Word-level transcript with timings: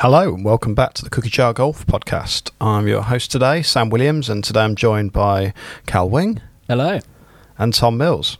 Hello 0.00 0.32
and 0.32 0.42
welcome 0.46 0.74
back 0.74 0.94
to 0.94 1.04
the 1.04 1.10
Cookie 1.10 1.28
Jar 1.28 1.52
Golf 1.52 1.86
podcast. 1.86 2.50
I'm 2.58 2.88
your 2.88 3.02
host 3.02 3.30
today, 3.30 3.60
Sam 3.60 3.90
Williams, 3.90 4.30
and 4.30 4.42
today 4.42 4.60
I'm 4.60 4.74
joined 4.74 5.12
by 5.12 5.52
Cal 5.84 6.08
Wing. 6.08 6.40
Hello. 6.68 7.00
And 7.58 7.74
Tom 7.74 7.98
Mills. 7.98 8.38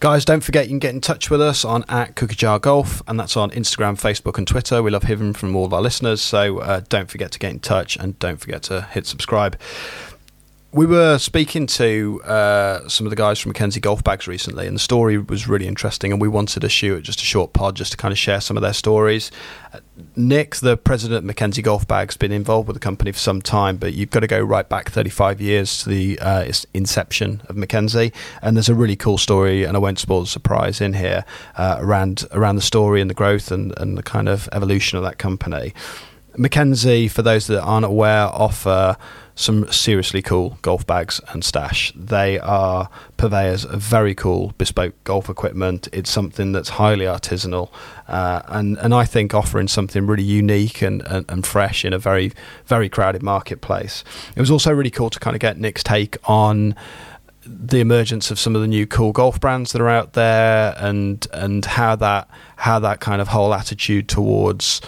Guys, 0.00 0.24
don't 0.24 0.42
forget 0.42 0.64
you 0.64 0.70
can 0.70 0.78
get 0.80 0.94
in 0.96 1.00
touch 1.00 1.30
with 1.30 1.40
us 1.40 1.64
on 1.64 1.84
at 1.88 2.16
Cookie 2.16 2.34
Jar 2.34 2.58
Golf, 2.58 3.04
and 3.06 3.20
that's 3.20 3.36
on 3.36 3.52
Instagram, 3.52 4.00
Facebook, 4.00 4.36
and 4.36 4.48
Twitter. 4.48 4.82
We 4.82 4.90
love 4.90 5.04
hearing 5.04 5.32
from 5.32 5.54
all 5.54 5.64
of 5.64 5.72
our 5.72 5.80
listeners, 5.80 6.20
so 6.20 6.58
uh, 6.58 6.80
don't 6.88 7.08
forget 7.08 7.30
to 7.30 7.38
get 7.38 7.52
in 7.52 7.60
touch 7.60 7.96
and 7.96 8.18
don't 8.18 8.40
forget 8.40 8.64
to 8.64 8.88
hit 8.90 9.06
subscribe 9.06 9.56
we 10.72 10.86
were 10.86 11.18
speaking 11.18 11.66
to 11.66 12.22
uh, 12.24 12.88
some 12.88 13.04
of 13.04 13.10
the 13.10 13.16
guys 13.16 13.40
from 13.40 13.50
Mackenzie 13.50 13.80
Golf 13.80 14.04
Bags 14.04 14.28
recently, 14.28 14.68
and 14.68 14.76
the 14.76 14.80
story 14.80 15.18
was 15.18 15.48
really 15.48 15.66
interesting. 15.66 16.12
And 16.12 16.20
we 16.20 16.28
wanted 16.28 16.60
to 16.60 16.68
shoot 16.68 17.02
just 17.02 17.20
a 17.20 17.24
short 17.24 17.52
pod 17.52 17.74
just 17.74 17.90
to 17.92 17.96
kind 17.96 18.12
of 18.12 18.18
share 18.18 18.40
some 18.40 18.56
of 18.56 18.60
their 18.62 18.72
stories. 18.72 19.32
Nic, 20.14 20.56
the 20.56 20.76
president 20.76 21.18
of 21.18 21.24
Mackenzie 21.24 21.62
Golf 21.62 21.88
Bags, 21.88 22.16
been 22.16 22.30
involved 22.30 22.68
with 22.68 22.76
the 22.76 22.80
company 22.80 23.10
for 23.10 23.18
some 23.18 23.42
time, 23.42 23.78
but 23.78 23.94
you've 23.94 24.10
got 24.10 24.20
to 24.20 24.28
go 24.28 24.40
right 24.40 24.68
back 24.68 24.90
35 24.90 25.40
years 25.40 25.82
to 25.82 25.88
the 25.88 26.18
uh, 26.20 26.52
inception 26.72 27.42
of 27.48 27.56
Mackenzie. 27.56 28.12
And 28.40 28.56
there's 28.56 28.68
a 28.68 28.74
really 28.74 28.96
cool 28.96 29.18
story, 29.18 29.64
and 29.64 29.76
I 29.76 29.80
won't 29.80 29.98
spoil 29.98 30.20
the 30.20 30.28
surprise 30.28 30.80
in 30.80 30.92
here 30.92 31.24
uh, 31.56 31.78
around 31.80 32.24
around 32.30 32.56
the 32.56 32.62
story 32.62 33.00
and 33.00 33.10
the 33.10 33.14
growth 33.14 33.50
and, 33.50 33.76
and 33.78 33.98
the 33.98 34.04
kind 34.04 34.28
of 34.28 34.48
evolution 34.52 34.98
of 34.98 35.04
that 35.04 35.18
company. 35.18 35.74
Mackenzie, 36.36 37.08
for 37.08 37.22
those 37.22 37.46
that 37.48 37.62
aren't 37.62 37.86
aware, 37.86 38.26
offer 38.26 38.96
some 39.34 39.70
seriously 39.72 40.20
cool 40.20 40.58
golf 40.60 40.86
bags 40.86 41.18
and 41.28 41.42
stash. 41.42 41.92
They 41.96 42.38
are 42.40 42.90
purveyors 43.16 43.64
of 43.64 43.80
very 43.80 44.14
cool 44.14 44.52
bespoke 44.58 44.92
golf 45.04 45.30
equipment. 45.30 45.88
It's 45.92 46.10
something 46.10 46.52
that's 46.52 46.70
highly 46.70 47.06
artisanal, 47.06 47.70
uh, 48.06 48.42
and 48.48 48.76
and 48.78 48.92
I 48.92 49.06
think 49.06 49.32
offering 49.34 49.68
something 49.68 50.06
really 50.06 50.22
unique 50.22 50.82
and, 50.82 51.00
and, 51.02 51.24
and 51.30 51.46
fresh 51.46 51.84
in 51.84 51.92
a 51.92 51.98
very 51.98 52.32
very 52.66 52.88
crowded 52.88 53.22
marketplace. 53.22 54.04
It 54.36 54.40
was 54.40 54.50
also 54.50 54.72
really 54.72 54.90
cool 54.90 55.08
to 55.10 55.18
kind 55.18 55.34
of 55.34 55.40
get 55.40 55.58
Nic's 55.58 55.82
take 55.82 56.18
on 56.28 56.74
the 57.46 57.80
emergence 57.80 58.30
of 58.30 58.38
some 58.38 58.54
of 58.54 58.60
the 58.60 58.68
new 58.68 58.86
cool 58.86 59.12
golf 59.12 59.40
brands 59.40 59.72
that 59.72 59.80
are 59.80 59.88
out 59.88 60.12
there 60.12 60.74
and 60.76 61.26
and 61.32 61.64
how 61.64 61.96
that 61.96 62.28
how 62.56 62.78
that 62.78 63.00
kind 63.00 63.22
of 63.22 63.28
whole 63.28 63.54
attitude 63.54 64.08
towards 64.08 64.82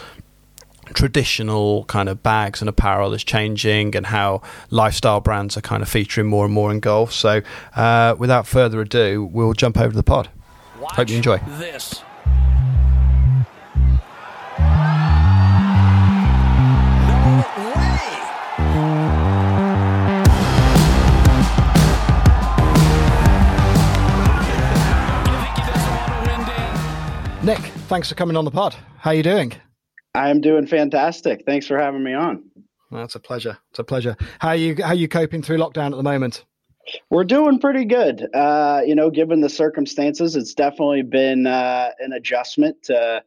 traditional 0.86 1.84
kind 1.84 2.08
of 2.08 2.22
bags 2.22 2.60
and 2.60 2.68
apparel 2.68 3.14
is 3.14 3.24
changing 3.24 3.96
and 3.96 4.06
how 4.06 4.42
lifestyle 4.70 5.20
brands 5.20 5.56
are 5.56 5.60
kind 5.60 5.82
of 5.82 5.88
featuring 5.88 6.26
more 6.26 6.44
and 6.44 6.54
more 6.54 6.70
in 6.70 6.80
golf. 6.80 7.12
So, 7.12 7.42
uh, 7.76 8.14
without 8.18 8.46
further 8.46 8.80
ado, 8.80 9.24
we'll 9.24 9.54
jump 9.54 9.78
over 9.78 9.90
to 9.90 9.96
the 9.96 10.02
pod. 10.02 10.28
Watch 10.80 10.96
Hope 10.96 11.08
you 11.10 11.16
enjoy. 11.16 11.38
This. 11.58 12.02
Nic, 27.44 27.58
thanks 27.88 28.08
for 28.08 28.14
coming 28.14 28.36
on 28.36 28.44
the 28.44 28.52
pod. 28.52 28.76
How 28.98 29.10
are 29.10 29.14
you 29.14 29.24
doing? 29.24 29.54
I'm 30.14 30.40
doing 30.40 30.66
fantastic. 30.66 31.44
Thanks 31.46 31.66
for 31.66 31.78
having 31.78 32.02
me 32.02 32.14
on. 32.14 32.44
That's 32.90 33.14
a 33.14 33.20
pleasure. 33.20 33.56
It's 33.70 33.78
a 33.78 33.84
pleasure. 33.84 34.16
How 34.38 34.48
are 34.48 34.56
you 34.56 34.76
how 34.82 34.88
are 34.88 34.94
you 34.94 35.08
coping 35.08 35.42
through 35.42 35.58
lockdown 35.58 35.92
at 35.92 35.96
the 35.96 36.02
moment? 36.02 36.44
We're 37.10 37.24
doing 37.24 37.58
pretty 37.58 37.84
good. 37.84 38.28
Uh, 38.34 38.82
you 38.84 38.94
know, 38.94 39.08
given 39.08 39.40
the 39.40 39.48
circumstances, 39.48 40.36
it's 40.36 40.52
definitely 40.52 41.02
been 41.02 41.46
uh, 41.46 41.90
an 42.00 42.12
adjustment 42.12 42.82
to 42.84 43.22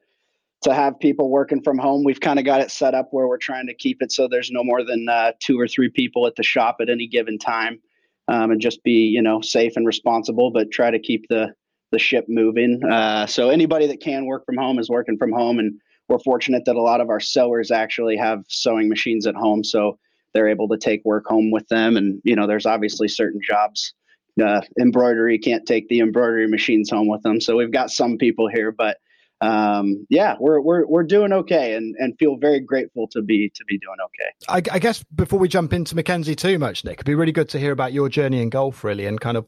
to 0.62 0.74
have 0.74 1.00
people 1.00 1.30
working 1.30 1.62
from 1.62 1.78
home. 1.78 2.04
We've 2.04 2.20
kind 2.20 2.38
of 2.38 2.46
got 2.46 2.62
it 2.62 2.72
set 2.72 2.94
up 2.94 3.10
where 3.12 3.28
we're 3.28 3.38
trying 3.38 3.68
to 3.68 3.74
keep 3.74 4.02
it 4.02 4.12
so 4.12 4.28
there's 4.28 4.52
no 4.52 4.64
more 4.64 4.84
than 4.84 5.08
uh, 5.10 5.32
two 5.40 5.60
or 5.60 5.68
three 5.68 5.90
people 5.90 6.28
at 6.28 6.36
the 6.36 6.44
shop 6.44 6.78
at 6.82 6.90
any 6.90 7.08
given 7.08 7.38
time, 7.40 7.80
um, 8.28 8.52
and 8.52 8.62
just 8.62 8.84
be 8.84 9.08
you 9.08 9.22
know 9.22 9.42
safe 9.42 9.74
and 9.76 9.88
responsible, 9.88 10.52
but 10.52 10.70
try 10.70 10.92
to 10.92 11.00
keep 11.00 11.28
the 11.30 11.56
the 11.92 12.00
ship 12.00 12.26
moving. 12.28 12.84
Uh, 12.84 13.26
so 13.26 13.50
anybody 13.50 13.88
that 13.88 14.02
can 14.02 14.26
work 14.26 14.46
from 14.46 14.58
home 14.58 14.78
is 14.78 14.90
working 14.90 15.18
from 15.18 15.32
home, 15.32 15.58
and 15.58 15.80
we're 16.08 16.20
fortunate 16.20 16.66
that 16.66 16.76
a 16.76 16.82
lot 16.82 17.02
of 17.02 17.10
our 17.10 17.20
sewers 17.20 17.72
actually 17.72 18.18
have 18.18 18.44
sewing 18.48 18.90
machines 18.90 19.26
at 19.26 19.36
home, 19.36 19.64
so 19.64 19.98
they're 20.34 20.48
able 20.48 20.68
to 20.70 20.78
take 20.78 21.04
work 21.06 21.26
home 21.28 21.52
with 21.52 21.68
them. 21.68 21.98
And 21.98 22.22
you 22.24 22.36
know, 22.36 22.48
there's 22.48 22.66
obviously 22.66 23.08
certain 23.08 23.42
jobs. 23.46 23.94
Uh, 24.42 24.62
embroidery 24.80 25.40
can't 25.40 25.66
take 25.66 25.88
the 25.88 26.02
embroidery 26.02 26.48
machines 26.48 26.90
home 26.90 27.08
with 27.08 27.22
them, 27.24 27.40
so 27.40 27.56
we've 27.56 27.72
got 27.72 27.90
some 27.90 28.18
people 28.18 28.50
here, 28.50 28.72
but 28.72 28.98
um, 29.42 30.06
yeah, 30.10 30.36
we're 30.40 30.62
we're 30.62 30.88
we're 30.88 31.04
doing 31.04 31.34
okay, 31.34 31.76
and 31.76 31.96
and 32.00 32.18
feel 32.18 32.38
very 32.38 32.60
grateful 32.60 33.08
to 33.10 33.22
be 33.22 33.52
to 33.54 33.66
be 33.66 33.78
doing 33.78 33.98
okay. 34.06 34.70
I, 34.70 34.76
I, 34.76 34.80
guess 34.80 35.04
before 35.04 35.40
we 35.40 35.50
jump 35.50 35.74
into 35.74 35.96
Mackenzie 35.96 36.36
too 36.36 36.58
much, 36.58 36.86
Nic, 36.86 36.94
it'd 36.94 37.06
be 37.06 37.16
really 37.16 37.34
good 37.34 37.50
to 37.50 37.60
hear 37.60 37.74
about 37.74 37.92
your 37.92 38.08
journey 38.08 38.42
in 38.42 38.50
golf, 38.50 38.84
really, 38.84 39.06
and 39.06 39.20
kind 39.20 39.36
of 39.36 39.46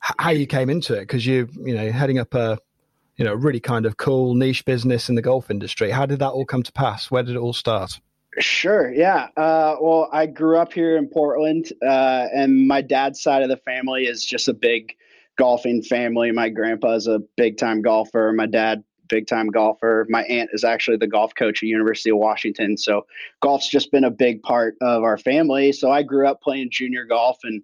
how 0.00 0.30
you 0.30 0.46
came 0.46 0.68
into 0.68 0.94
it, 0.94 1.00
because 1.02 1.24
you 1.24 1.48
you 1.64 1.74
know 1.74 1.90
heading 1.92 2.18
up 2.18 2.34
a 2.34 2.58
you 3.18 3.24
know, 3.24 3.34
really 3.34 3.60
kind 3.60 3.84
of 3.84 3.96
cool 3.96 4.34
niche 4.34 4.64
business 4.64 5.08
in 5.08 5.16
the 5.16 5.22
golf 5.22 5.50
industry. 5.50 5.90
How 5.90 6.06
did 6.06 6.20
that 6.20 6.30
all 6.30 6.46
come 6.46 6.62
to 6.62 6.72
pass? 6.72 7.10
Where 7.10 7.22
did 7.22 7.34
it 7.34 7.38
all 7.38 7.52
start? 7.52 8.00
Sure. 8.38 8.92
Yeah. 8.92 9.28
Uh, 9.36 9.76
well, 9.80 10.08
I 10.12 10.26
grew 10.26 10.58
up 10.58 10.72
here 10.72 10.96
in 10.96 11.08
Portland, 11.08 11.72
uh, 11.82 12.28
and 12.32 12.68
my 12.68 12.80
dad's 12.80 13.20
side 13.20 13.42
of 13.42 13.48
the 13.48 13.56
family 13.56 14.04
is 14.04 14.24
just 14.24 14.46
a 14.46 14.54
big 14.54 14.94
golfing 15.36 15.82
family. 15.82 16.30
My 16.30 16.48
grandpa's 16.48 17.08
a 17.08 17.20
big 17.36 17.58
time 17.58 17.82
golfer. 17.82 18.32
My 18.32 18.46
dad, 18.46 18.84
big 19.08 19.26
time 19.26 19.48
golfer. 19.48 20.06
My 20.08 20.22
aunt 20.24 20.50
is 20.52 20.62
actually 20.62 20.98
the 20.98 21.08
golf 21.08 21.34
coach 21.34 21.62
at 21.62 21.68
University 21.68 22.10
of 22.10 22.18
Washington. 22.18 22.76
So 22.76 23.06
golf's 23.40 23.68
just 23.68 23.90
been 23.90 24.04
a 24.04 24.10
big 24.10 24.42
part 24.42 24.76
of 24.80 25.02
our 25.02 25.18
family. 25.18 25.72
So 25.72 25.90
I 25.90 26.04
grew 26.04 26.28
up 26.28 26.40
playing 26.40 26.68
junior 26.70 27.04
golf 27.04 27.38
and 27.42 27.62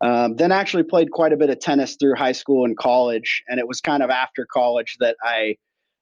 um, 0.00 0.36
then 0.36 0.52
actually 0.52 0.82
played 0.82 1.10
quite 1.10 1.32
a 1.32 1.36
bit 1.36 1.50
of 1.50 1.58
tennis 1.60 1.96
through 1.98 2.14
high 2.16 2.32
school 2.32 2.64
and 2.64 2.76
college, 2.76 3.42
and 3.48 3.58
it 3.58 3.66
was 3.66 3.80
kind 3.80 4.02
of 4.02 4.10
after 4.10 4.46
college 4.50 4.96
that 5.00 5.16
I 5.22 5.56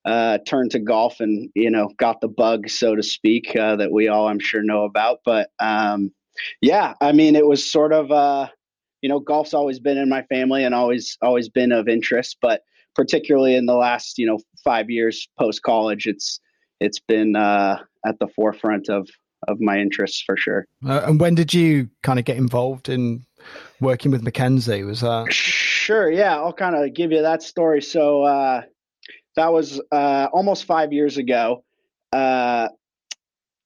uh, 0.05 0.39
turned 0.47 0.73
to 0.73 0.79
golf 0.79 1.21
and 1.21 1.51
you 1.55 1.71
know 1.71 1.91
got 1.99 2.21
the 2.21 2.29
bug, 2.29 2.69
so 2.69 2.95
to 2.95 3.03
speak, 3.03 3.55
uh, 3.57 3.77
that 3.77 3.93
we 3.93 4.09
all 4.09 4.29
I'm 4.29 4.41
sure 4.41 4.63
know 4.63 4.85
about. 4.85 5.21
But 5.25 5.51
um, 5.61 6.13
yeah, 6.61 6.95
I 7.01 7.13
mean, 7.13 7.37
it 7.37 7.47
was 7.47 7.71
sort 7.71 7.93
of 7.93 8.11
uh, 8.11 8.49
you 9.01 9.09
know 9.09 9.21
golf's 9.21 9.55
always 9.55 9.79
been 9.79 9.99
in 9.99 10.09
my 10.09 10.23
family 10.23 10.65
and 10.65 10.75
always 10.75 11.17
always 11.23 11.49
been 11.49 11.73
of 11.73 11.89
interest, 11.89 12.39
but 12.43 12.63
particularly 12.97 13.55
in 13.55 13.67
the 13.67 13.75
last 13.75 14.19
you 14.19 14.27
know 14.27 14.41
five 14.65 14.91
years 14.91 15.29
post 15.39 15.63
college, 15.63 16.07
it's 16.07 16.41
it's 16.81 16.99
been 17.01 17.37
uh, 17.37 17.79
at 18.05 18.19
the 18.19 18.29
forefront 18.29 18.89
of 18.89 19.09
of 19.47 19.61
my 19.61 19.79
interests 19.79 20.23
for 20.25 20.37
sure. 20.37 20.67
Uh, 20.87 21.03
and 21.07 21.21
when 21.21 21.35
did 21.35 21.53
you 21.53 21.89
kind 22.03 22.19
of 22.19 22.25
get 22.25 22.37
involved 22.37 22.89
in 22.89 23.25
working 23.81 24.11
with 24.11 24.23
Mackenzie? 24.23 24.85
Was 24.85 25.01
that 25.01 25.33
sure? 25.33 26.11
Yeah, 26.11 26.37
I'll 26.37 26.53
kind 26.53 26.75
of 26.75 26.95
give 26.95 27.13
you 27.13 27.23
that 27.23 27.43
story. 27.43 27.83
So 27.83 28.23
uh, 28.23 28.63
that 29.37 29.53
was 29.53 29.81
uh, 29.93 30.29
almost 30.33 30.65
five 30.65 30.93
years 30.93 31.17
ago. 31.17 31.65
Uh, 32.13 32.69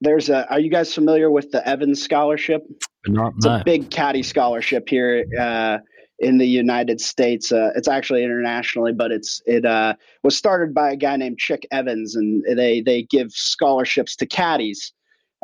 there's 0.01 0.29
a. 0.29 0.49
Are 0.51 0.61
you 0.61 0.71
guys 0.71 0.95
familiar 0.95 1.31
with 1.31 1.51
the 1.51 1.67
Evans 1.67 2.03
Scholarship? 2.03 2.63
Not 3.07 3.35
it's 3.37 3.47
a 3.47 3.63
big 3.65 3.91
caddy 3.91 4.23
scholarship 4.23 4.89
here 4.89 5.25
uh, 5.39 5.79
in 6.19 6.39
the 6.39 6.47
United 6.47 7.01
States. 7.01 7.53
Uh, 7.53 7.71
it's 7.75 7.89
actually 7.89 8.23
internationally, 8.23 8.93
but 8.93 9.11
it's 9.11 9.43
it 9.47 9.65
uh, 9.65 9.95
was 10.23 10.37
started 10.37 10.75
by 10.75 10.93
a 10.93 10.97
guy 10.97 11.17
named 11.17 11.39
Chick 11.39 11.67
Evans, 11.71 12.15
and 12.15 12.45
they 12.57 12.81
they 12.81 13.03
give 13.03 13.33
scholarships 13.33 14.17
to 14.17 14.27
caddies 14.27 14.93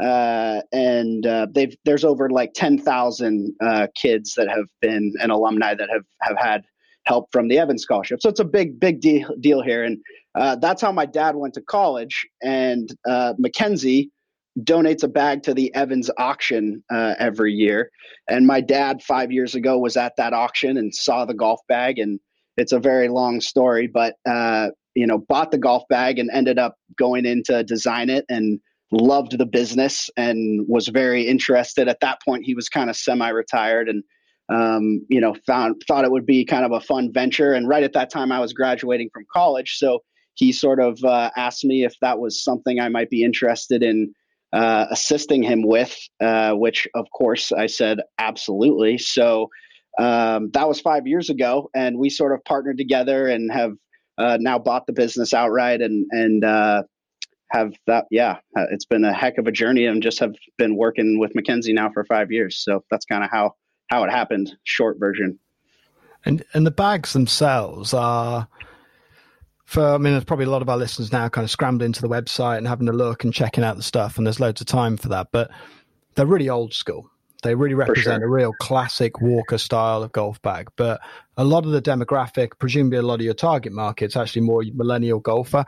uh, 0.03 0.61
and 0.73 1.27
uh, 1.27 1.47
they've 1.55 1.77
there's 1.85 2.05
over 2.05 2.29
like 2.29 2.53
ten 2.55 2.79
thousand 2.79 3.55
uh, 3.63 3.87
kids 3.95 4.35
that 4.37 4.49
have 4.49 4.67
been 4.81 5.13
an 5.21 5.31
alumni 5.31 5.75
that 5.75 5.89
have 5.91 6.05
have 6.21 6.37
had 6.37 6.65
help 7.07 7.29
from 7.33 7.49
the 7.49 7.59
Evans 7.59 7.83
Scholarship. 7.83 8.21
So 8.21 8.29
it's 8.29 8.41
a 8.41 8.45
big 8.45 8.81
big 8.81 9.01
deal 9.01 9.29
deal 9.41 9.63
here, 9.63 9.85
and 9.85 9.99
uh, 10.35 10.57
that's 10.57 10.83
how 10.83 10.91
my 10.91 11.07
dad 11.07 11.37
went 11.37 11.55
to 11.55 11.61
college. 11.63 12.27
And 12.43 12.89
uh, 13.09 13.35
Mackenzie 13.39 14.11
donates 14.61 15.05
a 15.05 15.09
bag 15.09 15.43
to 15.45 15.55
the 15.55 15.73
Evans 15.75 16.11
auction 16.19 16.83
uh, 16.93 17.15
every 17.21 17.53
year, 17.53 17.91
and 18.29 18.49
my 18.49 18.61
dad 18.61 19.01
five 19.01 19.31
years 19.31 19.55
ago 19.55 19.79
was 19.79 19.97
at 19.97 20.17
that 20.17 20.33
auction 20.33 20.77
and 20.77 20.93
saw 20.93 21.25
the 21.25 21.35
golf 21.35 21.61
bag, 21.69 22.01
and 22.01 22.19
it's 22.57 22.73
a 22.73 22.81
very 22.81 23.09
long 23.09 23.41
story, 23.41 23.87
but 23.87 24.17
you 24.97 25.07
know 25.07 25.19
bought 25.19 25.53
the 25.53 25.59
golf 25.59 25.85
bag 25.89 26.19
and 26.19 26.31
ended 26.33 26.59
up 26.59 26.75
going 26.97 27.27
in 27.27 27.45
to 27.45 27.63
design 27.63 28.11
it 28.11 28.25
and 28.29 28.61
loved 28.95 29.39
the 29.39 29.47
business 29.47 30.09
and 30.17 30.67
was 30.69 30.89
very 30.89 31.27
interested. 31.27 31.89
At 31.89 32.01
that 32.01 32.21
point, 32.23 32.45
he 32.45 32.55
was 32.55 32.69
kind 32.69 32.89
of 32.89 32.97
semi-retired 32.97 33.89
and 33.89 34.03
um, 34.51 35.01
you 35.09 35.21
know 35.21 35.35
found 35.47 35.83
thought 35.89 36.05
it 36.05 36.11
would 36.11 36.27
be 36.27 36.45
kind 36.45 36.65
of 36.65 36.73
a 36.73 36.81
fun 36.81 37.13
venture. 37.13 37.53
And 37.53 37.69
right 37.69 37.83
at 37.83 37.95
that 37.95 38.11
time, 38.11 38.31
I 38.31 38.41
was 38.41 38.53
graduating 38.53 39.11
from 39.13 39.25
college, 39.33 39.77
so 39.77 40.01
he 40.35 40.53
sort 40.53 40.81
of 40.81 41.03
uh, 41.05 41.31
asked 41.37 41.65
me 41.65 41.85
if 41.85 41.95
that 42.01 42.19
was 42.19 42.43
something 42.43 42.81
I 42.81 42.89
might 42.89 43.11
be 43.11 43.23
interested 43.23 43.83
in 43.83 44.13
uh, 44.53 44.87
assisting 44.91 45.43
him 45.43 45.63
with, 45.63 45.97
uh, 46.21 46.53
which 46.53 46.87
of 46.95 47.07
course 47.17 47.53
I 47.53 47.67
said 47.67 48.01
absolutely. 48.19 48.99
So 48.99 49.49
um, 49.99 50.51
that 50.53 50.69
was 50.69 50.81
five 50.81 51.07
years 51.07 51.31
ago, 51.31 51.71
and 51.75 51.99
we 51.99 52.11
sort 52.11 52.33
of 52.33 52.45
partnered 52.45 52.79
together 52.79 53.29
and 53.29 53.51
have 53.53 53.73
uh, 54.19 54.39
now 54.41 54.59
bought 54.59 54.87
the 54.87 54.93
business 54.93 55.33
outright 55.33 55.81
and 55.81 56.07
and 56.11 56.45
uh, 56.45 56.83
have 57.51 57.75
that. 57.87 58.07
Yeah, 58.11 58.39
uh, 58.57 58.65
it's 58.71 58.85
been 58.85 59.05
a 59.05 59.13
heck 59.13 59.39
of 59.39 59.47
a 59.47 59.53
journey, 59.53 59.87
and 59.87 60.03
just 60.03 60.19
have 60.21 60.35
been 60.59 60.77
working 60.77 61.19
with 61.19 61.35
Mackenzie 61.35 61.73
now 61.73 61.91
for 61.93 62.05
five 62.05 62.31
years. 62.31 62.63
So 62.63 62.85
that's 62.91 63.05
kind 63.05 63.25
of 63.25 63.31
how 63.31 63.55
how 63.89 64.05
it 64.05 64.11
happened. 64.11 64.57
Short 64.65 64.99
version. 64.99 65.39
And 66.25 66.45
and 66.55 66.67
the 66.67 66.71
bags 66.71 67.13
themselves 67.13 67.93
are 67.93 68.49
for 69.65 69.95
I 69.95 69.99
mean 69.99 70.13
there's 70.13 70.25
probably 70.25 70.47
a 70.47 70.51
lot 70.51 70.63
of 70.63 70.69
our 70.69 70.77
listeners 70.77 71.13
now 71.13 71.29
kind 71.29 71.45
of 71.45 71.51
scrambling 71.51 71.93
to 71.93 72.03
the 72.03 72.09
website 72.09 72.59
and 72.59 72.69
having 72.69 72.89
a 72.89 72.93
look 72.93 73.25
and 73.25 73.33
checking 73.33 73.65
out 73.65 73.77
the 73.77 73.83
stuff 73.83 74.17
and 74.17 74.27
there's 74.27 74.41
loads 74.41 74.61
of 74.61 74.67
time 74.67 74.97
for 74.97 75.09
that. 75.09 75.29
But 75.33 75.51
they're 76.15 76.27
really 76.27 76.49
old 76.49 76.73
school. 76.73 77.11
They 77.45 77.55
really 77.55 77.75
represent 77.75 78.21
sure. 78.21 78.27
a 78.27 78.29
real 78.29 78.53
classic 78.55 79.21
Walker 79.21 79.59
style 79.59 80.03
of 80.03 80.11
golf 80.13 80.43
bag. 80.43 80.69
But 80.77 81.01
a 81.37 81.45
lot 81.45 81.65
of 81.65 81.71
the 81.71 81.83
demographic, 81.83 82.59
presumably 82.59 82.99
a 82.99 83.03
lot 83.03 83.17
of 83.17 83.21
your 83.21 83.35
target 83.35 83.73
market's 83.73 84.17
actually 84.17 84.43
more 84.43 84.65
millennial 84.75 85.21
golfer. 85.21 85.65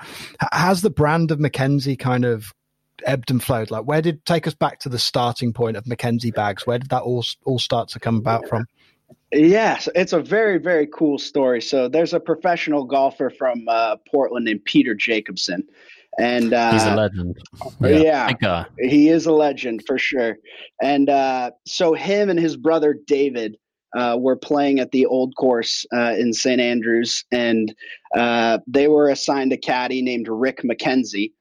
Has 0.53 0.83
the 0.83 0.91
brand 0.91 1.31
of 1.31 1.39
Mackenzie 1.39 1.97
kind 1.97 2.25
of 2.25 2.53
ebbed 3.05 3.31
and 3.31 3.43
flowed? 3.43 3.71
Like, 3.71 3.85
where 3.85 4.03
did 4.03 4.25
take 4.25 4.47
us 4.47 4.55
back 4.55 4.81
to 4.81 4.89
the 4.89 4.99
starting 4.99 5.53
point 5.53 5.77
of 5.77 5.87
Mackenzie 5.87 6.31
bags? 6.31 6.67
Where 6.67 6.79
did 6.79 6.91
that 6.91 7.03
all 7.03 7.25
all 7.45 7.59
start 7.59 7.89
to 7.91 8.01
come 8.01 8.17
about 8.17 8.49
from? 8.49 8.67
Yes, 9.33 9.89
it's 9.95 10.13
a 10.13 10.21
very, 10.21 10.59
very 10.59 10.87
cool 10.87 11.19
story. 11.19 11.61
So 11.61 11.89
there's 11.89 12.15
a 12.15 12.21
professional 12.21 12.85
golfer 12.85 13.29
from 13.29 13.67
uh, 13.69 13.97
Portland 14.11 14.47
named 14.47 14.65
Peter 14.65 14.95
Jacobsen. 14.95 15.65
And 16.19 16.55
uh, 16.55 16.73
he's 16.73 16.85
a 16.85 16.95
legend. 16.95 17.37
Yeah, 17.81 18.33
yeah 18.41 18.65
he 18.79 19.09
is 19.09 19.27
a 19.27 19.33
legend 19.33 19.83
for 19.87 19.99
sure. 19.99 20.37
And 20.83 21.11
uh, 21.11 21.51
so 21.67 21.95
him 21.95 22.31
and 22.31 22.39
his 22.39 22.57
brother 22.57 22.97
David 23.07 23.57
uh, 23.95 24.17
were 24.19 24.37
playing 24.37 24.81
at 24.81 24.91
the 24.93 25.07
old 25.07 25.35
course 25.37 25.85
uh, 25.95 26.15
in 26.19 26.33
St. 26.33 26.61
Andrews, 26.61 27.25
and 27.33 27.75
uh, 28.17 28.59
they 28.67 28.89
were 28.89 29.09
assigned 29.11 29.53
a 29.53 29.57
caddy 29.57 30.03
named 30.03 30.29
Rick 30.29 30.63
McKenzie. 30.63 31.33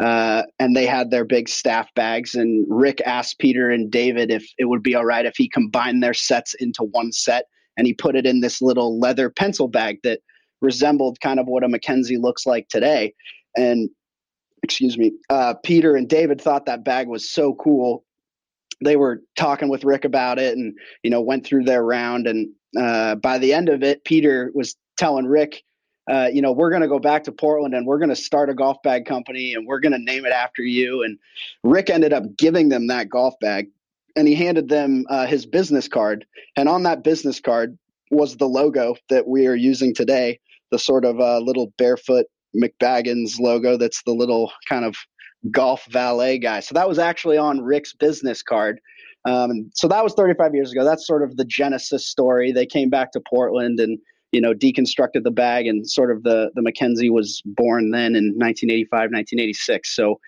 Uh, 0.00 0.44
and 0.58 0.74
they 0.74 0.86
had 0.86 1.10
their 1.10 1.26
big 1.26 1.46
staff 1.46 1.86
bags. 1.94 2.34
And 2.34 2.66
Rick 2.70 3.02
asked 3.04 3.38
Peter 3.38 3.70
and 3.70 3.90
David 3.90 4.30
if 4.30 4.50
it 4.56 4.64
would 4.64 4.82
be 4.82 4.94
all 4.94 5.04
right 5.04 5.26
if 5.26 5.34
he 5.36 5.46
combined 5.46 6.02
their 6.02 6.14
sets 6.14 6.54
into 6.54 6.84
one 6.84 7.12
set, 7.12 7.44
and 7.76 7.86
he 7.86 7.92
put 7.92 8.16
it 8.16 8.24
in 8.24 8.40
this 8.40 8.62
little 8.62 8.98
leather 8.98 9.28
pencil 9.28 9.68
bag 9.68 9.98
that 10.02 10.20
resembled 10.62 11.20
kind 11.20 11.38
of 11.38 11.46
what 11.46 11.64
a 11.64 11.68
McKenzie 11.68 12.20
looks 12.20 12.46
like 12.46 12.68
today. 12.68 13.12
And 13.58 13.90
excuse 14.62 14.98
me, 14.98 15.12
uh, 15.28 15.54
Peter 15.62 15.96
and 15.96 16.08
David 16.08 16.40
thought 16.40 16.66
that 16.66 16.84
bag 16.84 17.08
was 17.08 17.30
so 17.30 17.54
cool. 17.54 18.04
They 18.82 18.96
were 18.96 19.22
talking 19.36 19.68
with 19.68 19.84
Rick 19.84 20.04
about 20.04 20.38
it, 20.38 20.56
and 20.56 20.74
you 21.02 21.10
know 21.10 21.20
went 21.20 21.44
through 21.44 21.64
their 21.64 21.84
round. 21.84 22.26
And 22.26 22.48
uh, 22.78 23.16
by 23.16 23.38
the 23.38 23.52
end 23.52 23.68
of 23.68 23.82
it, 23.82 24.04
Peter 24.04 24.50
was 24.54 24.76
telling 24.96 25.26
Rick 25.26 25.62
uh, 26.10 26.28
you 26.32 26.42
know, 26.42 26.50
we're 26.50 26.70
going 26.70 26.82
to 26.82 26.88
go 26.88 26.98
back 26.98 27.22
to 27.22 27.32
Portland 27.32 27.72
and 27.72 27.86
we're 27.86 27.98
going 27.98 28.08
to 28.08 28.16
start 28.16 28.50
a 28.50 28.54
golf 28.54 28.82
bag 28.82 29.06
company 29.06 29.54
and 29.54 29.66
we're 29.66 29.78
going 29.78 29.92
to 29.92 29.98
name 29.98 30.24
it 30.24 30.32
after 30.32 30.62
you. 30.62 31.04
And 31.04 31.16
Rick 31.62 31.88
ended 31.88 32.12
up 32.12 32.24
giving 32.36 32.68
them 32.68 32.88
that 32.88 33.08
golf 33.08 33.34
bag 33.40 33.68
and 34.16 34.26
he 34.26 34.34
handed 34.34 34.68
them 34.68 35.04
uh, 35.08 35.26
his 35.26 35.46
business 35.46 35.86
card. 35.86 36.26
And 36.56 36.68
on 36.68 36.82
that 36.82 37.04
business 37.04 37.38
card 37.38 37.78
was 38.10 38.36
the 38.36 38.48
logo 38.48 38.96
that 39.08 39.28
we 39.28 39.46
are 39.46 39.54
using 39.54 39.94
today, 39.94 40.40
the 40.72 40.80
sort 40.80 41.04
of 41.04 41.20
uh, 41.20 41.38
little 41.38 41.72
barefoot 41.78 42.26
McBaggins 42.56 43.38
logo 43.38 43.76
that's 43.76 44.02
the 44.04 44.12
little 44.12 44.52
kind 44.68 44.84
of 44.84 44.96
golf 45.50 45.86
valet 45.86 46.38
guy. 46.38 46.60
So 46.60 46.74
that 46.74 46.88
was 46.88 46.98
actually 46.98 47.38
on 47.38 47.60
Rick's 47.60 47.92
business 47.92 48.42
card. 48.42 48.80
Um, 49.24 49.70
so 49.74 49.88
that 49.88 50.02
was 50.02 50.14
35 50.14 50.54
years 50.54 50.72
ago. 50.72 50.84
That's 50.84 51.06
sort 51.06 51.22
of 51.22 51.36
the 51.36 51.44
genesis 51.44 52.06
story. 52.06 52.52
They 52.52 52.66
came 52.66 52.90
back 52.90 53.12
to 53.12 53.20
Portland 53.28 53.78
and 53.80 53.98
you 54.32 54.40
know, 54.40 54.54
deconstructed 54.54 55.24
the 55.24 55.30
bag 55.30 55.66
and 55.66 55.88
sort 55.88 56.10
of 56.10 56.22
the, 56.22 56.50
the 56.54 56.62
Mackenzie 56.62 57.10
was 57.10 57.42
born 57.44 57.90
then 57.90 58.14
in 58.14 58.32
1985, 58.36 58.90
1986. 58.90 59.94
So, 59.94 60.20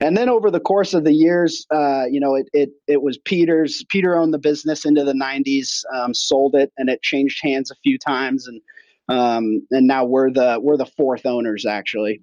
and 0.00 0.16
then 0.16 0.28
over 0.28 0.50
the 0.50 0.60
course 0.60 0.94
of 0.94 1.04
the 1.04 1.12
years, 1.12 1.66
uh, 1.70 2.04
you 2.10 2.20
know, 2.20 2.34
it, 2.34 2.48
it, 2.52 2.70
it 2.86 3.02
was 3.02 3.18
Peter's, 3.18 3.84
Peter 3.90 4.16
owned 4.16 4.32
the 4.32 4.38
business 4.38 4.86
into 4.86 5.04
the 5.04 5.12
90s, 5.12 5.82
um, 5.94 6.14
sold 6.14 6.54
it 6.54 6.72
and 6.78 6.88
it 6.88 7.02
changed 7.02 7.40
hands 7.42 7.70
a 7.70 7.76
few 7.82 7.98
times. 7.98 8.46
And, 8.46 8.62
um, 9.10 9.66
and 9.70 9.86
now 9.86 10.04
we're 10.04 10.32
the, 10.32 10.58
we're 10.62 10.76
the 10.76 10.90
fourth 10.96 11.26
owners 11.26 11.66
actually. 11.66 12.22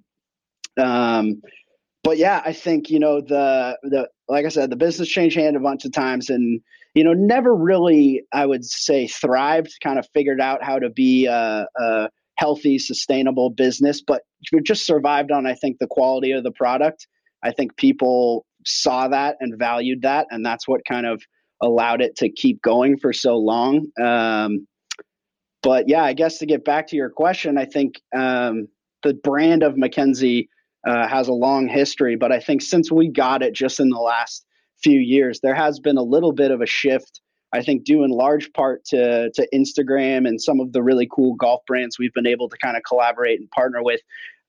Um, 0.80 1.42
but 2.04 2.16
yeah, 2.16 2.40
I 2.44 2.52
think, 2.52 2.90
you 2.90 2.98
know, 2.98 3.20
the, 3.20 3.76
the, 3.82 4.08
like 4.28 4.46
I 4.46 4.48
said, 4.48 4.70
the 4.70 4.76
business 4.76 5.08
changed 5.08 5.36
hand 5.36 5.56
a 5.56 5.60
bunch 5.60 5.84
of 5.84 5.92
times 5.92 6.30
and, 6.30 6.60
you 6.94 7.04
know, 7.04 7.12
never 7.12 7.54
really, 7.54 8.22
I 8.32 8.46
would 8.46 8.64
say, 8.64 9.06
thrived, 9.06 9.72
kind 9.82 9.98
of 9.98 10.06
figured 10.14 10.40
out 10.40 10.62
how 10.62 10.78
to 10.78 10.88
be 10.90 11.26
a, 11.26 11.66
a 11.78 12.08
healthy, 12.36 12.78
sustainable 12.78 13.50
business, 13.50 14.02
but 14.06 14.22
just 14.64 14.86
survived 14.86 15.30
on, 15.30 15.46
I 15.46 15.54
think, 15.54 15.78
the 15.78 15.88
quality 15.88 16.32
of 16.32 16.44
the 16.44 16.52
product. 16.52 17.06
I 17.42 17.52
think 17.52 17.76
people 17.76 18.46
saw 18.64 19.08
that 19.08 19.36
and 19.40 19.58
valued 19.58 20.02
that, 20.02 20.26
and 20.30 20.44
that's 20.44 20.66
what 20.66 20.80
kind 20.88 21.06
of 21.06 21.22
allowed 21.62 22.00
it 22.00 22.16
to 22.16 22.30
keep 22.30 22.62
going 22.62 22.96
for 22.98 23.12
so 23.12 23.36
long. 23.36 23.86
Um, 24.00 24.66
but 25.62 25.88
yeah, 25.88 26.04
I 26.04 26.12
guess 26.12 26.38
to 26.38 26.46
get 26.46 26.64
back 26.64 26.86
to 26.88 26.96
your 26.96 27.10
question, 27.10 27.58
I 27.58 27.64
think 27.64 28.00
um, 28.14 28.68
the 29.02 29.14
brand 29.14 29.62
of 29.62 29.76
Mackenzie 29.76 30.48
uh, 30.86 31.08
has 31.08 31.28
a 31.28 31.32
long 31.32 31.68
history, 31.68 32.16
but 32.16 32.32
I 32.32 32.40
think 32.40 32.62
since 32.62 32.90
we 32.90 33.08
got 33.08 33.42
it 33.42 33.54
just 33.54 33.80
in 33.80 33.90
the 33.90 33.98
last 33.98 34.44
few 34.82 34.98
years, 34.98 35.40
there 35.40 35.54
has 35.54 35.80
been 35.80 35.96
a 35.96 36.02
little 36.02 36.32
bit 36.32 36.50
of 36.50 36.60
a 36.60 36.66
shift. 36.66 37.20
I 37.52 37.62
think 37.62 37.84
due 37.84 38.04
in 38.04 38.10
large 38.10 38.52
part 38.52 38.84
to 38.86 39.30
to 39.30 39.48
Instagram 39.54 40.28
and 40.28 40.40
some 40.40 40.60
of 40.60 40.72
the 40.72 40.82
really 40.82 41.08
cool 41.10 41.34
golf 41.34 41.62
brands 41.66 41.98
we've 41.98 42.12
been 42.12 42.26
able 42.26 42.48
to 42.48 42.56
kind 42.58 42.76
of 42.76 42.82
collaborate 42.86 43.40
and 43.40 43.50
partner 43.50 43.82
with. 43.82 44.00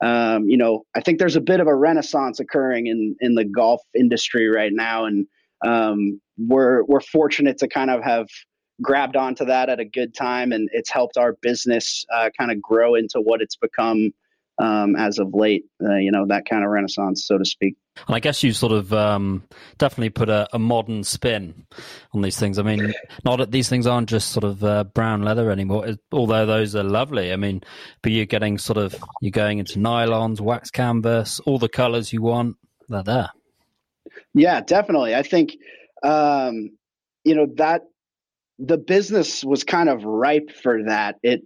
Um, 0.01 0.47
you 0.50 0.57
know, 0.57 0.85
I 0.95 1.01
think 1.01 1.19
there's 1.19 1.35
a 1.35 1.41
bit 1.41 1.59
of 1.59 1.67
a 1.67 1.75
renaissance 1.75 2.39
occurring 2.39 2.88
in 2.88 3.15
in 3.21 3.35
the 3.35 3.45
golf 3.45 3.81
industry 3.97 4.50
right 4.50 4.71
now, 4.73 5.06
and 5.06 5.27
um, 5.65 6.21
we're 6.38 6.83
we're 6.83 7.01
fortunate 7.01 7.57
to 7.59 7.67
kind 7.67 7.89
of 7.89 8.03
have 8.03 8.27
grabbed 8.81 9.15
onto 9.15 9.45
that 9.45 9.69
at 9.69 9.79
a 9.79 9.85
good 9.85 10.13
time, 10.13 10.51
and 10.51 10.69
it's 10.71 10.89
helped 10.89 11.17
our 11.17 11.33
business 11.33 12.05
uh, 12.13 12.29
kind 12.37 12.51
of 12.51 12.61
grow 12.61 12.95
into 12.95 13.19
what 13.21 13.41
it's 13.41 13.55
become 13.55 14.13
um, 14.59 14.95
as 14.95 15.19
of 15.19 15.33
late. 15.33 15.65
Uh, 15.81 15.95
you 15.95 16.11
know, 16.11 16.25
that 16.27 16.47
kind 16.47 16.63
of 16.63 16.69
renaissance, 16.69 17.25
so 17.25 17.37
to 17.37 17.45
speak. 17.45 17.75
And 18.07 18.15
I 18.15 18.19
guess 18.19 18.43
you 18.43 18.53
sort 18.53 18.71
of 18.71 18.93
um, 18.93 19.43
definitely 19.77 20.09
put 20.09 20.29
a, 20.29 20.47
a, 20.53 20.59
modern 20.59 21.03
spin 21.03 21.65
on 22.13 22.21
these 22.21 22.39
things. 22.39 22.57
I 22.57 22.63
mean, 22.63 22.93
not 23.25 23.37
that 23.37 23.51
these 23.51 23.67
things 23.67 23.87
aren't 23.87 24.09
just 24.09 24.31
sort 24.31 24.43
of 24.43 24.63
uh, 24.63 24.83
brown 24.85 25.23
leather 25.23 25.51
anymore, 25.51 25.95
although 26.11 26.45
those 26.45 26.75
are 26.75 26.83
lovely. 26.83 27.33
I 27.33 27.35
mean, 27.35 27.61
but 28.01 28.11
you're 28.11 28.25
getting 28.25 28.57
sort 28.57 28.77
of 28.77 28.95
you're 29.21 29.31
going 29.31 29.59
into 29.59 29.79
nylons, 29.79 30.39
wax 30.39 30.71
canvas, 30.71 31.39
all 31.41 31.59
the 31.59 31.69
colors 31.69 32.13
you 32.13 32.21
want. 32.21 32.57
They're 32.87 33.03
there. 33.03 33.29
Yeah, 34.33 34.61
definitely. 34.61 35.15
I 35.15 35.23
think 35.23 35.57
um, 36.04 36.71
you 37.23 37.35
know 37.35 37.47
that 37.56 37.83
the 38.59 38.78
business 38.78 39.44
was 39.44 39.63
kind 39.63 39.89
of 39.89 40.04
ripe 40.04 40.51
for 40.51 40.83
that. 40.83 41.16
It 41.23 41.44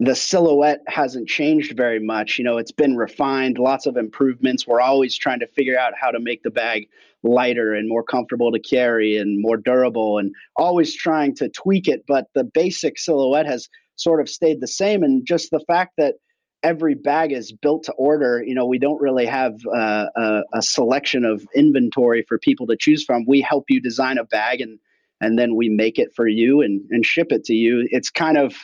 the 0.00 0.14
silhouette 0.14 0.80
hasn't 0.86 1.28
changed 1.28 1.76
very 1.76 1.98
much. 1.98 2.38
You 2.38 2.44
know, 2.44 2.58
it's 2.58 2.70
been 2.70 2.96
refined, 2.96 3.58
lots 3.58 3.84
of 3.86 3.96
improvements. 3.96 4.66
We're 4.66 4.80
always 4.80 5.16
trying 5.16 5.40
to 5.40 5.48
figure 5.48 5.78
out 5.78 5.94
how 6.00 6.12
to 6.12 6.20
make 6.20 6.44
the 6.44 6.50
bag 6.50 6.88
lighter 7.24 7.74
and 7.74 7.88
more 7.88 8.04
comfortable 8.04 8.52
to 8.52 8.60
carry 8.60 9.16
and 9.16 9.42
more 9.42 9.56
durable 9.56 10.18
and 10.18 10.32
always 10.56 10.94
trying 10.94 11.34
to 11.36 11.48
tweak 11.48 11.88
it. 11.88 12.04
But 12.06 12.26
the 12.34 12.44
basic 12.44 12.96
silhouette 12.96 13.46
has 13.46 13.68
sort 13.96 14.20
of 14.20 14.28
stayed 14.28 14.60
the 14.60 14.68
same. 14.68 15.02
And 15.02 15.26
just 15.26 15.50
the 15.50 15.64
fact 15.66 15.94
that 15.98 16.14
every 16.62 16.94
bag 16.94 17.32
is 17.32 17.50
built 17.50 17.82
to 17.84 17.92
order, 17.94 18.40
you 18.46 18.54
know, 18.54 18.66
we 18.66 18.78
don't 18.78 19.00
really 19.00 19.26
have 19.26 19.54
uh, 19.74 20.06
a, 20.14 20.42
a 20.54 20.62
selection 20.62 21.24
of 21.24 21.44
inventory 21.56 22.24
for 22.28 22.38
people 22.38 22.68
to 22.68 22.76
choose 22.76 23.02
from. 23.02 23.24
We 23.26 23.40
help 23.40 23.64
you 23.68 23.80
design 23.80 24.18
a 24.18 24.24
bag 24.24 24.60
and 24.60 24.78
and 25.20 25.38
then 25.38 25.56
we 25.56 25.68
make 25.68 25.98
it 25.98 26.10
for 26.14 26.28
you 26.28 26.62
and, 26.62 26.80
and 26.90 27.04
ship 27.04 27.28
it 27.30 27.44
to 27.44 27.54
you. 27.54 27.86
It's 27.90 28.10
kind 28.10 28.38
of 28.38 28.54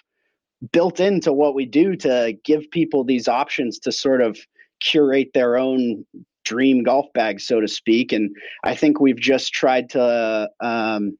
built 0.72 1.00
into 1.00 1.32
what 1.32 1.54
we 1.54 1.66
do 1.66 1.96
to 1.96 2.34
give 2.44 2.70
people 2.70 3.04
these 3.04 3.28
options 3.28 3.78
to 3.80 3.92
sort 3.92 4.22
of 4.22 4.38
curate 4.80 5.30
their 5.34 5.56
own 5.56 6.04
dream 6.44 6.82
golf 6.82 7.06
bag, 7.14 7.40
so 7.40 7.60
to 7.60 7.68
speak. 7.68 8.12
And 8.12 8.34
I 8.64 8.74
think 8.74 9.00
we've 9.00 9.20
just 9.20 9.52
tried 9.52 9.90
to 9.90 10.48
um, 10.60 11.18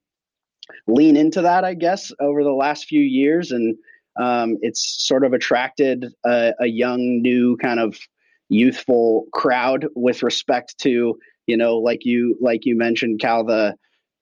lean 0.87 1.17
into 1.17 1.43
that, 1.43 1.64
I 1.64 1.75
guess, 1.75 2.12
over 2.21 2.43
the 2.43 2.53
last 2.53 2.87
few 2.87 3.00
years. 3.00 3.50
And 3.50 3.76
um, 4.21 4.59
it's 4.61 5.07
sort 5.07 5.25
of 5.25 5.33
attracted 5.33 6.07
a, 6.25 6.53
a, 6.61 6.67
young, 6.67 7.21
new 7.21 7.57
kind 7.57 7.81
of 7.81 7.99
youthful 8.49 9.26
crowd 9.33 9.87
with 9.97 10.23
respect 10.23 10.79
to, 10.79 11.19
you 11.47 11.57
know, 11.57 11.79
like 11.79 12.05
you 12.05 12.37
like 12.41 12.64
you 12.64 12.76
mentioned, 12.76 13.21
Cal, 13.21 13.45
the 13.45 13.75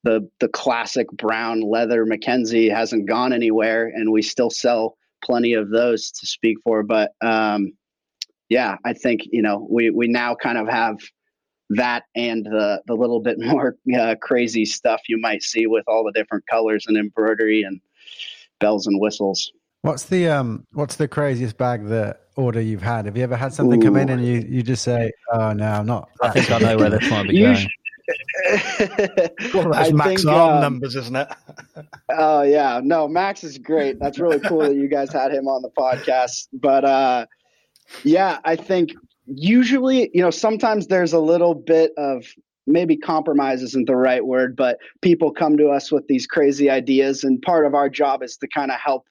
the 0.05 0.29
the 0.41 0.49
classic 0.49 1.07
brown 1.13 1.61
leather 1.61 2.05
Mackenzie 2.05 2.69
hasn't 2.69 3.07
gone 3.07 3.33
anywhere, 3.33 3.87
and 3.87 4.13
we 4.13 4.23
still 4.23 4.51
sell 4.51 4.97
plenty 5.25 5.55
of 5.55 5.71
those 5.71 6.11
to 6.11 6.27
speak 6.27 6.59
for. 6.65 6.83
But 6.83 7.13
um, 7.21 7.73
yeah, 8.49 8.77
I 8.85 8.93
think 8.93 9.23
you 9.31 9.43
know 9.43 9.67
we 9.71 9.91
we 9.91 10.09
now 10.09 10.35
kind 10.35 10.59
of 10.59 10.69
have 10.69 10.99
that 11.71 12.05
and 12.15 12.45
the 12.45 12.83
the 12.87 12.95
little 12.95 13.21
bit 13.21 13.39
more 13.41 13.77
uh, 13.99 14.17
crazy 14.21 14.65
stuff 14.65 15.01
you 15.09 15.21
might 15.21 15.43
see 15.43 15.67
with 15.67 15.85
all 15.87 16.05
the 16.05 16.13
different 16.13 16.45
colors 16.47 16.87
and 16.87 16.97
embroidery 16.97 17.63
and 17.63 17.81
bells 18.61 18.87
and 18.87 19.01
whistles. 19.01 19.53
What's 19.83 20.05
the 20.05 20.29
um 20.29 20.67
what's 20.73 20.97
the 20.97 21.09
craziest 21.09 21.57
bag 21.57 21.87
that 21.87 22.29
order 22.37 22.61
you've 22.61 22.83
had? 22.83 23.07
Have 23.07 23.17
you 23.17 23.23
ever 23.25 23.37
had 23.37 23.53
something 23.53 23.83
Ooh. 23.83 23.87
come 23.87 23.97
in 23.97 24.11
and 24.11 24.25
you 24.25 24.45
you 24.49 24.63
just 24.63 24.85
say, 24.85 25.13
"Oh 25.33 25.53
no, 25.53 25.67
I'm 25.67 25.87
not." 25.87 26.09
I 26.21 26.31
think 26.31 26.51
I 26.51 26.59
know 26.59 26.77
where 26.77 26.91
this 26.91 27.11
might 27.11 27.29
be 27.29 27.41
going. 27.41 27.69
well, 29.55 29.71
that's 29.71 29.89
I 29.89 29.93
Max 29.93 30.23
think, 30.23 30.27
arm 30.27 30.57
um, 30.57 30.61
numbers, 30.61 30.97
isn't 30.97 31.17
it? 31.17 31.29
Oh 32.11 32.41
uh, 32.41 32.43
yeah, 32.43 32.81
no, 32.83 33.09
Max 33.09 33.43
is 33.43 33.57
great. 33.57 33.99
That's 33.99 34.19
really 34.19 34.39
cool 34.41 34.61
that 34.61 34.75
you 34.75 34.89
guys 34.89 35.11
had 35.11 35.33
him 35.33 35.49
on 35.49 35.63
the 35.63 35.71
podcast. 35.71 36.49
But 36.53 36.85
uh, 36.85 37.27
yeah, 38.05 38.39
I 38.45 38.57
think 38.57 38.91
usually, 39.27 40.11
you 40.13 40.21
know, 40.21 40.31
sometimes 40.31 40.89
there's 40.89 41.15
a 41.15 41.19
little 41.19 41.55
bit 41.55 41.93
of 41.97 42.27
maybe 42.67 42.97
compromise 42.97 43.63
isn't 43.63 43.87
the 43.87 43.97
right 43.97 44.25
word, 44.25 44.55
but 44.57 44.79
people 45.01 45.33
come 45.33 45.57
to 45.57 45.69
us 45.69 45.91
with 45.91 46.07
these 46.09 46.27
crazy 46.27 46.69
ideas, 46.69 47.25
and 47.25 47.41
part 47.41 47.65
of 47.65 47.75
our 47.75 47.89
job 47.89 48.23
is 48.23 48.37
to 48.39 48.49
kind 48.49 48.71
of 48.71 48.79
help 48.79 49.07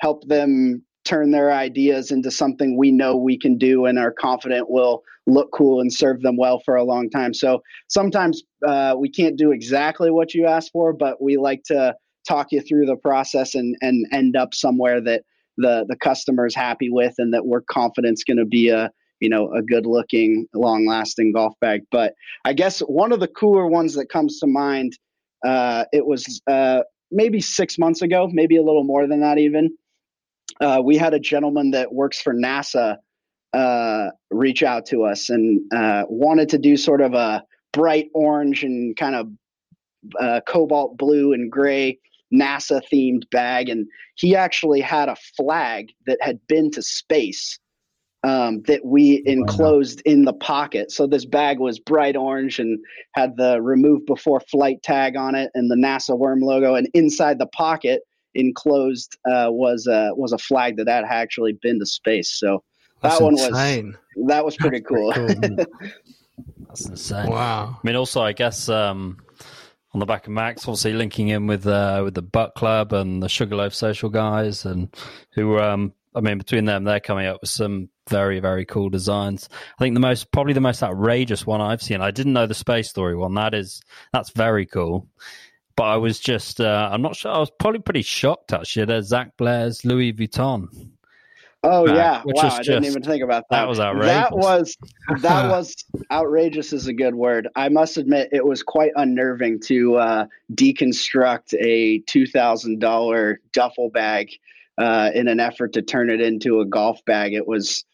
help 0.00 0.26
them 0.28 0.82
turn 1.06 1.30
their 1.30 1.52
ideas 1.52 2.10
into 2.10 2.30
something 2.30 2.76
we 2.76 2.90
know 2.90 3.16
we 3.16 3.38
can 3.38 3.56
do 3.56 3.86
and 3.86 3.98
are 3.98 4.12
confident 4.12 4.70
will 4.70 5.02
look 5.26 5.50
cool 5.52 5.80
and 5.80 5.92
serve 5.92 6.22
them 6.22 6.36
well 6.36 6.60
for 6.64 6.76
a 6.76 6.84
long 6.84 7.10
time. 7.10 7.34
So 7.34 7.60
sometimes 7.88 8.42
uh, 8.66 8.94
we 8.98 9.10
can't 9.10 9.36
do 9.36 9.52
exactly 9.52 10.10
what 10.10 10.34
you 10.34 10.46
asked 10.46 10.70
for, 10.72 10.92
but 10.92 11.22
we 11.22 11.36
like 11.36 11.62
to 11.66 11.94
talk 12.28 12.48
you 12.50 12.60
through 12.60 12.86
the 12.86 12.96
process 12.96 13.54
and 13.54 13.76
and 13.80 14.06
end 14.12 14.36
up 14.36 14.54
somewhere 14.54 15.00
that 15.00 15.22
the 15.56 15.84
the 15.88 15.96
customer 15.96 16.46
is 16.46 16.54
happy 16.54 16.90
with 16.90 17.14
and 17.18 17.32
that 17.32 17.46
we're 17.46 17.62
confident 17.62 18.14
is 18.14 18.24
going 18.24 18.36
to 18.36 18.44
be 18.44 18.68
a 18.68 18.90
you 19.20 19.28
know 19.28 19.52
a 19.52 19.62
good 19.62 19.86
looking 19.86 20.46
long 20.54 20.86
lasting 20.86 21.32
golf 21.32 21.54
bag 21.60 21.82
but 21.90 22.14
i 22.44 22.52
guess 22.52 22.80
one 22.80 23.12
of 23.12 23.20
the 23.20 23.28
cooler 23.28 23.66
ones 23.66 23.94
that 23.94 24.08
comes 24.08 24.38
to 24.38 24.46
mind 24.46 24.92
uh, 25.46 25.84
it 25.92 26.06
was 26.06 26.40
uh, 26.48 26.80
maybe 27.10 27.40
six 27.40 27.78
months 27.78 28.02
ago 28.02 28.28
maybe 28.32 28.56
a 28.56 28.62
little 28.62 28.84
more 28.84 29.06
than 29.06 29.20
that 29.20 29.38
even 29.38 29.70
uh, 30.60 30.80
we 30.82 30.96
had 30.96 31.14
a 31.14 31.20
gentleman 31.20 31.70
that 31.72 31.92
works 31.92 32.20
for 32.20 32.34
nasa 32.34 32.96
uh, 33.52 34.08
reach 34.30 34.62
out 34.62 34.86
to 34.86 35.04
us 35.04 35.30
and 35.30 35.60
uh, 35.72 36.04
wanted 36.08 36.48
to 36.50 36.58
do 36.58 36.76
sort 36.76 37.00
of 37.00 37.14
a 37.14 37.42
bright 37.72 38.08
orange 38.14 38.62
and 38.62 38.96
kind 38.96 39.14
of 39.14 39.28
uh, 40.20 40.40
cobalt 40.46 40.96
blue 40.96 41.32
and 41.32 41.50
gray 41.50 41.98
nasa 42.34 42.80
themed 42.92 43.22
bag 43.30 43.68
and 43.68 43.86
he 44.16 44.34
actually 44.34 44.80
had 44.80 45.08
a 45.08 45.16
flag 45.36 45.92
that 46.06 46.18
had 46.20 46.38
been 46.48 46.70
to 46.70 46.82
space 46.82 47.58
um, 48.26 48.62
that 48.62 48.84
we 48.84 49.22
enclosed 49.24 50.02
in 50.04 50.24
the 50.24 50.32
pocket. 50.32 50.90
So 50.90 51.06
this 51.06 51.24
bag 51.24 51.60
was 51.60 51.78
bright 51.78 52.16
orange 52.16 52.58
and 52.58 52.78
had 53.14 53.36
the 53.36 53.62
remove 53.62 54.04
before 54.04 54.40
flight 54.40 54.82
tag 54.82 55.16
on 55.16 55.36
it 55.36 55.50
and 55.54 55.70
the 55.70 55.76
NASA 55.76 56.18
worm 56.18 56.40
logo. 56.40 56.74
And 56.74 56.88
inside 56.92 57.38
the 57.38 57.46
pocket, 57.46 58.02
enclosed, 58.36 59.16
uh, 59.24 59.48
was 59.50 59.86
a 59.86 60.12
was 60.14 60.32
a 60.32 60.38
flag 60.38 60.76
that 60.76 60.88
had 60.88 61.04
actually 61.04 61.58
been 61.60 61.78
to 61.78 61.86
space. 61.86 62.30
So 62.30 62.62
That's 63.02 63.18
that 63.18 63.24
one 63.24 63.34
insane. 63.34 63.96
was 64.16 64.28
that 64.28 64.44
was 64.44 64.56
pretty 64.56 64.80
cool. 64.80 65.12
That's 66.68 66.86
insane. 66.86 67.30
Wow. 67.30 67.78
I 67.82 67.86
mean, 67.86 67.96
also, 67.96 68.22
I 68.22 68.32
guess 68.32 68.68
um, 68.68 69.18
on 69.94 70.00
the 70.00 70.06
back 70.06 70.26
of 70.26 70.32
Max, 70.32 70.62
obviously 70.62 70.92
linking 70.92 71.28
in 71.28 71.46
with 71.46 71.66
uh, 71.66 72.02
with 72.04 72.14
the 72.14 72.22
Buck 72.22 72.54
Club 72.54 72.92
and 72.92 73.22
the 73.22 73.28
Sugarloaf 73.28 73.74
Social 73.74 74.10
guys, 74.10 74.64
and 74.64 74.94
who 75.32 75.58
um, 75.58 75.92
I 76.16 76.20
mean, 76.20 76.38
between 76.38 76.64
them, 76.64 76.84
they're 76.84 76.98
coming 76.98 77.26
up 77.26 77.42
with 77.42 77.50
some 77.50 77.90
very, 78.08 78.40
very 78.40 78.64
cool 78.64 78.88
designs. 78.88 79.50
I 79.78 79.84
think 79.84 79.94
the 79.94 80.00
most, 80.00 80.32
probably 80.32 80.54
the 80.54 80.62
most 80.62 80.82
outrageous 80.82 81.46
one 81.46 81.60
I've 81.60 81.82
seen. 81.82 82.00
I 82.00 82.10
didn't 82.10 82.32
know 82.32 82.46
the 82.46 82.54
space 82.54 82.88
story 82.88 83.14
one. 83.14 83.34
That 83.34 83.52
is, 83.52 83.82
that's 84.14 84.30
very 84.30 84.64
cool. 84.64 85.08
But 85.76 85.84
I 85.84 85.96
was 85.96 86.18
just, 86.18 86.60
uh, 86.60 86.88
I'm 86.90 87.02
not 87.02 87.16
sure. 87.16 87.30
I 87.30 87.38
was 87.38 87.50
probably 87.50 87.80
pretty 87.80 88.02
shocked 88.02 88.52
actually. 88.52 88.86
There's 88.86 89.08
Zac 89.08 89.36
Blair's 89.36 89.84
Louis 89.84 90.12
Vuitton. 90.12 90.68
Oh 91.62 91.86
yeah! 91.86 92.22
Wow, 92.24 92.48
I 92.50 92.62
didn't 92.62 92.84
even 92.84 93.02
think 93.02 93.24
about 93.24 93.44
that. 93.50 93.62
That 93.62 93.68
was 93.68 93.80
outrageous. 93.80 94.06
That 94.06 94.36
was 94.36 94.76
that 95.20 95.48
was 95.50 95.74
outrageous 96.12 96.72
is 96.72 96.86
a 96.86 96.92
good 96.92 97.16
word. 97.16 97.48
I 97.56 97.70
must 97.70 97.96
admit, 97.96 98.28
it 98.30 98.44
was 98.44 98.62
quite 98.62 98.92
unnerving 98.94 99.60
to 99.66 99.96
uh, 99.96 100.26
deconstruct 100.54 101.54
a 101.58 101.98
two 102.00 102.26
thousand 102.26 102.78
dollar 102.78 103.40
duffel 103.52 103.90
bag 103.90 104.30
uh, 104.78 105.10
in 105.12 105.26
an 105.26 105.40
effort 105.40 105.72
to 105.72 105.82
turn 105.82 106.08
it 106.08 106.20
into 106.20 106.60
a 106.60 106.66
golf 106.66 107.04
bag. 107.04 107.34
It 107.34 107.48
was 107.48 107.84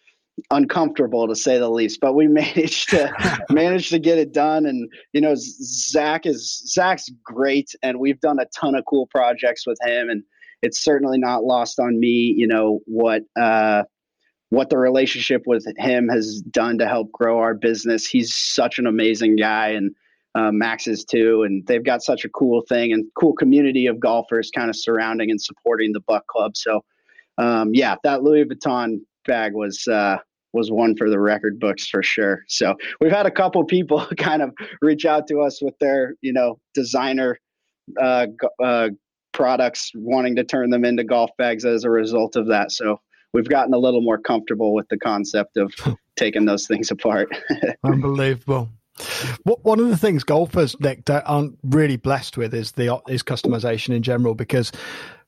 uncomfortable 0.50 1.28
to 1.28 1.36
say 1.36 1.58
the 1.58 1.70
least, 1.70 2.00
but 2.00 2.14
we 2.14 2.26
managed 2.28 2.90
to 2.90 3.12
manage 3.50 3.90
to 3.90 3.98
get 3.98 4.18
it 4.18 4.32
done. 4.32 4.66
And 4.66 4.90
you 5.12 5.20
know, 5.20 5.34
Zac 5.36 6.26
is 6.26 6.62
Zac's 6.66 7.10
great, 7.24 7.70
and 7.82 7.98
we've 7.98 8.20
done 8.20 8.38
a 8.38 8.46
ton 8.58 8.74
of 8.74 8.84
cool 8.86 9.06
projects 9.08 9.66
with 9.66 9.78
him. 9.84 10.08
And 10.08 10.22
it's 10.62 10.82
certainly 10.82 11.18
not 11.18 11.44
lost 11.44 11.80
on 11.80 11.98
me, 11.98 12.34
you 12.36 12.46
know 12.46 12.80
what 12.86 13.22
uh, 13.40 13.84
what 14.50 14.70
the 14.70 14.78
relationship 14.78 15.42
with 15.46 15.66
him 15.78 16.08
has 16.08 16.42
done 16.50 16.78
to 16.78 16.86
help 16.86 17.10
grow 17.12 17.38
our 17.38 17.54
business. 17.54 18.06
He's 18.06 18.34
such 18.34 18.78
an 18.78 18.86
amazing 18.86 19.36
guy, 19.36 19.68
and 19.68 19.94
uh, 20.34 20.50
Max's 20.52 21.04
too, 21.04 21.42
and 21.42 21.66
they've 21.66 21.84
got 21.84 22.02
such 22.02 22.24
a 22.24 22.28
cool 22.28 22.62
thing 22.68 22.92
and 22.92 23.04
cool 23.18 23.34
community 23.34 23.86
of 23.86 24.00
golfers 24.00 24.50
kind 24.54 24.70
of 24.70 24.76
surrounding 24.76 25.30
and 25.30 25.40
supporting 25.40 25.92
the 25.92 26.00
buck 26.00 26.26
Club. 26.26 26.56
So, 26.56 26.84
um, 27.38 27.70
yeah, 27.74 27.96
that 28.04 28.22
Louis 28.22 28.44
Vuitton 28.44 29.00
bag 29.26 29.54
was 29.54 29.86
uh, 29.88 30.18
was 30.52 30.70
one 30.70 30.96
for 30.96 31.08
the 31.08 31.18
record 31.18 31.58
books 31.58 31.88
for 31.88 32.02
sure. 32.02 32.44
So 32.48 32.74
we've 33.00 33.12
had 33.12 33.26
a 33.26 33.30
couple 33.30 33.64
people 33.64 34.06
kind 34.18 34.42
of 34.42 34.52
reach 34.80 35.04
out 35.04 35.26
to 35.28 35.40
us 35.40 35.62
with 35.62 35.78
their 35.78 36.14
you 36.20 36.32
know 36.32 36.58
designer 36.74 37.38
uh, 38.00 38.26
uh, 38.62 38.90
products, 39.32 39.90
wanting 39.94 40.36
to 40.36 40.44
turn 40.44 40.70
them 40.70 40.84
into 40.84 41.04
golf 41.04 41.30
bags 41.38 41.64
as 41.64 41.84
a 41.84 41.90
result 41.90 42.36
of 42.36 42.46
that. 42.48 42.70
So 42.70 43.00
we've 43.32 43.48
gotten 43.48 43.74
a 43.74 43.78
little 43.78 44.02
more 44.02 44.18
comfortable 44.18 44.74
with 44.74 44.86
the 44.88 44.98
concept 44.98 45.56
of 45.56 45.72
taking 46.16 46.44
those 46.44 46.66
things 46.66 46.90
apart. 46.90 47.28
Unbelievable. 47.84 48.68
One 49.44 49.80
of 49.80 49.88
the 49.88 49.96
things 49.96 50.22
golfers, 50.22 50.78
Nic, 50.78 51.08
aren't 51.08 51.58
really 51.62 51.96
blessed 51.96 52.36
with 52.36 52.52
is 52.52 52.72
the 52.72 53.00
is 53.08 53.22
customization 53.22 53.94
in 53.94 54.02
general. 54.02 54.34
Because 54.34 54.70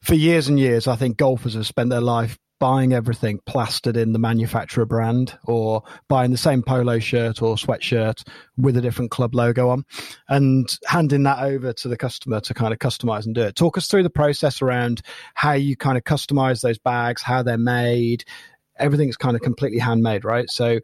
for 0.02 0.14
years 0.14 0.48
and 0.48 0.60
years, 0.60 0.86
I 0.86 0.96
think 0.96 1.16
golfers 1.16 1.54
have 1.54 1.66
spent 1.66 1.88
their 1.88 2.02
life 2.02 2.38
buying 2.58 2.92
everything 2.92 3.40
plastered 3.46 3.96
in 3.96 4.12
the 4.12 4.18
manufacturer 4.18 4.86
brand, 4.86 5.36
or 5.44 5.82
buying 6.08 6.30
the 6.30 6.36
same 6.36 6.62
polo 6.62 6.98
shirt 6.98 7.42
or 7.42 7.56
sweatshirt 7.56 8.26
with 8.56 8.76
a 8.76 8.80
different 8.80 9.10
club 9.10 9.34
logo 9.34 9.68
on, 9.68 9.84
and 10.28 10.78
handing 10.86 11.22
that 11.24 11.42
over 11.42 11.72
to 11.72 11.88
the 11.88 11.96
customer 11.96 12.40
to 12.40 12.54
kind 12.54 12.72
of 12.72 12.78
customize 12.78 13.26
and 13.26 13.34
do 13.34 13.42
it. 13.42 13.56
Talk 13.56 13.76
us 13.76 13.88
through 13.88 14.02
the 14.02 14.10
process 14.10 14.62
around 14.62 15.02
how 15.34 15.52
you 15.52 15.76
kind 15.76 15.98
of 15.98 16.04
customize 16.04 16.62
those 16.62 16.78
bags, 16.78 17.22
how 17.22 17.42
they're 17.42 17.58
made, 17.58 18.24
everything's 18.76 19.16
kind 19.16 19.36
of 19.36 19.42
completely 19.42 19.78
handmade, 19.78 20.24
right? 20.24 20.50
So, 20.50 20.80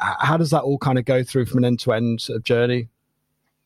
how 0.00 0.36
does 0.36 0.50
that 0.50 0.62
all 0.62 0.78
kind 0.78 0.98
of 0.98 1.04
go 1.04 1.22
through 1.22 1.46
from 1.46 1.58
an 1.58 1.64
end 1.64 1.80
to 1.80 1.92
end 1.92 2.26
journey? 2.42 2.88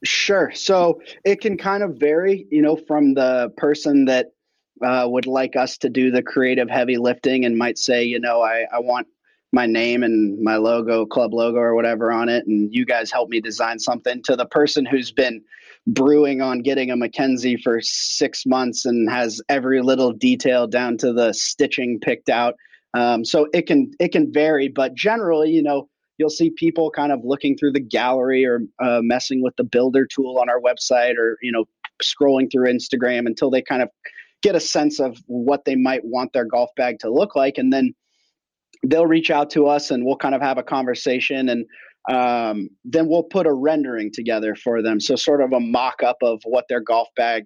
Sure. 0.05 0.52
So 0.55 1.00
it 1.25 1.40
can 1.40 1.57
kind 1.57 1.83
of 1.83 1.97
vary, 1.97 2.47
you 2.50 2.62
know, 2.62 2.76
from 2.76 3.14
the 3.14 3.52
person 3.57 4.05
that 4.05 4.33
uh, 4.85 5.07
would 5.09 5.27
like 5.27 5.57
us 5.57 5.79
to 5.79 5.89
do 5.89 6.11
the 6.11 6.23
creative 6.23 6.69
heavy 6.71 6.97
lifting 6.97 7.45
and 7.45 7.57
might 7.57 7.79
say, 7.79 8.05
you 8.05 8.21
know, 8.21 8.43
I, 8.43 8.67
I 8.73 8.81
want 8.81 9.07
my 9.53 9.67
name 9.67 10.03
and 10.03 10.43
my 10.43 10.57
logo, 10.57 11.07
club 11.07 11.33
logo 11.33 11.59
or 11.59 11.75
whatever 11.75 12.13
on 12.13 12.29
it, 12.29 12.47
and 12.47 12.73
you 12.73 12.85
guys 12.85 13.11
help 13.11 13.31
me 13.31 13.41
design 13.41 13.79
something. 13.79 14.23
To 14.25 14.37
the 14.37 14.47
person 14.47 14.85
who's 14.85 15.11
been 15.11 15.43
brewing 15.87 16.43
on 16.43 16.61
getting 16.61 16.91
a 16.91 16.97
Mackenzie 16.97 17.57
for 17.57 17.81
six 17.81 18.45
months 18.45 18.85
and 18.85 19.11
has 19.11 19.41
every 19.49 19.81
little 19.81 20.13
detail 20.13 20.67
down 20.67 20.99
to 20.99 21.13
the 21.13 21.33
stitching 21.33 21.99
picked 22.01 22.29
out. 22.29 22.55
Um, 22.95 23.25
so 23.25 23.49
it 23.53 23.67
can 23.67 23.91
it 23.99 24.13
can 24.13 24.33
vary, 24.33 24.69
but 24.69 24.95
generally, 24.95 25.51
you 25.51 25.63
know, 25.63 25.89
you'll 26.19 26.31
see 26.31 26.51
people 26.51 26.91
kind 26.91 27.13
of 27.13 27.21
looking 27.25 27.57
through 27.57 27.73
the 27.73 27.81
gallery 27.81 28.45
or 28.45 28.61
uh, 28.83 29.01
messing 29.03 29.43
with 29.43 29.57
the 29.57 29.65
builder 29.65 30.07
tool 30.07 30.39
on 30.39 30.49
our 30.49 30.61
website, 30.61 31.17
or 31.17 31.39
you 31.43 31.53
know, 31.53 31.65
scrolling 32.03 32.51
through 32.51 32.71
Instagram 32.71 33.27
until 33.27 33.51
they 33.51 33.63
kind 33.63 33.83
of 33.83 33.89
get 34.42 34.54
a 34.54 34.61
sense 34.61 35.00
of 35.00 35.18
what 35.26 35.64
they 35.64 35.75
might 35.75 36.04
want 36.04 36.33
their 36.33 36.45
golf 36.45 36.71
bag 36.76 36.99
to 37.00 37.11
look 37.11 37.35
like, 37.35 37.59
and 37.59 37.73
then 37.73 37.95
they'll 38.87 39.07
reach 39.07 39.30
out 39.30 39.50
to 39.50 39.66
us 39.66 39.90
and 39.90 40.04
we'll 40.04 40.16
kind 40.16 40.35
of 40.35 40.40
have 40.40 40.59
a 40.59 40.62
conversation 40.62 41.49
and 41.49 41.66
um, 42.09 42.68
then 42.85 43.09
we'll 43.09 43.25
put 43.25 43.47
a 43.47 43.52
rendering 43.52 44.11
together 44.12 44.54
for 44.54 44.83
them 44.83 45.00
so 45.00 45.16
sort 45.16 45.42
of 45.42 45.52
a 45.52 45.61
mock-up 45.61 46.16
of 46.23 46.40
what 46.45 46.64
their 46.68 46.80
golf 46.80 47.09
bag 47.16 47.45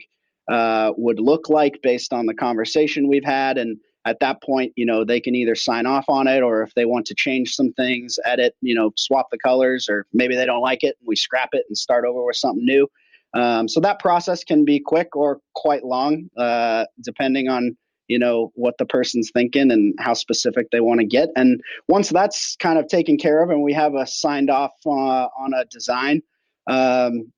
uh, 0.51 0.93
would 0.97 1.19
look 1.19 1.49
like 1.49 1.79
based 1.83 2.13
on 2.13 2.27
the 2.27 2.35
conversation 2.35 3.09
we've 3.09 3.25
had 3.25 3.57
and 3.57 3.79
at 4.05 4.19
that 4.21 4.43
point, 4.43 4.73
you 4.77 4.85
know, 4.85 5.05
they 5.05 5.21
can 5.21 5.35
either 5.35 5.55
sign 5.55 5.87
off 5.87 6.05
on 6.09 6.27
it 6.27 6.43
or 6.43 6.63
if 6.63 6.75
they 6.75 6.85
want 6.85 7.07
to 7.07 7.15
change 7.15 7.55
some 7.55 7.73
things, 7.75 8.19
edit, 8.25 8.55
you 8.61 8.75
know, 8.75 8.91
swap 8.97 9.29
the 9.31 9.39
colors, 9.39 9.89
or 9.89 10.07
maybe 10.13 10.35
they 10.35 10.47
don't 10.47 10.61
like 10.61 10.83
it 10.83 10.97
and 11.01 11.07
we 11.07 11.15
scrap 11.15 11.51
it 11.53 11.65
and 11.69 11.79
start 11.79 12.05
over 12.05 12.25
with 12.25 12.37
something 12.37 12.65
new. 12.65 12.89
Um, 13.35 13.69
so 13.69 13.81
that 13.81 13.99
process 13.99 14.45
can 14.45 14.65
be 14.65 14.79
quick 14.79 15.17
or 15.17 15.41
quite 15.55 15.85
long, 15.85 16.29
uh, 16.37 16.85
depending 17.03 17.49
on 17.49 17.77
you 18.09 18.19
know 18.19 18.53
what 18.55 18.77
the 18.79 18.85
person's 18.85 19.31
thinking 19.33 19.71
and 19.71 19.95
how 19.99 20.13
specific 20.13 20.67
they 20.71 20.81
want 20.81 21.01
to 21.01 21.07
get. 21.07 21.31
And 21.35 21.61
once 21.89 22.11
that's 22.11 22.57
kind 22.57 22.79
of 22.79 22.87
taken 22.89 23.17
care 23.17 23.43
of 23.43 23.51
and 23.51 23.63
we 23.63 23.73
have 23.73 23.95
a 23.95 24.07
signed 24.07 24.51
off 24.51 24.73
uh, 24.85 24.91
on 24.91 25.55
a 25.55 25.65
design, 25.67 26.21
um, 26.67 27.33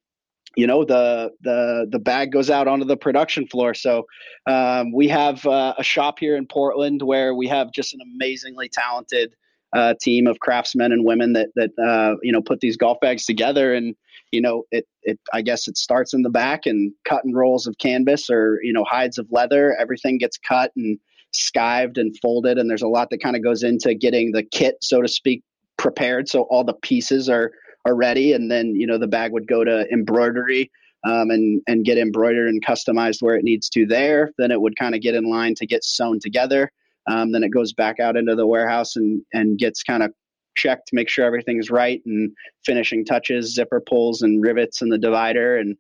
you 0.57 0.67
know 0.67 0.85
the 0.85 1.31
the 1.43 1.87
the 1.91 1.99
bag 1.99 2.33
goes 2.33 2.51
out 2.51 2.67
onto 2.67 2.85
the 2.85 2.97
production 2.97 3.47
floor. 3.47 3.75
So 3.75 4.07
um, 4.47 4.93
we 4.93 5.09
have 5.09 5.45
uh, 5.47 5.75
a 5.79 5.85
shop 5.85 6.19
here 6.19 6.37
in 6.37 6.47
Portland 6.47 7.03
where 7.03 7.35
we 7.35 7.47
have 7.49 7.73
just 7.73 7.95
an 7.95 8.01
amazingly 8.15 8.69
talented 8.69 9.35
uh, 9.75 9.95
team 10.01 10.27
of 10.27 10.39
craftsmen 10.41 10.93
and 10.93 11.05
women 11.05 11.33
that 11.35 11.49
that 11.57 11.71
uh, 11.79 12.17
you 12.23 12.33
know 12.33 12.43
put 12.43 12.61
these 12.61 12.77
golf 12.77 12.99
bags 13.01 13.27
together. 13.27 13.75
And 13.75 13.95
you 14.35 14.41
know 14.41 14.65
it 14.71 14.87
it 15.03 15.19
I 15.33 15.43
guess 15.43 15.69
it 15.69 15.79
starts 15.79 16.13
in 16.13 16.23
the 16.23 16.31
back 16.31 16.67
and 16.67 16.93
cutting 17.05 17.33
rolls 17.33 17.67
of 17.67 17.79
canvas 17.79 18.29
or 18.29 18.59
you 18.63 18.73
know 18.73 18.85
hides 18.85 19.19
of 19.19 19.27
leather. 19.31 19.77
Everything 19.79 20.19
gets 20.19 20.37
cut 20.37 20.73
and 20.77 20.99
skived 21.33 21.99
and 21.99 22.17
folded, 22.21 22.59
and 22.59 22.69
there's 22.69 22.83
a 22.83 22.89
lot 22.89 23.11
that 23.11 23.23
kind 23.23 23.37
of 23.37 23.43
goes 23.43 23.63
into 23.63 23.95
getting 23.95 24.33
the 24.33 24.43
kit, 24.43 24.77
so 24.83 25.01
to 25.01 25.09
speak, 25.09 25.43
prepared. 25.77 26.29
So 26.29 26.43
all 26.43 26.65
the 26.65 26.75
pieces 26.75 27.29
are 27.29 27.53
are 27.87 27.95
ready, 27.95 28.33
and 28.33 28.51
then 28.51 28.75
you 28.75 28.87
know 28.87 28.99
the 28.99 29.07
bag 29.07 29.33
would 29.33 29.47
go 29.47 29.65
to 29.65 29.87
embroidery 29.93 30.71
um, 31.05 31.31
and 31.31 31.63
and 31.67 31.85
get 31.85 31.99
embroidered 31.99 32.49
and 32.49 32.65
customized 32.65 33.23
where 33.23 33.37
it 33.37 33.45
needs 33.45 33.69
to 33.71 33.87
there. 33.87 34.33
Then 34.39 34.51
it 34.51 34.61
would 34.61 34.77
kind 34.77 34.95
of 34.95 35.01
get 35.01 35.15
in 35.15 35.31
line 35.31 35.55
to 35.57 35.67
get 35.67 35.85
sewn 35.85 36.19
together. 36.21 36.71
Um, 37.07 37.33
then 37.33 37.45
it 37.45 37.51
goes 37.51 37.75
back 37.75 38.01
out 38.01 38.17
into 38.17 38.35
the 38.35 38.47
warehouse 38.47 38.97
and 38.97 39.23
and 39.33 39.59
gets 39.59 39.83
kind 39.83 40.03
of 40.03 40.13
checked 40.55 40.89
to 40.89 40.95
make 40.95 41.09
sure 41.09 41.25
everything's 41.25 41.71
right 41.71 42.01
and 42.07 42.33
finishing 42.65 43.05
touches, 43.05 43.55
zipper 43.55 43.81
pulls 43.81 44.23
and 44.23 44.43
rivets 44.43 44.83
in 44.83 44.89
the 44.89 44.99
divider, 44.99 45.57
and 45.57 45.77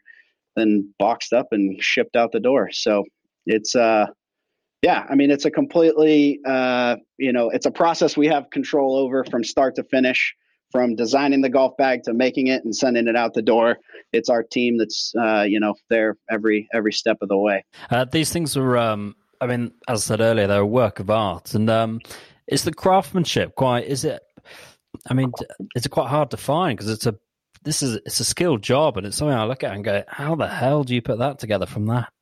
then 0.56 0.92
boxed 0.98 1.32
up 1.32 1.48
and 1.52 1.82
shipped 1.82 2.16
out 2.16 2.32
the 2.32 2.40
door. 2.40 2.70
So 2.72 3.04
it's 3.46 3.74
uh 3.74 4.06
yeah, 4.82 5.06
I 5.08 5.14
mean 5.14 5.30
it's 5.30 5.46
a 5.46 5.50
completely 5.50 6.40
uh, 6.46 6.96
you 7.16 7.32
know 7.32 7.48
it's 7.48 7.64
a 7.64 7.70
process 7.70 8.18
we 8.18 8.26
have 8.26 8.50
control 8.50 8.96
over 8.96 9.24
from 9.24 9.42
start 9.42 9.74
to 9.76 9.84
finish 9.84 10.34
from 10.70 10.96
designing 10.96 11.40
the 11.40 11.48
golf 11.48 11.76
bag 11.78 12.02
to 12.02 12.12
making 12.12 12.48
it 12.48 12.64
and 12.64 12.74
sending 12.74 13.06
it 13.06 13.14
out 13.14 13.32
the 13.32 13.40
door. 13.40 13.78
It's 14.12 14.28
our 14.28 14.42
team 14.42 14.76
that's 14.76 15.12
uh, 15.18 15.44
you 15.48 15.58
know 15.58 15.74
there 15.88 16.18
every 16.30 16.68
every 16.74 16.92
step 16.92 17.18
of 17.22 17.28
the 17.28 17.38
way. 17.38 17.64
Uh, 17.90 18.04
these 18.04 18.30
things 18.30 18.56
are, 18.56 18.76
um, 18.76 19.14
I 19.40 19.46
mean, 19.46 19.72
as 19.88 20.02
I 20.02 20.04
said 20.04 20.20
earlier, 20.20 20.46
they're 20.48 20.60
a 20.60 20.66
work 20.66 21.00
of 21.00 21.08
art, 21.08 21.54
and 21.54 21.70
um, 21.70 22.00
is 22.46 22.64
the 22.64 22.74
craftsmanship 22.74 23.54
quite? 23.54 23.86
Is 23.86 24.04
it? 24.04 24.20
I 25.08 25.14
mean, 25.14 25.32
it's 25.74 25.86
quite 25.86 26.08
hard 26.08 26.30
to 26.30 26.36
find 26.36 26.76
because 26.76 26.90
it's 26.90 27.06
a 27.06 27.16
this 27.62 27.82
is 27.82 27.96
it's 28.04 28.20
a 28.20 28.24
skilled 28.24 28.62
job, 28.62 28.96
and 28.96 29.06
it's 29.06 29.16
something 29.16 29.36
I 29.36 29.44
look 29.44 29.64
at 29.64 29.72
and 29.72 29.84
go, 29.84 30.02
how 30.08 30.34
the 30.34 30.48
hell 30.48 30.84
do 30.84 30.94
you 30.94 31.02
put 31.02 31.18
that 31.18 31.38
together 31.38 31.66
from 31.66 31.86
that? 31.86 32.12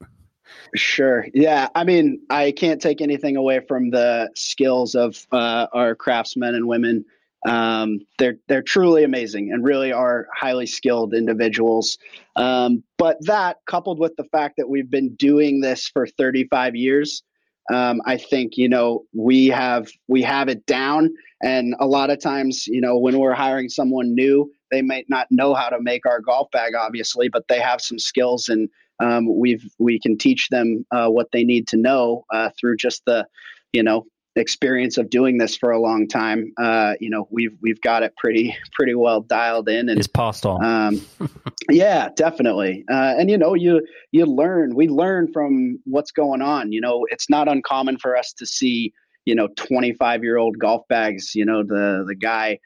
Sure. 0.74 1.26
Yeah. 1.34 1.68
I 1.74 1.84
mean, 1.84 2.20
I 2.30 2.52
can't 2.52 2.80
take 2.80 3.00
anything 3.00 3.36
away 3.36 3.60
from 3.66 3.90
the 3.90 4.30
skills 4.34 4.94
of 4.94 5.26
uh, 5.32 5.66
our 5.72 5.94
craftsmen 5.94 6.54
and 6.54 6.66
women 6.68 7.04
um, 7.44 8.00
they're 8.18 8.36
they're 8.46 8.62
truly 8.62 9.04
amazing 9.04 9.52
and 9.52 9.64
really 9.64 9.92
are 9.92 10.28
highly 10.34 10.66
skilled 10.66 11.14
individuals. 11.14 11.98
Um, 12.36 12.84
but 12.98 13.18
that, 13.26 13.58
coupled 13.66 13.98
with 13.98 14.14
the 14.16 14.24
fact 14.24 14.56
that 14.58 14.68
we've 14.68 14.90
been 14.90 15.14
doing 15.16 15.60
this 15.60 15.88
for 15.88 16.06
35 16.06 16.76
years, 16.76 17.22
um, 17.70 18.00
I 18.06 18.16
think 18.16 18.56
you 18.56 18.68
know 18.68 19.04
we 19.14 19.48
have 19.48 19.88
we 20.08 20.22
have 20.22 20.48
it 20.48 20.64
down. 20.66 21.10
And 21.44 21.74
a 21.80 21.86
lot 21.86 22.10
of 22.10 22.20
times, 22.20 22.68
you 22.68 22.80
know, 22.80 22.96
when 22.96 23.18
we're 23.18 23.34
hiring 23.34 23.68
someone 23.68 24.14
new, 24.14 24.48
they 24.70 24.80
might 24.80 25.06
not 25.08 25.26
know 25.30 25.54
how 25.54 25.68
to 25.70 25.80
make 25.80 26.06
our 26.06 26.20
golf 26.20 26.48
bag, 26.52 26.74
obviously, 26.76 27.28
but 27.28 27.48
they 27.48 27.58
have 27.58 27.80
some 27.80 27.98
skills 27.98 28.48
and 28.48 28.68
um, 29.00 29.26
we've 29.38 29.64
we 29.78 29.98
can 29.98 30.16
teach 30.16 30.48
them 30.48 30.86
uh, 30.90 31.08
what 31.08 31.28
they 31.32 31.44
need 31.44 31.66
to 31.68 31.76
know 31.76 32.24
uh, 32.32 32.50
through 32.58 32.76
just 32.76 33.02
the 33.06 33.26
you 33.72 33.82
know 33.82 34.06
experience 34.36 34.96
of 34.98 35.10
doing 35.10 35.38
this 35.38 35.56
for 35.56 35.70
a 35.70 35.80
long 35.80 36.08
time, 36.08 36.52
uh, 36.58 36.94
you 37.00 37.10
know, 37.10 37.28
we've 37.30 37.56
we've 37.60 37.80
got 37.80 38.02
it 38.02 38.16
pretty 38.16 38.56
pretty 38.72 38.94
well 38.94 39.20
dialed 39.20 39.68
in 39.68 39.88
and 39.88 39.98
it's 39.98 40.08
passed 40.08 40.46
on. 40.46 40.64
Um, 40.64 41.00
yeah, 41.70 42.08
definitely. 42.16 42.84
Uh, 42.90 43.14
and 43.18 43.30
you 43.30 43.38
know, 43.38 43.54
you 43.54 43.86
you 44.10 44.26
learn. 44.26 44.74
We 44.74 44.88
learn 44.88 45.32
from 45.32 45.80
what's 45.84 46.10
going 46.10 46.42
on. 46.42 46.72
You 46.72 46.80
know, 46.80 47.06
it's 47.10 47.28
not 47.28 47.48
uncommon 47.48 47.98
for 47.98 48.16
us 48.16 48.32
to 48.34 48.46
see 48.46 48.92
you 49.24 49.34
know 49.34 49.48
25 49.56 50.22
year 50.22 50.38
old 50.38 50.58
golf 50.58 50.86
bags. 50.88 51.34
You 51.34 51.44
know, 51.44 51.62
the 51.62 52.04
the 52.06 52.14
guy 52.14 52.58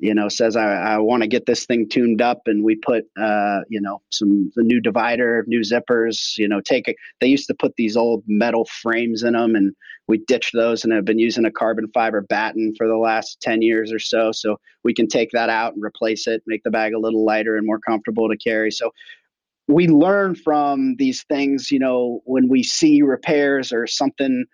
you 0.00 0.14
know 0.14 0.28
says 0.28 0.56
i, 0.56 0.64
I 0.64 0.98
want 0.98 1.22
to 1.22 1.28
get 1.28 1.46
this 1.46 1.66
thing 1.66 1.88
tuned 1.88 2.20
up 2.20 2.42
and 2.46 2.64
we 2.64 2.76
put 2.76 3.04
uh, 3.18 3.60
you 3.68 3.80
know 3.80 4.02
some 4.10 4.50
the 4.56 4.62
new 4.62 4.80
divider 4.80 5.44
new 5.46 5.60
zippers 5.60 6.36
you 6.36 6.48
know 6.48 6.60
take 6.60 6.88
it. 6.88 6.96
They 7.20 7.28
used 7.28 7.46
to 7.48 7.54
put 7.54 7.74
these 7.76 7.96
old 7.96 8.24
metal 8.26 8.66
frames 8.82 9.22
in 9.22 9.32
them 9.32 9.54
and 9.54 9.74
we 10.08 10.18
ditched 10.18 10.52
those 10.54 10.84
and 10.84 10.92
have 10.92 11.04
been 11.04 11.18
using 11.18 11.44
a 11.44 11.50
carbon 11.50 11.88
fiber 11.92 12.20
batten 12.20 12.74
for 12.76 12.86
the 12.86 12.96
last 12.96 13.40
10 13.40 13.62
years 13.62 13.92
or 13.92 13.98
so. 13.98 14.30
So 14.32 14.60
we 14.84 14.94
can 14.94 15.08
take 15.08 15.30
that 15.32 15.48
out 15.48 15.74
and 15.74 15.82
replace 15.82 16.26
it 16.26 16.42
make 16.46 16.62
the 16.64 16.70
bag 16.70 16.92
a 16.92 16.98
little 16.98 17.24
lighter 17.24 17.56
and 17.56 17.66
more 17.66 17.80
comfortable 17.80 18.28
to 18.28 18.36
carry. 18.36 18.70
So 18.70 18.90
we 19.68 19.88
learn 19.88 20.34
from 20.34 20.96
these 20.96 21.24
things 21.24 21.70
you 21.70 21.78
know 21.78 22.20
when 22.24 22.48
we 22.48 22.62
see 22.62 23.02
repairs 23.02 23.72
or 23.72 23.86
something 23.86 24.44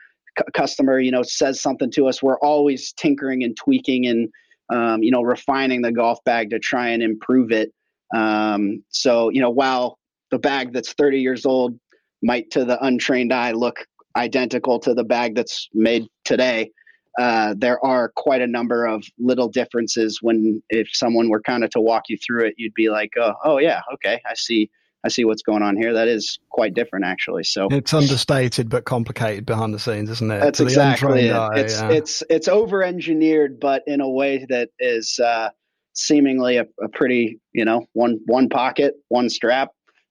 customer 0.54 0.98
you 0.98 1.10
know 1.10 1.22
says 1.22 1.60
something 1.60 1.90
to 1.90 2.08
us 2.08 2.22
we're 2.22 2.38
always 2.38 2.94
tinkering 2.94 3.44
and 3.44 3.54
tweaking 3.54 4.06
and 4.06 4.30
um, 4.72 5.02
you 5.02 5.10
know, 5.10 5.22
refining 5.22 5.82
the 5.82 5.92
golf 5.92 6.18
bag 6.24 6.50
to 6.50 6.58
try 6.58 6.88
and 6.88 7.02
improve 7.02 7.52
it. 7.52 7.72
Um, 8.14 8.82
so, 8.88 9.28
you 9.28 9.40
know, 9.40 9.50
while 9.50 9.98
the 10.30 10.38
bag 10.38 10.72
that's 10.72 10.94
30 10.94 11.20
years 11.20 11.44
old 11.44 11.78
might 12.22 12.50
to 12.52 12.64
the 12.64 12.82
untrained 12.84 13.32
eye 13.32 13.52
look 13.52 13.86
identical 14.16 14.78
to 14.80 14.94
the 14.94 15.04
bag 15.04 15.34
that's 15.34 15.68
made 15.74 16.06
today, 16.24 16.70
uh, 17.18 17.54
there 17.58 17.84
are 17.84 18.10
quite 18.16 18.40
a 18.40 18.46
number 18.46 18.86
of 18.86 19.04
little 19.18 19.48
differences 19.48 20.20
when 20.22 20.62
if 20.70 20.88
someone 20.92 21.28
were 21.28 21.42
kind 21.42 21.62
of 21.62 21.70
to 21.70 21.80
walk 21.80 22.04
you 22.08 22.16
through 22.24 22.46
it, 22.46 22.54
you'd 22.56 22.74
be 22.74 22.88
like, 22.88 23.10
oh, 23.18 23.34
oh 23.44 23.58
yeah, 23.58 23.82
okay, 23.92 24.20
I 24.26 24.32
see 24.34 24.70
I 25.04 25.08
see 25.08 25.24
what's 25.24 25.42
going 25.42 25.62
on 25.62 25.76
here. 25.76 25.92
That 25.92 26.08
is 26.08 26.38
quite 26.50 26.74
different, 26.74 27.04
actually. 27.04 27.44
So 27.44 27.68
it's 27.70 27.92
understated 27.92 28.68
but 28.68 28.84
complicated 28.84 29.44
behind 29.44 29.74
the 29.74 29.78
scenes, 29.78 30.08
isn't 30.10 30.30
it? 30.30 30.40
That's 30.40 30.60
exactly 30.60 31.28
it. 31.28 31.32
Eye, 31.32 31.58
it's 31.58 31.80
yeah. 31.80 31.90
it's 31.90 32.22
it's 32.30 32.48
over 32.48 32.82
engineered, 32.82 33.58
but 33.58 33.82
in 33.86 34.00
a 34.00 34.08
way 34.08 34.46
that 34.48 34.70
is 34.78 35.18
uh, 35.18 35.50
seemingly 35.94 36.58
a, 36.58 36.66
a, 36.82 36.88
pretty 36.88 37.40
you 37.52 37.64
know 37.64 37.86
one 37.94 38.20
one 38.26 38.48
pocket, 38.48 38.94
one 39.08 39.28
strap. 39.28 39.70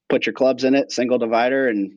Put 0.09 0.25
your 0.25 0.33
clubs 0.33 0.65
in 0.65 0.75
it, 0.75 0.91
single 0.91 1.17
divider, 1.17 1.69
and 1.69 1.93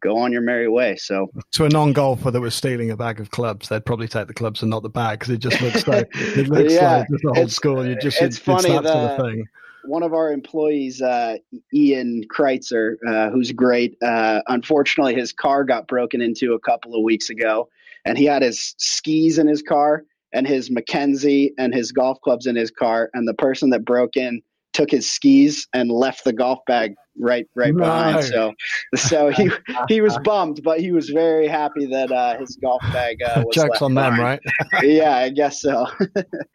go 0.00 0.16
on 0.16 0.32
your 0.32 0.40
merry 0.40 0.68
way. 0.68 0.96
So, 0.96 1.28
to 1.52 1.66
a 1.66 1.68
non-golfer 1.68 2.30
that 2.30 2.40
was 2.40 2.54
stealing 2.54 2.90
a 2.90 2.96
bag 2.96 3.20
of 3.20 3.30
clubs, 3.30 3.68
they'd 3.68 3.84
probably 3.84 4.08
take 4.08 4.26
the 4.26 4.32
clubs 4.32 4.62
and 4.62 4.70
not 4.70 4.82
the 4.82 4.88
bag 4.88 5.18
because 5.18 5.34
it 5.34 5.38
just 5.38 5.60
looks 5.60 5.86
like 5.86 6.08
It 6.14 6.48
looks 6.48 6.72
yeah, 6.72 6.98
like 6.98 7.08
just 7.10 7.24
old 7.26 7.52
school. 7.52 7.86
You 7.86 7.94
just 7.96 8.22
it's 8.22 8.38
funny 8.38 8.70
the, 8.70 9.16
thing 9.20 9.46
one 9.86 10.02
of 10.02 10.12
our 10.12 10.32
employees, 10.32 11.00
uh, 11.00 11.36
Ian 11.74 12.24
Kreitzer, 12.34 12.96
uh, 13.06 13.30
who's 13.30 13.52
great. 13.52 13.96
Uh, 14.02 14.42
unfortunately, 14.48 15.14
his 15.14 15.32
car 15.32 15.64
got 15.64 15.86
broken 15.86 16.20
into 16.20 16.54
a 16.54 16.60
couple 16.60 16.94
of 16.94 17.02
weeks 17.02 17.30
ago, 17.30 17.68
and 18.04 18.18
he 18.18 18.24
had 18.24 18.42
his 18.42 18.74
skis 18.78 19.38
in 19.38 19.46
his 19.46 19.62
car 19.62 20.04
and 20.32 20.46
his 20.46 20.70
Mackenzie 20.70 21.52
and 21.58 21.74
his 21.74 21.92
golf 21.92 22.20
clubs 22.20 22.46
in 22.46 22.56
his 22.56 22.70
car. 22.70 23.10
And 23.14 23.26
the 23.26 23.34
person 23.34 23.70
that 23.70 23.84
broke 23.84 24.16
in 24.16 24.42
took 24.76 24.90
his 24.90 25.10
skis 25.10 25.66
and 25.72 25.90
left 25.90 26.24
the 26.24 26.32
golf 26.34 26.58
bag 26.66 26.94
right 27.18 27.48
right 27.54 27.74
behind. 27.74 28.24
So 28.24 28.52
so 28.94 29.30
he 29.30 29.50
he 29.88 30.02
was 30.02 30.18
bummed, 30.18 30.62
but 30.62 30.80
he 30.80 30.92
was 30.92 31.08
very 31.08 31.48
happy 31.48 31.86
that 31.86 32.12
uh, 32.12 32.38
his 32.38 32.56
golf 32.56 32.82
bag 32.92 33.22
uh, 33.22 33.42
was 33.46 33.54
jokes 33.54 33.80
on 33.80 33.94
them, 33.94 34.20
right? 34.20 34.40
yeah, 34.82 35.16
I 35.16 35.30
guess 35.30 35.62
so. 35.62 35.86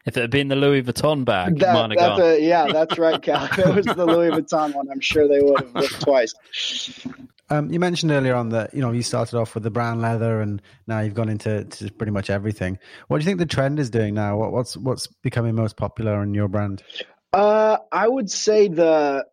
if 0.06 0.16
it 0.16 0.20
had 0.20 0.30
been 0.30 0.48
the 0.48 0.56
Louis 0.56 0.82
Vuitton 0.82 1.24
bag, 1.24 1.58
that, 1.58 1.90
that's 1.96 2.20
a, 2.20 2.40
yeah, 2.40 2.66
that's 2.70 2.96
right, 2.96 3.20
Cal. 3.20 3.44
If 3.44 3.58
it 3.58 3.74
was 3.74 3.86
the 3.86 4.06
Louis 4.06 4.30
Vuitton 4.30 4.72
one, 4.72 4.88
I'm 4.88 5.00
sure 5.00 5.26
they 5.26 5.40
would 5.40 5.60
have 5.60 5.74
looked 5.74 6.00
twice. 6.00 6.32
Um, 7.50 7.70
you 7.70 7.80
mentioned 7.80 8.12
earlier 8.12 8.34
on 8.34 8.48
that 8.50 8.72
you 8.72 8.80
know 8.80 8.92
you 8.92 9.02
started 9.02 9.36
off 9.36 9.54
with 9.54 9.64
the 9.64 9.70
brown 9.70 10.00
leather, 10.00 10.40
and 10.40 10.62
now 10.86 11.00
you've 11.00 11.14
gone 11.14 11.28
into 11.28 11.66
pretty 11.98 12.12
much 12.12 12.30
everything. 12.30 12.78
What 13.08 13.18
do 13.18 13.24
you 13.24 13.26
think 13.26 13.40
the 13.40 13.46
trend 13.46 13.80
is 13.80 13.90
doing 13.90 14.14
now? 14.14 14.36
What, 14.36 14.52
what's 14.52 14.76
what's 14.76 15.08
becoming 15.08 15.56
most 15.56 15.76
popular 15.76 16.22
in 16.22 16.34
your 16.34 16.46
brand? 16.46 16.84
Uh, 17.32 17.78
I 17.90 18.08
would 18.08 18.30
say 18.30 18.68
the. 18.68 19.26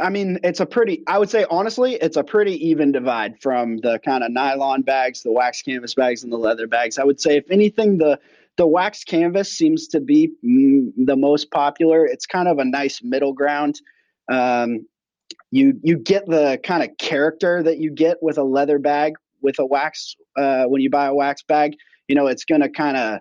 I 0.00 0.10
mean, 0.10 0.40
it's 0.42 0.60
a 0.60 0.66
pretty. 0.66 1.02
I 1.06 1.18
would 1.18 1.30
say 1.30 1.46
honestly, 1.50 1.94
it's 1.94 2.16
a 2.16 2.24
pretty 2.24 2.68
even 2.68 2.90
divide 2.90 3.40
from 3.40 3.78
the 3.78 4.00
kind 4.04 4.24
of 4.24 4.32
nylon 4.32 4.82
bags, 4.82 5.22
the 5.22 5.30
wax 5.30 5.62
canvas 5.62 5.94
bags, 5.94 6.24
and 6.24 6.32
the 6.32 6.36
leather 6.36 6.66
bags. 6.66 6.98
I 6.98 7.04
would 7.04 7.20
say, 7.20 7.36
if 7.36 7.50
anything, 7.50 7.98
the 7.98 8.18
the 8.56 8.66
wax 8.66 9.04
canvas 9.04 9.52
seems 9.52 9.86
to 9.88 10.00
be 10.00 10.32
the 10.42 11.16
most 11.16 11.50
popular. 11.50 12.06
It's 12.06 12.26
kind 12.26 12.48
of 12.48 12.58
a 12.58 12.64
nice 12.64 13.02
middle 13.02 13.32
ground. 13.32 13.80
Um, 14.28 14.86
you 15.52 15.78
you 15.82 15.96
get 15.96 16.26
the 16.26 16.58
kind 16.64 16.82
of 16.82 16.96
character 16.98 17.62
that 17.62 17.78
you 17.78 17.92
get 17.92 18.20
with 18.20 18.38
a 18.38 18.44
leather 18.44 18.80
bag 18.80 19.14
with 19.42 19.58
a 19.60 19.66
wax 19.66 20.16
uh, 20.36 20.64
when 20.64 20.80
you 20.80 20.90
buy 20.90 21.06
a 21.06 21.14
wax 21.14 21.42
bag. 21.44 21.76
You 22.08 22.16
know, 22.16 22.26
it's 22.26 22.44
to 22.44 22.68
kind 22.68 22.96
of 22.96 23.20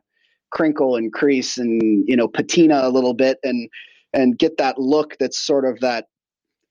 crinkle 0.54 0.96
and 0.96 1.12
crease 1.12 1.58
and 1.58 1.82
you 2.08 2.16
know 2.16 2.28
patina 2.28 2.82
a 2.84 2.90
little 2.90 3.14
bit 3.14 3.38
and 3.44 3.70
and 4.14 4.38
get 4.38 4.58
that 4.58 4.78
look 4.78 5.18
that's 5.20 5.40
sort 5.40 5.66
of 5.66 5.80
that 5.80 6.06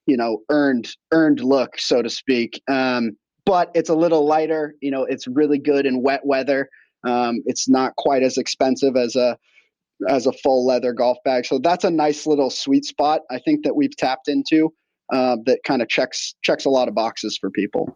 you 0.07 0.16
know 0.16 0.38
earned 0.49 0.88
earned 1.12 1.40
look 1.40 1.79
so 1.79 2.01
to 2.03 2.09
speak. 2.11 2.62
Um, 2.68 3.16
but 3.45 3.73
it's 3.75 3.90
a 3.90 3.95
little 3.95 4.25
lighter 4.25 4.75
you 4.81 4.90
know 4.90 5.05
it's 5.05 5.27
really 5.27 5.59
good 5.59 5.85
in 5.85 6.03
wet 6.03 6.25
weather. 6.25 6.68
Um, 7.05 7.42
it's 7.47 7.68
not 7.68 7.97
quite 7.97 8.23
as 8.23 8.38
expensive 8.38 8.97
as 8.97 9.16
a 9.16 9.37
as 10.09 10.27
a 10.27 10.33
full 10.33 10.64
leather 10.64 10.92
golf 10.92 11.18
bag. 11.25 11.45
So 11.47 11.59
that's 11.59 11.85
a 11.85 11.90
nice 11.90 12.27
little 12.27 12.51
sweet 12.51 12.85
spot 12.85 13.21
i 13.31 13.38
think 13.38 13.64
that 13.64 13.77
we've 13.77 13.97
tapped 13.97 14.29
into 14.29 14.73
uh, 15.12 15.37
that 15.45 15.61
kind 15.64 15.83
of 15.83 15.88
checks 15.88 16.35
checks 16.42 16.64
a 16.64 16.71
lot 16.71 16.88
of 16.88 16.95
boxes 16.95 17.37
for 17.38 17.51
people. 17.51 17.95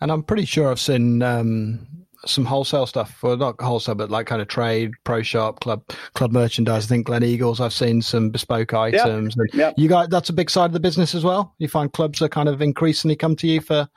And 0.00 0.10
I'm 0.10 0.22
pretty 0.22 0.44
sure 0.44 0.70
I've 0.70 0.80
seen 0.80 1.22
um, 1.22 1.86
some 2.28 2.44
wholesale 2.44 2.86
stuff, 2.86 3.22
well, 3.22 3.36
not 3.36 3.60
wholesale, 3.60 3.94
but 3.94 4.10
like 4.10 4.26
kind 4.26 4.42
of 4.42 4.48
trade, 4.48 4.92
pro 5.04 5.22
shop, 5.22 5.60
club, 5.60 5.82
club 6.14 6.32
merchandise. 6.32 6.84
I 6.84 6.88
think 6.88 7.06
Gleneagles. 7.06 7.60
I've 7.60 7.72
seen 7.72 8.02
some 8.02 8.30
bespoke 8.30 8.74
items. 8.74 9.36
Yep. 9.36 9.54
Yep. 9.54 9.74
You 9.76 9.88
got 9.88 10.10
that's 10.10 10.28
a 10.28 10.32
big 10.32 10.50
side 10.50 10.66
of 10.66 10.72
the 10.72 10.80
business 10.80 11.14
as 11.14 11.24
well. 11.24 11.54
You 11.58 11.68
find 11.68 11.92
clubs 11.92 12.22
are 12.22 12.28
kind 12.28 12.48
of 12.48 12.62
increasingly 12.62 13.16
come 13.16 13.36
to 13.36 13.46
you 13.46 13.60
for 13.60 13.88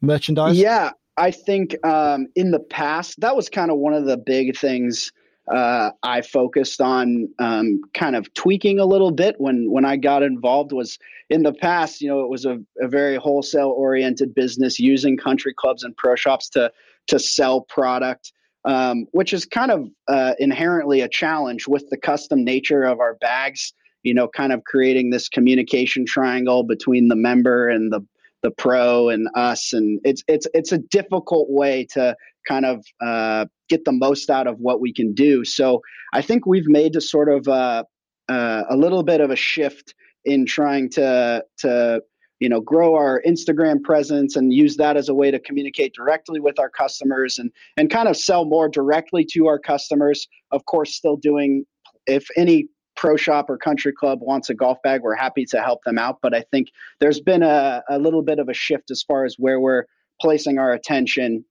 merchandise. 0.00 0.56
Yeah, 0.56 0.90
I 1.16 1.30
think 1.30 1.76
um, 1.84 2.26
in 2.34 2.50
the 2.50 2.60
past 2.60 3.20
that 3.20 3.36
was 3.36 3.48
kind 3.48 3.70
of 3.70 3.78
one 3.78 3.94
of 3.94 4.06
the 4.06 4.16
big 4.16 4.56
things 4.56 5.12
uh, 5.50 5.90
I 6.02 6.22
focused 6.22 6.80
on 6.80 7.28
um, 7.38 7.82
kind 7.92 8.14
of 8.14 8.32
tweaking 8.34 8.78
a 8.78 8.84
little 8.84 9.10
bit 9.10 9.34
when 9.38 9.70
when 9.70 9.84
I 9.84 9.96
got 9.96 10.22
involved 10.22 10.72
was 10.72 10.98
in 11.28 11.42
the 11.42 11.52
past, 11.52 12.00
you 12.00 12.08
know, 12.08 12.20
it 12.22 12.28
was 12.28 12.44
a, 12.44 12.58
a 12.80 12.88
very 12.88 13.16
wholesale 13.16 13.70
oriented 13.70 14.34
business 14.34 14.78
using 14.78 15.16
country 15.16 15.54
clubs 15.54 15.82
and 15.82 15.96
pro 15.96 16.16
shops 16.16 16.48
to 16.50 16.72
to 17.10 17.18
sell 17.18 17.62
product, 17.62 18.32
um, 18.64 19.06
which 19.12 19.32
is 19.32 19.44
kind 19.44 19.70
of 19.70 19.88
uh, 20.08 20.34
inherently 20.38 21.00
a 21.00 21.08
challenge 21.08 21.68
with 21.68 21.88
the 21.90 21.96
custom 21.96 22.44
nature 22.44 22.82
of 22.82 22.98
our 23.00 23.14
bags. 23.20 23.72
You 24.02 24.14
know, 24.14 24.28
kind 24.28 24.52
of 24.52 24.64
creating 24.64 25.10
this 25.10 25.28
communication 25.28 26.06
triangle 26.06 26.62
between 26.62 27.08
the 27.08 27.16
member 27.16 27.68
and 27.68 27.92
the 27.92 28.00
the 28.42 28.50
pro 28.50 29.10
and 29.10 29.28
us, 29.34 29.72
and 29.74 30.00
it's 30.04 30.22
it's 30.26 30.46
it's 30.54 30.72
a 30.72 30.78
difficult 30.78 31.48
way 31.50 31.86
to 31.92 32.16
kind 32.48 32.64
of 32.64 32.84
uh, 33.02 33.44
get 33.68 33.84
the 33.84 33.92
most 33.92 34.30
out 34.30 34.46
of 34.46 34.58
what 34.58 34.80
we 34.80 34.92
can 34.92 35.12
do. 35.12 35.44
So 35.44 35.82
I 36.14 36.22
think 36.22 36.46
we've 36.46 36.66
made 36.66 36.96
a 36.96 37.00
sort 37.00 37.28
of 37.28 37.46
uh, 37.46 37.84
uh, 38.28 38.62
a 38.70 38.76
little 38.76 39.02
bit 39.02 39.20
of 39.20 39.30
a 39.30 39.36
shift 39.36 39.94
in 40.24 40.46
trying 40.46 40.88
to 40.90 41.44
to 41.58 42.02
you 42.40 42.48
know 42.48 42.60
grow 42.60 42.94
our 42.94 43.22
Instagram 43.26 43.82
presence 43.82 44.34
and 44.34 44.52
use 44.52 44.76
that 44.76 44.96
as 44.96 45.08
a 45.08 45.14
way 45.14 45.30
to 45.30 45.38
communicate 45.38 45.94
directly 45.94 46.40
with 46.40 46.58
our 46.58 46.70
customers 46.70 47.38
and 47.38 47.50
and 47.76 47.90
kind 47.90 48.08
of 48.08 48.16
sell 48.16 48.44
more 48.44 48.68
directly 48.68 49.24
to 49.32 49.46
our 49.46 49.58
customers. 49.58 50.26
Of 50.50 50.64
course, 50.64 50.94
still 50.94 51.16
doing 51.16 51.64
if 52.06 52.26
any 52.36 52.68
pro 52.96 53.16
shop 53.16 53.48
or 53.48 53.56
country 53.56 53.92
club 53.92 54.18
wants 54.20 54.50
a 54.50 54.54
golf 54.54 54.78
bag, 54.82 55.00
we're 55.02 55.14
happy 55.14 55.46
to 55.46 55.62
help 55.62 55.80
them 55.84 55.98
out. 55.98 56.18
But 56.20 56.34
I 56.34 56.44
think 56.50 56.68
there's 56.98 57.20
been 57.20 57.42
a, 57.42 57.82
a 57.88 57.98
little 57.98 58.22
bit 58.22 58.38
of 58.38 58.48
a 58.48 58.54
shift 58.54 58.90
as 58.90 59.02
far 59.02 59.24
as 59.24 59.36
where 59.38 59.60
we're 59.60 59.84
placing 60.20 60.58
our 60.58 60.72
attention 60.72 61.44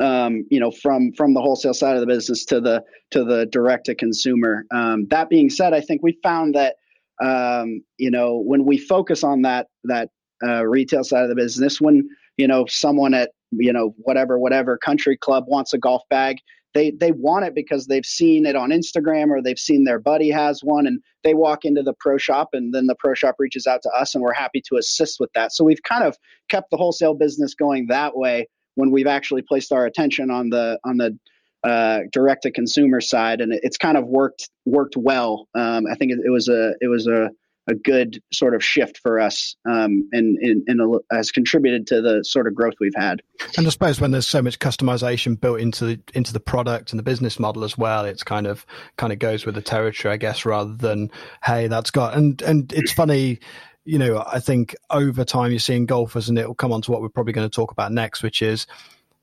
um, 0.00 0.46
you 0.50 0.60
know, 0.60 0.70
from 0.70 1.12
from 1.12 1.34
the 1.34 1.40
wholesale 1.40 1.74
side 1.74 1.94
of 1.94 2.00
the 2.00 2.06
business 2.06 2.44
to 2.46 2.60
the 2.60 2.84
to 3.10 3.24
the 3.24 3.46
direct 3.46 3.86
to 3.86 3.94
consumer. 3.94 4.64
Um, 4.70 5.06
that 5.08 5.28
being 5.28 5.50
said, 5.50 5.72
I 5.72 5.80
think 5.80 6.02
we 6.02 6.18
found 6.22 6.54
that 6.54 6.76
um, 7.22 7.82
you 7.98 8.10
know 8.10 8.36
when 8.36 8.64
we 8.64 8.78
focus 8.78 9.24
on 9.24 9.42
that 9.42 9.68
that 9.84 10.10
uh, 10.42 10.64
retail 10.66 11.04
side 11.04 11.22
of 11.22 11.28
the 11.28 11.34
business, 11.34 11.80
when 11.80 12.08
you 12.36 12.46
know 12.46 12.66
someone 12.66 13.14
at 13.14 13.30
you 13.50 13.72
know 13.72 13.94
whatever 13.98 14.38
whatever 14.38 14.78
country 14.78 15.16
club 15.16 15.44
wants 15.46 15.72
a 15.72 15.78
golf 15.78 16.02
bag, 16.10 16.38
they 16.74 16.92
they 16.92 17.12
want 17.12 17.44
it 17.44 17.54
because 17.54 17.86
they've 17.86 18.06
seen 18.06 18.46
it 18.46 18.56
on 18.56 18.70
Instagram 18.70 19.30
or 19.30 19.42
they've 19.42 19.58
seen 19.58 19.84
their 19.84 19.98
buddy 19.98 20.30
has 20.30 20.60
one, 20.62 20.86
and 20.86 21.00
they 21.24 21.34
walk 21.34 21.64
into 21.64 21.82
the 21.82 21.94
pro 21.98 22.18
shop, 22.18 22.50
and 22.52 22.74
then 22.74 22.86
the 22.86 22.96
pro 22.98 23.14
shop 23.14 23.36
reaches 23.38 23.66
out 23.66 23.82
to 23.82 23.90
us, 23.90 24.14
and 24.14 24.22
we're 24.22 24.32
happy 24.32 24.62
to 24.68 24.76
assist 24.76 25.18
with 25.18 25.30
that. 25.34 25.52
So 25.52 25.64
we've 25.64 25.82
kind 25.82 26.04
of 26.04 26.16
kept 26.48 26.70
the 26.70 26.76
wholesale 26.76 27.14
business 27.14 27.54
going 27.54 27.86
that 27.88 28.16
way 28.16 28.48
when 28.74 28.92
we've 28.92 29.06
actually 29.08 29.42
placed 29.42 29.72
our 29.72 29.86
attention 29.86 30.30
on 30.30 30.50
the 30.50 30.78
on 30.84 30.98
the 30.98 31.18
uh, 31.64 32.00
direct 32.12 32.42
to 32.42 32.50
consumer 32.50 33.00
side, 33.00 33.40
and 33.40 33.52
it's 33.52 33.78
kind 33.78 33.96
of 33.96 34.06
worked 34.06 34.48
worked 34.64 34.96
well. 34.96 35.48
Um, 35.54 35.86
I 35.90 35.94
think 35.96 36.12
it, 36.12 36.18
it, 36.24 36.30
was 36.30 36.48
a 36.48 36.74
it 36.80 36.88
was 36.88 37.06
a, 37.06 37.30
a 37.68 37.74
good 37.74 38.22
sort 38.32 38.54
of 38.54 38.64
shift 38.64 38.98
for 38.98 39.18
us, 39.18 39.56
um, 39.68 40.08
and, 40.12 40.38
and, 40.38 40.62
and 40.68 40.80
a, 40.80 41.14
has 41.14 41.32
contributed 41.32 41.88
to 41.88 42.00
the 42.00 42.24
sort 42.24 42.46
of 42.46 42.54
growth 42.54 42.74
we've 42.80 42.94
had. 42.96 43.22
And 43.56 43.66
I 43.66 43.70
suppose 43.70 44.00
when 44.00 44.12
there's 44.12 44.26
so 44.26 44.42
much 44.42 44.58
customization 44.58 45.40
built 45.40 45.60
into 45.60 45.84
the, 45.84 46.00
into 46.14 46.32
the 46.32 46.40
product 46.40 46.92
and 46.92 46.98
the 46.98 47.04
business 47.04 47.38
model 47.38 47.64
as 47.64 47.76
well, 47.76 48.04
it's 48.04 48.22
kind 48.22 48.46
of 48.46 48.64
kind 48.96 49.12
of 49.12 49.18
goes 49.18 49.44
with 49.44 49.54
the 49.54 49.62
territory, 49.62 50.14
I 50.14 50.16
guess, 50.16 50.44
rather 50.44 50.74
than 50.74 51.10
hey, 51.42 51.66
that's 51.66 51.90
got 51.90 52.14
and 52.14 52.40
and 52.42 52.72
it's 52.72 52.92
funny 52.92 53.40
you 53.84 53.98
know, 53.98 54.22
I 54.30 54.38
think 54.38 54.76
over 54.90 55.24
time 55.24 55.50
you're 55.50 55.58
seeing 55.58 55.86
golfers, 55.86 56.28
and 56.28 56.38
it 56.38 56.46
will 56.46 56.54
come 56.54 56.72
on 56.72 56.82
to 56.82 56.90
what 56.90 57.00
we're 57.00 57.08
probably 57.08 57.32
going 57.32 57.48
to 57.48 57.54
talk 57.54 57.72
about 57.72 57.90
next, 57.90 58.22
which 58.22 58.42
is 58.42 58.66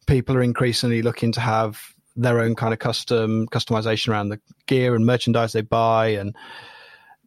people 0.08 0.36
are 0.36 0.41
increasingly 0.41 1.04
looking 1.04 1.32
to 1.34 1.39
have 1.39 1.94
their 2.15 2.39
own 2.39 2.56
kind 2.56 2.73
of 2.73 2.80
custom 2.80 3.47
customization 3.47 4.10
around 4.10 4.30
the 4.30 4.39
gear 4.67 4.95
and 4.95 5.06
merchandise 5.06 5.54
they 5.54 5.62
buy, 5.62 6.08
and 6.08 6.36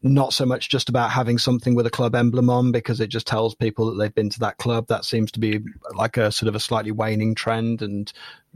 not 0.03 0.33
so 0.33 0.47
much 0.47 0.69
just 0.69 0.89
about 0.89 1.11
having 1.11 1.39
something 1.39 1.75
with 1.75 1.87
a 1.87 1.91
club 1.91 2.15
emblem 2.15 2.49
on 2.49 2.71
because 2.71 3.01
it 3.01 3.09
just 3.09 3.27
tells 3.27 3.55
people 3.55 3.87
that 3.87 3.97
they've 3.97 4.15
been 4.15 4.31
to 4.31 4.41
that 4.41 4.59
club. 4.59 4.87
That 4.89 5.05
seems 5.05 5.33
to 5.33 5.41
be 5.41 5.61
like 5.95 6.17
a 6.17 6.31
sort 6.31 6.49
of 6.49 6.55
a 6.55 6.61
slightly 6.61 6.93
waning 6.93 7.35
trend, 7.35 7.83
and 7.83 8.13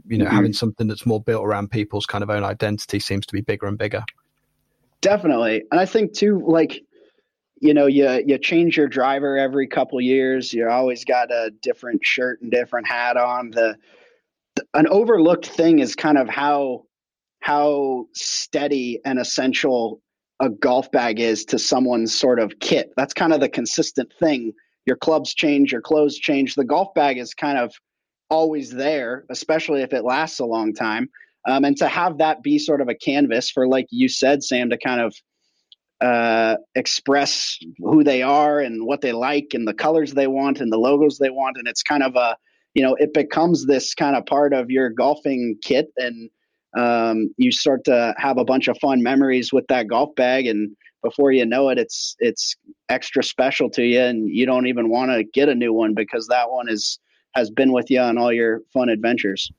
you 0.07 0.17
know, 0.17 0.25
mm-hmm. 0.25 0.35
having 0.35 0.53
something 0.53 0.87
that's 0.87 1.05
more 1.05 1.21
built 1.21 1.45
around 1.45 1.71
people's 1.71 2.05
kind 2.05 2.23
of 2.23 2.29
own 2.29 2.43
identity 2.43 2.99
seems 2.99 3.25
to 3.25 3.33
be 3.33 3.41
bigger 3.41 3.67
and 3.67 3.77
bigger. 3.77 4.03
Definitely, 5.01 5.63
and 5.71 5.79
I 5.79 5.85
think 5.85 6.13
too, 6.13 6.43
like 6.45 6.83
you 7.63 7.73
know 7.73 7.87
you 7.87 8.23
you 8.25 8.37
change 8.37 8.75
your 8.75 8.87
driver 8.87 9.37
every 9.37 9.67
couple 9.67 10.01
years 10.01 10.51
you 10.53 10.67
always 10.67 11.05
got 11.05 11.31
a 11.31 11.49
different 11.61 12.05
shirt 12.05 12.41
and 12.41 12.51
different 12.51 12.85
hat 12.85 13.15
on 13.15 13.51
the, 13.51 13.55
the, 13.61 13.77
an 14.73 14.87
overlooked 14.87 15.47
thing 15.47 15.79
is 15.79 15.95
kind 15.95 16.17
of 16.17 16.29
how 16.29 16.83
how 17.41 18.05
steady 18.13 18.99
and 19.05 19.19
essential 19.19 20.01
a 20.39 20.49
golf 20.49 20.91
bag 20.91 21.19
is 21.19 21.43
to 21.45 21.59
someone's 21.59 22.17
sort 22.17 22.39
of 22.39 22.53
kit. 22.59 22.91
That's 22.95 23.13
kind 23.13 23.33
of 23.33 23.41
the 23.41 23.49
consistent 23.49 24.11
thing. 24.19 24.53
Your 24.85 24.95
clubs 24.95 25.33
change 25.33 25.71
your 25.71 25.81
clothes 25.81 26.17
change. 26.17 26.55
The 26.55 26.65
golf 26.65 26.93
bag 26.93 27.17
is 27.17 27.33
kind 27.33 27.57
of 27.57 27.73
always 28.29 28.71
there 28.71 29.25
especially 29.29 29.81
if 29.81 29.93
it 29.93 30.03
lasts 30.03 30.39
a 30.39 30.45
long 30.45 30.73
time. 30.73 31.09
Um, 31.45 31.65
and 31.65 31.75
to 31.77 31.87
have 31.87 32.17
that 32.19 32.41
be 32.41 32.57
sort 32.57 32.81
of 32.81 32.87
a 32.87 32.95
canvas 32.95 33.49
for 33.49 33.67
like 33.67 33.87
you 33.91 34.07
said 34.07 34.43
sam 34.43 34.69
to 34.69 34.77
kind 34.77 35.01
of 35.01 35.13
uh, 36.03 36.57
express 36.75 37.57
who 37.79 38.03
they 38.03 38.21
are 38.21 38.59
and 38.59 38.85
what 38.85 39.01
they 39.01 39.13
like 39.13 39.47
and 39.53 39.67
the 39.67 39.73
colors 39.73 40.13
they 40.13 40.27
want 40.27 40.59
and 40.59 40.71
the 40.71 40.77
logos 40.77 41.17
they 41.17 41.29
want. 41.29 41.57
And 41.57 41.67
it's 41.67 41.81
kind 41.81 42.03
of 42.03 42.15
a 42.15 42.35
you 42.73 42.83
know 42.83 42.95
it 42.99 43.13
becomes 43.13 43.65
this 43.65 43.93
kind 43.93 44.15
of 44.15 44.25
part 44.25 44.53
of 44.53 44.69
your 44.69 44.89
golfing 44.89 45.57
kit 45.61 45.87
and 45.97 46.29
um, 46.75 47.29
you 47.37 47.51
start 47.51 47.85
to 47.85 48.15
have 48.17 48.39
a 48.39 48.45
bunch 48.45 48.67
of 48.67 48.77
fun 48.79 49.03
memories 49.03 49.53
with 49.53 49.65
that 49.67 49.87
golf 49.87 50.15
bag 50.15 50.47
and 50.47 50.75
before 51.03 51.31
you 51.31 51.45
know 51.45 51.69
it 51.69 51.77
it's 51.77 52.15
it's 52.19 52.55
extra 52.89 53.23
special 53.23 53.69
to 53.69 53.83
you 53.83 53.99
and 53.99 54.29
you 54.29 54.45
don't 54.45 54.67
even 54.67 54.89
want 54.89 55.11
to 55.11 55.23
get 55.23 55.49
a 55.49 55.55
new 55.55 55.73
one 55.73 55.93
because 55.93 56.27
that 56.27 56.49
one 56.49 56.69
is 56.69 56.99
has 57.35 57.49
been 57.49 57.71
with 57.71 57.89
you 57.89 57.99
on 57.99 58.17
all 58.17 58.31
your 58.31 58.61
fun 58.73 58.89
adventures. 58.89 59.51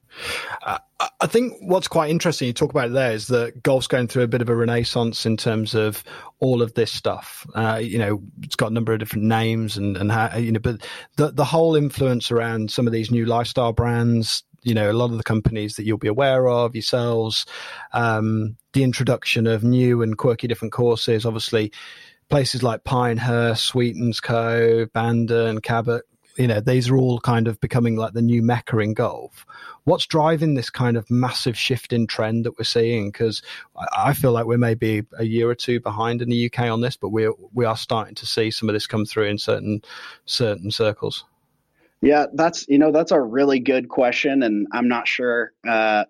Uh, 0.64 0.78
I 1.20 1.26
think 1.26 1.54
what's 1.60 1.88
quite 1.88 2.10
interesting, 2.10 2.46
you 2.46 2.52
talk 2.52 2.70
about 2.70 2.92
there, 2.92 3.12
is 3.12 3.26
that 3.26 3.62
golf's 3.62 3.86
going 3.86 4.08
through 4.08 4.22
a 4.22 4.28
bit 4.28 4.40
of 4.40 4.48
a 4.48 4.54
renaissance 4.54 5.26
in 5.26 5.36
terms 5.36 5.74
of 5.74 6.04
all 6.38 6.62
of 6.62 6.74
this 6.74 6.92
stuff. 6.92 7.46
Uh, 7.54 7.80
you 7.82 7.98
know, 7.98 8.22
it's 8.42 8.56
got 8.56 8.70
a 8.70 8.74
number 8.74 8.92
of 8.92 9.00
different 9.00 9.24
names 9.24 9.76
and, 9.76 9.96
and 9.96 10.12
how, 10.12 10.36
you 10.36 10.52
know, 10.52 10.60
but 10.60 10.86
the, 11.16 11.30
the 11.32 11.44
whole 11.44 11.74
influence 11.74 12.30
around 12.30 12.70
some 12.70 12.86
of 12.86 12.92
these 12.92 13.10
new 13.10 13.26
lifestyle 13.26 13.72
brands, 13.72 14.44
you 14.62 14.72
know, 14.72 14.90
a 14.90 14.94
lot 14.94 15.10
of 15.10 15.18
the 15.18 15.24
companies 15.24 15.76
that 15.76 15.84
you'll 15.84 15.98
be 15.98 16.08
aware 16.08 16.48
of 16.48 16.74
yourselves, 16.74 17.44
um, 17.92 18.56
the 18.72 18.82
introduction 18.82 19.46
of 19.46 19.64
new 19.64 20.00
and 20.00 20.16
quirky 20.16 20.46
different 20.46 20.72
courses, 20.72 21.26
obviously 21.26 21.72
places 22.30 22.62
like 22.62 22.84
Pinehurst, 22.84 23.64
Sweetens 23.64 24.20
Cove, 24.20 24.92
Bandon, 24.92 25.60
Cabot, 25.60 26.04
you 26.36 26.46
know, 26.48 26.60
these 26.60 26.88
are 26.88 26.96
all 26.96 27.20
kind 27.20 27.46
of 27.46 27.60
becoming 27.60 27.96
like 27.96 28.12
the 28.12 28.22
new 28.22 28.42
mecca 28.42 28.78
in 28.78 28.94
golf. 28.94 29.46
What's 29.84 30.06
driving 30.06 30.54
this 30.54 30.70
kind 30.70 30.96
of 30.96 31.10
massive 31.10 31.56
shift 31.56 31.92
in 31.92 32.06
trend 32.06 32.44
that 32.44 32.58
we're 32.58 32.64
seeing? 32.64 33.10
Because 33.10 33.42
I 33.96 34.14
feel 34.14 34.32
like 34.32 34.46
we're 34.46 34.58
maybe 34.58 35.04
a 35.18 35.24
year 35.24 35.48
or 35.48 35.54
two 35.54 35.80
behind 35.80 36.22
in 36.22 36.28
the 36.28 36.46
UK 36.46 36.70
on 36.70 36.80
this, 36.80 36.96
but 36.96 37.10
we 37.10 37.30
we 37.52 37.64
are 37.64 37.76
starting 37.76 38.14
to 38.16 38.26
see 38.26 38.50
some 38.50 38.68
of 38.68 38.72
this 38.72 38.86
come 38.86 39.04
through 39.04 39.26
in 39.26 39.38
certain 39.38 39.82
certain 40.24 40.70
circles. 40.70 41.24
Yeah, 42.00 42.26
that's 42.34 42.66
you 42.68 42.78
know 42.78 42.92
that's 42.92 43.12
a 43.12 43.20
really 43.20 43.60
good 43.60 43.88
question, 43.88 44.42
and 44.42 44.66
I'm 44.72 44.88
not 44.88 45.06
sure 45.06 45.52
uh, 45.66 46.04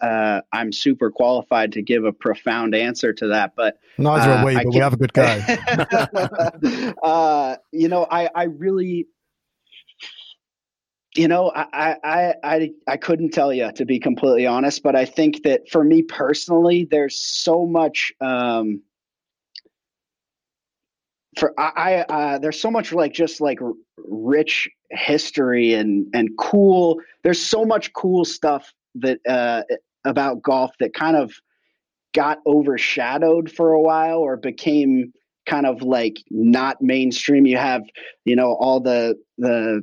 uh, 0.00 0.40
I'm 0.52 0.72
super 0.72 1.10
qualified 1.10 1.72
to 1.72 1.82
give 1.82 2.04
a 2.04 2.12
profound 2.12 2.74
answer 2.74 3.12
to 3.14 3.28
that. 3.28 3.54
But 3.56 3.78
neither 3.96 4.30
uh, 4.30 4.36
are 4.38 4.44
we, 4.44 4.54
but 4.54 4.66
we 4.66 4.76
have 4.76 4.92
a 4.92 4.96
good 4.96 5.12
guy. 5.12 6.94
uh, 7.02 7.56
you 7.72 7.88
know, 7.88 8.06
I 8.10 8.28
I 8.34 8.44
really 8.44 9.08
you 11.18 11.26
know, 11.26 11.50
I, 11.52 11.96
I, 12.04 12.34
I, 12.44 12.70
I 12.86 12.96
couldn't 12.96 13.30
tell 13.30 13.52
you 13.52 13.72
to 13.72 13.84
be 13.84 13.98
completely 13.98 14.46
honest, 14.46 14.84
but 14.84 14.94
I 14.94 15.04
think 15.04 15.42
that 15.42 15.68
for 15.68 15.82
me 15.82 16.02
personally, 16.02 16.86
there's 16.88 17.16
so 17.16 17.66
much, 17.66 18.12
um, 18.20 18.82
for 21.36 21.52
I, 21.58 22.04
uh, 22.08 22.38
there's 22.38 22.60
so 22.60 22.70
much 22.70 22.92
like 22.92 23.12
just 23.12 23.40
like 23.40 23.58
rich 23.96 24.68
history 24.90 25.74
and 25.74 26.06
and 26.14 26.30
cool. 26.38 27.00
There's 27.24 27.44
so 27.44 27.64
much 27.64 27.92
cool 27.94 28.24
stuff 28.24 28.72
that 28.96 29.18
uh, 29.28 29.62
about 30.04 30.42
golf 30.42 30.70
that 30.78 30.94
kind 30.94 31.16
of 31.16 31.32
got 32.14 32.38
overshadowed 32.46 33.50
for 33.50 33.72
a 33.72 33.80
while 33.80 34.18
or 34.18 34.36
became 34.36 35.12
kind 35.46 35.66
of 35.66 35.82
like 35.82 36.18
not 36.30 36.80
mainstream. 36.80 37.44
You 37.44 37.56
have, 37.56 37.82
you 38.24 38.36
know, 38.36 38.52
all 38.52 38.78
the 38.78 39.16
the 39.36 39.82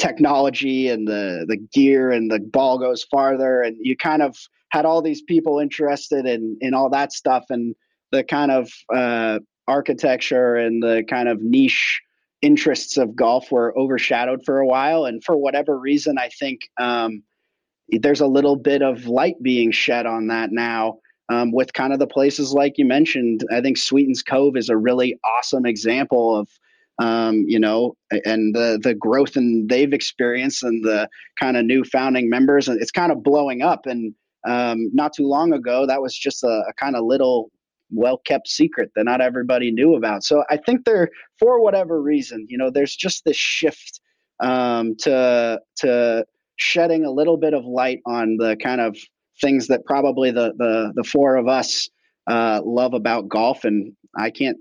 technology 0.00 0.88
and 0.88 1.06
the 1.06 1.44
the 1.46 1.56
gear 1.56 2.10
and 2.10 2.30
the 2.30 2.40
ball 2.40 2.78
goes 2.78 3.04
farther. 3.04 3.62
And 3.62 3.76
you 3.80 3.96
kind 3.96 4.22
of 4.22 4.36
had 4.70 4.84
all 4.84 5.02
these 5.02 5.22
people 5.22 5.58
interested 5.58 6.26
in 6.26 6.56
in 6.60 6.74
all 6.74 6.90
that 6.90 7.12
stuff. 7.12 7.44
And 7.50 7.74
the 8.10 8.24
kind 8.24 8.50
of 8.50 8.70
uh, 8.94 9.38
architecture 9.68 10.56
and 10.56 10.82
the 10.82 11.04
kind 11.08 11.28
of 11.28 11.40
niche 11.42 12.00
interests 12.42 12.96
of 12.96 13.14
golf 13.14 13.52
were 13.52 13.76
overshadowed 13.78 14.40
for 14.44 14.58
a 14.58 14.66
while. 14.66 15.04
And 15.04 15.22
for 15.22 15.36
whatever 15.36 15.78
reason 15.78 16.16
i 16.18 16.30
think 16.38 16.60
um, 16.78 17.22
there's 17.90 18.20
a 18.20 18.26
little 18.26 18.56
bit 18.56 18.82
of 18.82 19.06
light 19.06 19.40
being 19.42 19.72
shed 19.72 20.06
on 20.06 20.28
that 20.28 20.52
now 20.52 20.98
um, 21.30 21.52
with 21.52 21.72
kind 21.72 21.92
of 21.92 21.98
the 21.98 22.06
places 22.06 22.52
like 22.52 22.78
you 22.78 22.84
mentioned. 22.84 23.44
I 23.52 23.60
think 23.60 23.78
sweetens 23.78 24.22
cove 24.22 24.56
is 24.56 24.68
a 24.68 24.76
really 24.76 25.18
awesome 25.24 25.66
example 25.66 26.36
of 26.36 26.48
um, 27.00 27.44
you 27.48 27.58
know, 27.58 27.96
and 28.24 28.54
the 28.54 28.78
the 28.82 28.94
growth 28.94 29.34
and 29.34 29.68
they've 29.68 29.92
experienced 29.92 30.62
and 30.62 30.84
the 30.84 31.08
kind 31.38 31.56
of 31.56 31.64
new 31.64 31.82
founding 31.82 32.28
members, 32.28 32.68
and 32.68 32.80
it's 32.80 32.90
kind 32.90 33.10
of 33.10 33.22
blowing 33.22 33.62
up. 33.62 33.86
And 33.86 34.14
um, 34.46 34.90
not 34.92 35.14
too 35.14 35.26
long 35.26 35.52
ago, 35.52 35.86
that 35.86 36.02
was 36.02 36.16
just 36.16 36.44
a, 36.44 36.62
a 36.68 36.72
kind 36.78 36.96
of 36.96 37.04
little 37.04 37.50
well 37.90 38.18
kept 38.18 38.48
secret 38.48 38.90
that 38.94 39.04
not 39.04 39.20
everybody 39.20 39.72
knew 39.72 39.96
about. 39.96 40.22
So 40.22 40.44
I 40.50 40.58
think 40.58 40.84
there, 40.84 41.08
for 41.38 41.62
whatever 41.62 42.00
reason, 42.02 42.46
you 42.48 42.58
know, 42.58 42.70
there's 42.70 42.94
just 42.94 43.24
this 43.24 43.36
shift 43.36 44.00
um, 44.40 44.94
to 45.00 45.58
to 45.78 46.26
shedding 46.56 47.06
a 47.06 47.10
little 47.10 47.38
bit 47.38 47.54
of 47.54 47.64
light 47.64 48.00
on 48.06 48.36
the 48.36 48.56
kind 48.62 48.82
of 48.82 48.96
things 49.40 49.68
that 49.68 49.86
probably 49.86 50.30
the 50.32 50.52
the 50.58 50.92
the 50.96 51.04
four 51.04 51.36
of 51.36 51.48
us 51.48 51.88
uh, 52.26 52.60
love 52.62 52.92
about 52.92 53.28
golf, 53.28 53.64
and 53.64 53.94
I 54.18 54.28
can't 54.28 54.58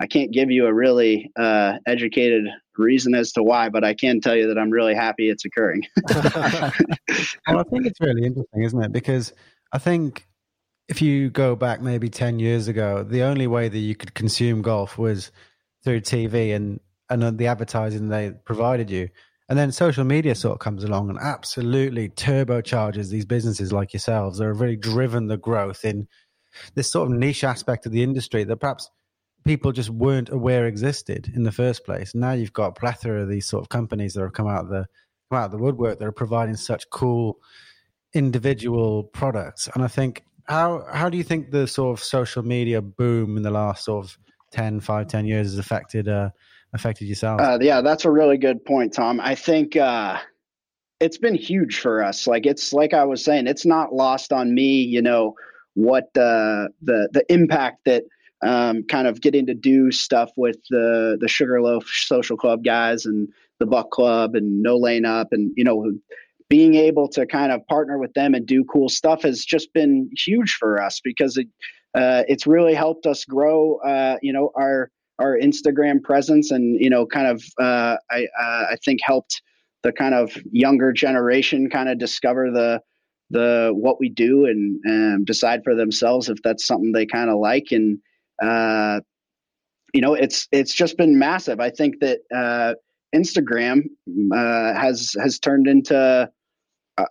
I 0.00 0.06
can't 0.06 0.30
give 0.30 0.50
you 0.50 0.66
a 0.66 0.74
really 0.74 1.30
uh, 1.36 1.78
educated 1.86 2.44
reason 2.76 3.14
as 3.14 3.32
to 3.32 3.42
why, 3.42 3.68
but 3.70 3.84
I 3.84 3.94
can 3.94 4.20
tell 4.20 4.36
you 4.36 4.46
that 4.48 4.58
I'm 4.58 4.70
really 4.70 4.94
happy 4.94 5.30
it's 5.30 5.44
occurring. 5.44 5.82
well, 6.14 6.72
I 7.48 7.62
think 7.70 7.86
it's 7.86 8.00
really 8.00 8.26
interesting, 8.26 8.62
isn't 8.62 8.82
it? 8.82 8.92
Because 8.92 9.32
I 9.72 9.78
think 9.78 10.26
if 10.88 11.00
you 11.00 11.30
go 11.30 11.56
back 11.56 11.80
maybe 11.80 12.08
10 12.08 12.38
years 12.38 12.68
ago, 12.68 13.02
the 13.02 13.22
only 13.22 13.46
way 13.46 13.68
that 13.68 13.78
you 13.78 13.94
could 13.94 14.14
consume 14.14 14.62
golf 14.62 14.98
was 14.98 15.32
through 15.82 16.00
TV 16.00 16.54
and, 16.54 16.80
and 17.08 17.38
the 17.38 17.46
advertising 17.46 18.08
they 18.08 18.32
provided 18.44 18.90
you. 18.90 19.08
And 19.48 19.58
then 19.58 19.70
social 19.70 20.04
media 20.04 20.34
sort 20.34 20.54
of 20.54 20.58
comes 20.58 20.82
along 20.82 21.08
and 21.08 21.18
absolutely 21.18 22.08
turbocharges 22.08 23.10
these 23.10 23.24
businesses 23.24 23.72
like 23.72 23.92
yourselves 23.92 24.38
that 24.38 24.46
have 24.46 24.60
really 24.60 24.76
driven 24.76 25.28
the 25.28 25.36
growth 25.36 25.84
in 25.84 26.08
this 26.74 26.90
sort 26.90 27.10
of 27.10 27.16
niche 27.16 27.44
aspect 27.44 27.86
of 27.86 27.92
the 27.92 28.02
industry 28.02 28.42
that 28.44 28.56
perhaps 28.56 28.90
people 29.46 29.70
just 29.70 29.90
weren't 29.90 30.28
aware 30.28 30.66
existed 30.66 31.32
in 31.34 31.44
the 31.44 31.52
first 31.52 31.84
place. 31.84 32.14
Now 32.14 32.32
you've 32.32 32.52
got 32.52 32.66
a 32.66 32.72
plethora 32.72 33.22
of 33.22 33.28
these 33.28 33.46
sort 33.46 33.62
of 33.62 33.68
companies 33.68 34.14
that 34.14 34.22
have 34.22 34.32
come 34.32 34.48
out 34.48 34.64
of 34.64 34.68
the 34.68 34.86
come 35.30 35.38
out 35.38 35.46
of 35.46 35.52
the 35.52 35.58
woodwork 35.58 35.98
that 35.98 36.04
are 36.04 36.12
providing 36.12 36.56
such 36.56 36.90
cool 36.90 37.38
individual 38.12 39.04
products. 39.04 39.68
And 39.74 39.84
I 39.84 39.88
think 39.88 40.24
how 40.44 40.84
how 40.92 41.08
do 41.08 41.16
you 41.16 41.22
think 41.22 41.50
the 41.50 41.66
sort 41.66 41.98
of 41.98 42.04
social 42.04 42.42
media 42.42 42.82
boom 42.82 43.36
in 43.36 43.42
the 43.42 43.50
last 43.50 43.84
sort 43.84 44.04
of 44.04 44.18
10, 44.52 44.80
5, 44.80 45.06
10 45.06 45.26
years 45.26 45.46
has 45.48 45.58
affected 45.58 46.08
uh, 46.08 46.30
affected 46.72 47.06
yourself? 47.06 47.40
Uh, 47.40 47.58
yeah, 47.60 47.80
that's 47.80 48.04
a 48.04 48.10
really 48.10 48.38
good 48.38 48.64
point, 48.64 48.92
Tom. 48.92 49.20
I 49.20 49.36
think 49.36 49.76
uh, 49.76 50.18
it's 50.98 51.18
been 51.18 51.36
huge 51.36 51.78
for 51.78 52.02
us. 52.02 52.26
Like 52.26 52.46
it's 52.46 52.72
like 52.72 52.94
I 52.94 53.04
was 53.04 53.22
saying, 53.24 53.46
it's 53.46 53.66
not 53.66 53.94
lost 53.94 54.32
on 54.32 54.54
me. 54.54 54.82
You 54.82 55.02
know 55.02 55.34
what 55.74 56.04
uh, 56.16 56.66
the 56.82 57.08
the 57.12 57.24
impact 57.28 57.84
that 57.84 58.04
um, 58.42 58.82
kind 58.84 59.06
of 59.06 59.20
getting 59.20 59.46
to 59.46 59.54
do 59.54 59.90
stuff 59.90 60.30
with 60.36 60.56
the 60.70 61.16
the 61.20 61.28
Sugarloaf 61.28 61.86
Social 61.86 62.36
Club 62.36 62.64
guys 62.64 63.06
and 63.06 63.28
the 63.58 63.66
Buck 63.66 63.90
Club 63.90 64.34
and 64.34 64.62
No 64.62 64.76
Laying 64.76 65.04
Up, 65.04 65.28
and 65.32 65.52
you 65.56 65.64
know, 65.64 65.92
being 66.48 66.74
able 66.74 67.08
to 67.08 67.26
kind 67.26 67.52
of 67.52 67.66
partner 67.66 67.98
with 67.98 68.12
them 68.14 68.34
and 68.34 68.46
do 68.46 68.64
cool 68.64 68.88
stuff 68.88 69.22
has 69.22 69.44
just 69.44 69.72
been 69.72 70.10
huge 70.16 70.56
for 70.58 70.82
us 70.82 71.00
because 71.02 71.36
it 71.36 71.48
uh, 71.94 72.24
it's 72.28 72.46
really 72.46 72.74
helped 72.74 73.06
us 73.06 73.24
grow. 73.24 73.76
Uh, 73.78 74.16
you 74.22 74.32
know, 74.32 74.50
our 74.54 74.90
our 75.18 75.38
Instagram 75.38 76.02
presence 76.02 76.50
and 76.50 76.80
you 76.80 76.90
know, 76.90 77.06
kind 77.06 77.26
of 77.26 77.42
uh, 77.60 77.96
I 78.10 78.26
uh, 78.38 78.64
I 78.72 78.76
think 78.84 79.00
helped 79.02 79.40
the 79.82 79.92
kind 79.92 80.14
of 80.14 80.36
younger 80.50 80.92
generation 80.92 81.70
kind 81.70 81.88
of 81.88 81.98
discover 81.98 82.50
the 82.50 82.82
the 83.30 83.72
what 83.74 83.98
we 83.98 84.08
do 84.08 84.44
and, 84.44 84.80
and 84.84 85.26
decide 85.26 85.62
for 85.64 85.74
themselves 85.74 86.28
if 86.28 86.38
that's 86.42 86.66
something 86.66 86.92
they 86.92 87.06
kind 87.06 87.30
of 87.30 87.38
like 87.38 87.68
and 87.70 87.98
uh, 88.42 89.00
you 89.92 90.00
know, 90.00 90.14
it's 90.14 90.48
it's 90.52 90.74
just 90.74 90.96
been 90.96 91.18
massive. 91.18 91.60
I 91.60 91.70
think 91.70 92.00
that 92.00 92.18
uh, 92.34 92.74
Instagram 93.14 93.84
uh, 94.32 94.78
has 94.78 95.14
has 95.20 95.38
turned 95.38 95.66
into 95.66 96.30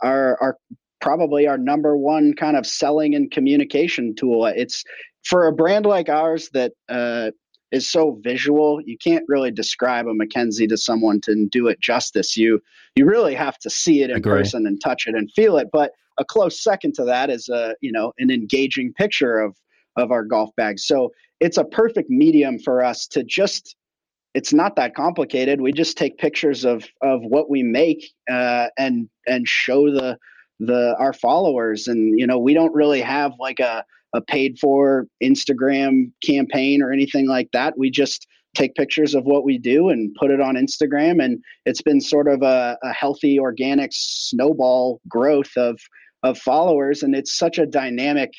our 0.03 0.37
our 0.41 0.57
probably 1.01 1.47
our 1.47 1.57
number 1.57 1.95
one 1.97 2.33
kind 2.33 2.57
of 2.57 2.65
selling 2.65 3.15
and 3.15 3.31
communication 3.31 4.15
tool. 4.15 4.45
It's 4.45 4.83
for 5.23 5.47
a 5.47 5.53
brand 5.53 5.85
like 5.85 6.09
ours 6.09 6.49
that 6.53 6.73
uh, 6.89 7.31
is 7.71 7.89
so 7.89 8.19
visual. 8.23 8.81
You 8.85 8.97
can't 8.97 9.25
really 9.27 9.51
describe 9.51 10.07
a 10.07 10.13
Mackenzie 10.13 10.67
to 10.67 10.77
someone 10.77 11.21
to 11.21 11.47
do 11.51 11.67
it 11.67 11.79
justice. 11.79 12.37
You 12.37 12.61
you 12.95 13.05
really 13.05 13.35
have 13.35 13.57
to 13.59 13.69
see 13.69 14.01
it 14.01 14.09
in 14.09 14.17
Agree. 14.17 14.31
person 14.39 14.65
and 14.65 14.79
touch 14.81 15.07
it 15.07 15.15
and 15.15 15.31
feel 15.35 15.57
it. 15.57 15.67
But 15.71 15.91
a 16.17 16.25
close 16.25 16.61
second 16.61 16.93
to 16.95 17.03
that 17.05 17.29
is 17.29 17.49
a 17.49 17.75
you 17.81 17.91
know 17.91 18.13
an 18.19 18.31
engaging 18.31 18.93
picture 18.93 19.39
of 19.39 19.55
of 19.95 20.11
our 20.11 20.23
golf 20.23 20.49
bags. 20.55 20.85
So 20.85 21.11
it's 21.39 21.57
a 21.57 21.65
perfect 21.65 22.09
medium 22.09 22.59
for 22.59 22.83
us 22.83 23.07
to 23.07 23.23
just 23.23 23.75
it's 24.33 24.51
not 24.51 24.75
that 24.75 24.95
complicated. 24.95 25.61
We 25.61 25.71
just 25.71 25.97
take 25.97 26.17
pictures 26.17 26.65
of 26.65 26.85
of 27.01 27.21
what 27.23 27.49
we 27.49 27.63
make 27.63 28.05
uh, 28.29 28.67
and 28.77 29.09
and 29.25 29.47
show 29.47 29.89
the 29.89 30.17
the 30.59 30.95
our 30.99 31.13
followers. 31.13 31.87
And 31.87 32.19
you 32.19 32.27
know, 32.27 32.37
we 32.37 32.53
don't 32.53 32.73
really 32.73 33.01
have 33.01 33.31
like 33.39 33.59
a 33.59 33.83
a 34.13 34.21
paid 34.21 34.57
for 34.59 35.07
Instagram 35.23 36.11
campaign 36.23 36.81
or 36.81 36.91
anything 36.91 37.27
like 37.27 37.49
that. 37.53 37.77
We 37.77 37.89
just 37.89 38.27
take 38.55 38.75
pictures 38.75 39.13
of 39.13 39.25
what 39.25 39.43
we 39.43 39.57
do 39.57 39.89
and 39.89 40.15
put 40.15 40.31
it 40.31 40.39
on 40.39 40.55
Instagram. 40.55 41.23
And 41.23 41.43
it's 41.65 41.81
been 41.81 41.99
sort 41.99 42.27
of 42.27 42.41
a, 42.41 42.77
a 42.83 42.93
healthy, 42.93 43.37
organic 43.37 43.91
snowball 43.93 45.01
growth 45.07 45.51
of 45.57 45.79
of 46.23 46.37
followers. 46.39 47.03
And 47.03 47.15
it's 47.15 47.37
such 47.37 47.59
a 47.59 47.65
dynamic 47.65 48.31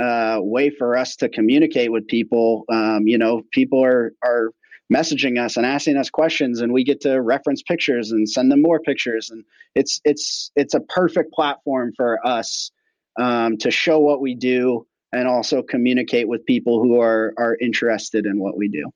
uh, 0.00 0.38
way 0.40 0.70
for 0.70 0.96
us 0.96 1.16
to 1.16 1.28
communicate 1.28 1.92
with 1.92 2.06
people. 2.06 2.64
Um, 2.70 3.06
you 3.06 3.18
know, 3.18 3.42
people 3.52 3.84
are 3.84 4.12
are 4.24 4.50
messaging 4.92 5.42
us 5.42 5.56
and 5.56 5.66
asking 5.66 5.96
us 5.96 6.10
questions, 6.10 6.60
and 6.60 6.72
we 6.72 6.84
get 6.84 7.00
to 7.02 7.20
reference 7.20 7.62
pictures 7.62 8.12
and 8.12 8.28
send 8.28 8.52
them 8.52 8.62
more 8.62 8.80
pictures, 8.80 9.30
and 9.30 9.44
it's 9.74 10.00
it's 10.04 10.50
it's 10.56 10.74
a 10.74 10.80
perfect 10.80 11.32
platform 11.32 11.92
for 11.96 12.24
us 12.26 12.70
um, 13.18 13.56
to 13.58 13.70
show 13.70 13.98
what 13.98 14.20
we 14.20 14.34
do 14.34 14.86
and 15.12 15.28
also 15.28 15.62
communicate 15.62 16.28
with 16.28 16.44
people 16.46 16.82
who 16.82 17.00
are 17.00 17.32
are 17.38 17.56
interested 17.60 18.26
in 18.26 18.38
what 18.38 18.56
we 18.56 18.68
do. 18.68 18.90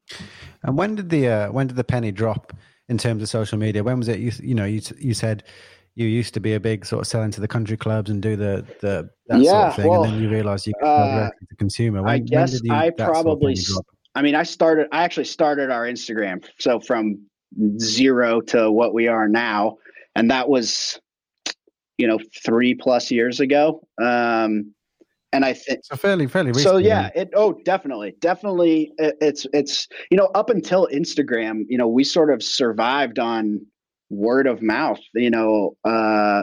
And 0.63 0.77
when 0.77 0.97
did 0.97 1.11
the 1.11 1.29
uh, 1.29 1.53
when 1.53 1.67
did 1.67 1.77
the 1.77 1.85
penny 1.85 2.13
drop 2.13 2.53
in 2.89 2.99
terms 2.99 3.23
of 3.23 3.29
social 3.29 3.59
media? 3.59 3.83
When 3.83 3.99
was 3.99 4.09
it? 4.09 4.19
You 4.19 4.33
you 4.43 4.55
know 4.55 4.65
you 4.65 4.83
you 4.99 5.15
said 5.15 5.45
you 5.94 6.07
used 6.07 6.35
to 6.35 6.40
be 6.40 6.55
a 6.55 6.61
big 6.61 6.87
sort 6.87 7.03
of 7.03 7.07
sell 7.07 7.29
to 7.29 7.40
the 7.40 7.48
country 7.48 7.76
clubs 7.76 8.11
and 8.11 8.22
do 8.22 8.37
the 8.37 8.64
the 8.81 9.11
that 9.26 9.40
yeah, 9.40 9.50
sort 9.50 9.66
of 9.66 9.76
thing, 9.76 9.88
well, 9.88 10.05
and 10.05 10.14
then 10.14 10.22
you 10.22 10.31
realize 10.31 10.66
you 10.66 10.74
could 10.79 10.87
uh, 10.87 11.31
the 11.48 11.57
consumer. 11.57 12.03
When, 12.03 12.11
I 12.11 12.18
guess 12.18 12.61
you, 12.62 12.72
I 12.72 12.90
probably. 12.90 13.57
Sort 13.57 13.85
of 13.87 13.94
I 14.14 14.22
mean, 14.22 14.35
I 14.35 14.42
started. 14.42 14.88
I 14.92 15.05
actually 15.05 15.24
started 15.24 15.70
our 15.70 15.87
Instagram, 15.87 16.44
so 16.59 16.81
from 16.81 17.20
zero 17.79 18.40
to 18.42 18.70
what 18.70 18.92
we 18.92 19.09
are 19.09 19.29
now, 19.29 19.76
and 20.16 20.31
that 20.31 20.48
was, 20.48 21.00
you 21.96 22.07
know, 22.07 22.18
three 22.44 22.74
plus 22.74 23.11
years 23.11 23.40
ago. 23.40 23.87
Um, 24.03 24.74
and 25.33 25.44
I 25.44 25.53
think 25.53 25.81
so 25.85 25.96
fairly 25.96 26.26
fairly 26.26 26.50
recent. 26.50 26.64
So 26.64 26.76
yeah, 26.79 27.11
it 27.14 27.31
oh 27.35 27.61
definitely 27.64 28.14
definitely 28.20 28.92
it, 28.98 29.16
it's 29.20 29.46
it's 29.53 29.87
you 30.11 30.16
know 30.16 30.26
up 30.35 30.50
until 30.50 30.88
Instagram, 30.92 31.62
you 31.68 31.79
know, 31.79 31.87
we 31.87 32.03
sort 32.03 32.33
of 32.33 32.42
survived 32.42 33.18
on 33.18 33.64
word 34.11 34.46
of 34.46 34.61
mouth. 34.61 35.01
You 35.14 35.31
know, 35.31 35.77
uh, 35.85 36.42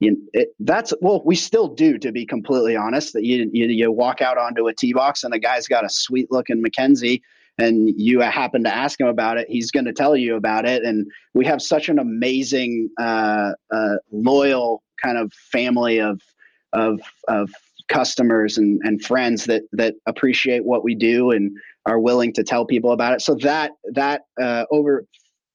you, 0.00 0.16
it, 0.32 0.48
that's 0.60 0.92
well, 1.00 1.22
we 1.24 1.36
still 1.36 1.68
do, 1.68 1.98
to 1.98 2.10
be 2.10 2.26
completely 2.26 2.76
honest. 2.76 3.12
That 3.12 3.24
you, 3.24 3.48
you 3.52 3.66
you 3.66 3.92
walk 3.92 4.20
out 4.20 4.38
onto 4.38 4.66
a 4.66 4.74
tee 4.74 4.92
box 4.92 5.22
and 5.22 5.32
the 5.32 5.38
guy's 5.38 5.68
got 5.68 5.84
a 5.84 5.88
sweet 5.88 6.30
looking 6.30 6.62
McKenzie, 6.62 7.20
and 7.58 7.88
you 7.96 8.20
happen 8.20 8.64
to 8.64 8.74
ask 8.74 9.00
him 9.00 9.06
about 9.06 9.38
it, 9.38 9.48
he's 9.48 9.70
going 9.70 9.84
to 9.84 9.92
tell 9.92 10.16
you 10.16 10.36
about 10.36 10.66
it. 10.66 10.82
And 10.82 11.06
we 11.34 11.44
have 11.46 11.62
such 11.62 11.88
an 11.88 11.98
amazing, 11.98 12.90
uh, 12.98 13.52
uh, 13.72 13.96
loyal 14.10 14.82
kind 15.02 15.18
of 15.18 15.32
family 15.32 16.00
of 16.00 16.20
of 16.72 17.00
of 17.28 17.50
customers 17.88 18.56
and, 18.58 18.80
and 18.82 19.04
friends 19.04 19.44
that 19.44 19.62
that 19.72 19.94
appreciate 20.06 20.64
what 20.64 20.82
we 20.82 20.94
do 20.94 21.30
and 21.30 21.56
are 21.86 22.00
willing 22.00 22.32
to 22.32 22.42
tell 22.42 22.64
people 22.64 22.92
about 22.92 23.12
it. 23.12 23.20
So 23.20 23.34
that 23.36 23.72
that 23.92 24.22
uh, 24.40 24.64
over 24.70 25.06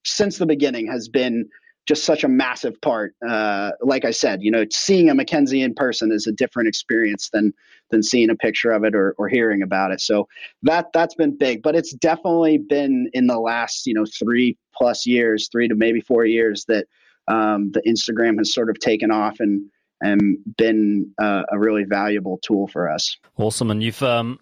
since 0.03 0.37
the 0.37 0.45
beginning 0.45 0.87
has 0.87 1.07
been 1.07 1.49
just 1.89 2.03
such 2.03 2.23
a 2.23 2.27
massive 2.27 2.79
part. 2.81 3.15
Uh, 3.27 3.71
like 3.81 4.05
I 4.05 4.11
said, 4.11 4.43
you 4.43 4.51
know, 4.51 4.63
seeing 4.71 5.09
a 5.09 5.15
Mackenzie 5.15 5.63
in 5.63 5.73
person 5.73 6.11
is 6.11 6.27
a 6.27 6.31
different 6.31 6.69
experience 6.69 7.31
than 7.33 7.51
than 7.89 8.03
seeing 8.03 8.29
a 8.29 8.35
picture 8.35 8.69
of 8.69 8.83
it 8.83 8.93
or, 8.93 9.15
or 9.17 9.27
hearing 9.27 9.63
about 9.63 9.91
it. 9.91 9.99
So 9.99 10.27
that 10.61 10.93
that's 10.93 11.15
been 11.15 11.35
big, 11.35 11.63
but 11.63 11.75
it's 11.75 11.91
definitely 11.93 12.59
been 12.59 13.09
in 13.13 13.25
the 13.25 13.39
last 13.39 13.87
you 13.87 13.95
know 13.95 14.05
three 14.05 14.55
plus 14.75 15.07
years, 15.07 15.49
three 15.51 15.67
to 15.67 15.73
maybe 15.73 15.99
four 15.99 16.25
years 16.25 16.63
that 16.67 16.85
um, 17.27 17.71
the 17.71 17.81
Instagram 17.87 18.37
has 18.37 18.53
sort 18.53 18.69
of 18.69 18.79
taken 18.79 19.09
off 19.09 19.39
and 19.39 19.65
and 19.99 20.37
been 20.57 21.11
uh, 21.19 21.41
a 21.51 21.57
really 21.57 21.85
valuable 21.85 22.39
tool 22.43 22.67
for 22.67 22.87
us. 22.87 23.17
Awesome, 23.35 23.71
and 23.71 23.81
you've 23.81 24.03
um, 24.03 24.39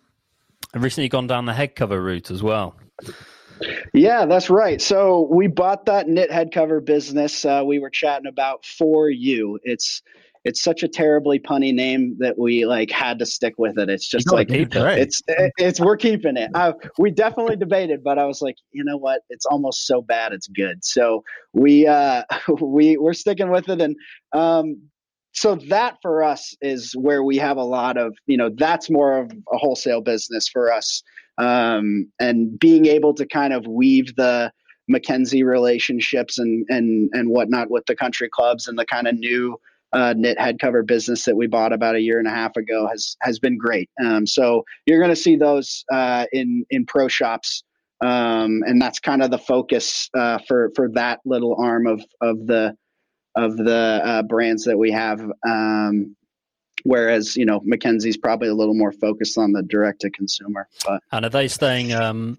recently 0.73 1.07
gone 1.07 1.27
down 1.27 1.45
the 1.45 1.53
head 1.53 1.75
cover 1.75 2.01
route 2.01 2.29
as 2.29 2.43
well. 2.43 2.75
Yeah, 3.93 4.25
that's 4.25 4.49
right. 4.49 4.81
So 4.81 5.27
we 5.31 5.47
bought 5.47 5.85
that 5.85 6.07
knit 6.07 6.31
head 6.31 6.51
cover 6.51 6.81
business. 6.81 7.45
Uh, 7.45 7.63
we 7.65 7.79
were 7.79 7.89
chatting 7.89 8.27
about 8.27 8.65
for 8.65 9.09
you. 9.09 9.59
It's 9.63 10.01
it's 10.47 10.63
such 10.63 10.81
a 10.81 10.87
terribly 10.87 11.39
punny 11.39 11.73
name 11.73 12.15
that 12.19 12.39
we 12.39 12.65
like 12.65 12.89
had 12.89 13.19
to 13.19 13.25
stick 13.25 13.55
with 13.57 13.77
it. 13.77 13.89
It's 13.89 14.07
just 14.07 14.31
like 14.31 14.49
it. 14.97 15.01
it's 15.01 15.21
it's 15.57 15.79
we're 15.79 15.97
keeping 15.97 16.37
it. 16.37 16.51
Uh, 16.53 16.73
we 16.97 17.11
definitely 17.11 17.57
debated, 17.57 18.03
but 18.03 18.17
I 18.17 18.25
was 18.25 18.41
like, 18.41 18.55
you 18.71 18.83
know 18.83 18.97
what? 18.97 19.21
It's 19.29 19.45
almost 19.45 19.85
so 19.85 20.01
bad 20.01 20.31
it's 20.31 20.47
good. 20.47 20.85
So 20.85 21.23
we 21.53 21.85
uh 21.85 22.23
we 22.61 22.97
we're 22.97 23.13
sticking 23.13 23.49
with 23.49 23.67
it, 23.69 23.81
and 23.81 23.95
um 24.33 24.81
so 25.33 25.55
that 25.69 25.97
for 26.01 26.23
us 26.23 26.55
is 26.61 26.93
where 26.93 27.23
we 27.23 27.37
have 27.37 27.57
a 27.57 27.63
lot 27.63 27.97
of 27.97 28.15
you 28.25 28.37
know 28.37 28.49
that's 28.49 28.89
more 28.89 29.19
of 29.19 29.31
a 29.51 29.57
wholesale 29.57 30.01
business 30.01 30.47
for 30.47 30.71
us 30.71 31.03
um, 31.37 32.11
and 32.19 32.59
being 32.59 32.85
able 32.85 33.13
to 33.15 33.25
kind 33.25 33.53
of 33.53 33.65
weave 33.67 34.15
the 34.15 34.51
Mackenzie 34.87 35.43
relationships 35.43 36.37
and 36.37 36.65
and 36.69 37.09
and 37.13 37.29
whatnot 37.29 37.69
with 37.69 37.85
the 37.85 37.95
country 37.95 38.29
clubs 38.29 38.67
and 38.67 38.77
the 38.77 38.85
kind 38.85 39.07
of 39.07 39.15
new 39.15 39.57
uh, 39.93 40.13
knit 40.17 40.39
head 40.39 40.59
cover 40.59 40.83
business 40.83 41.25
that 41.25 41.35
we 41.35 41.47
bought 41.47 41.73
about 41.73 41.95
a 41.95 42.01
year 42.01 42.19
and 42.19 42.27
a 42.27 42.31
half 42.31 42.55
ago 42.57 42.87
has 42.87 43.15
has 43.21 43.39
been 43.39 43.57
great. 43.57 43.89
Um, 44.03 44.25
so 44.25 44.63
you're 44.85 44.99
going 44.99 45.09
to 45.09 45.15
see 45.15 45.35
those 45.35 45.85
uh, 45.91 46.25
in 46.31 46.65
in 46.69 46.85
pro 46.85 47.07
shops, 47.07 47.63
um, 48.01 48.63
and 48.65 48.81
that's 48.81 48.99
kind 48.99 49.21
of 49.21 49.31
the 49.31 49.37
focus 49.37 50.09
uh, 50.13 50.39
for 50.47 50.71
for 50.75 50.89
that 50.93 51.19
little 51.25 51.55
arm 51.59 51.87
of 51.87 52.03
of 52.21 52.47
the 52.47 52.75
of 53.35 53.55
the 53.55 54.01
uh, 54.03 54.23
brands 54.23 54.65
that 54.65 54.77
we 54.77 54.91
have. 54.91 55.21
Um, 55.47 56.16
whereas 56.87 57.35
you 57.35 57.45
know 57.45 57.61
Mackenzie's 57.63 58.17
probably 58.17 58.47
a 58.47 58.55
little 58.55 58.73
more 58.73 58.91
focused 58.91 59.37
on 59.37 59.51
the 59.51 59.61
direct 59.61 60.01
to 60.01 60.09
consumer. 60.09 60.67
But 60.85 61.03
and 61.11 61.25
are 61.25 61.29
they 61.29 61.47
staying 61.47 61.93
um, 61.93 62.37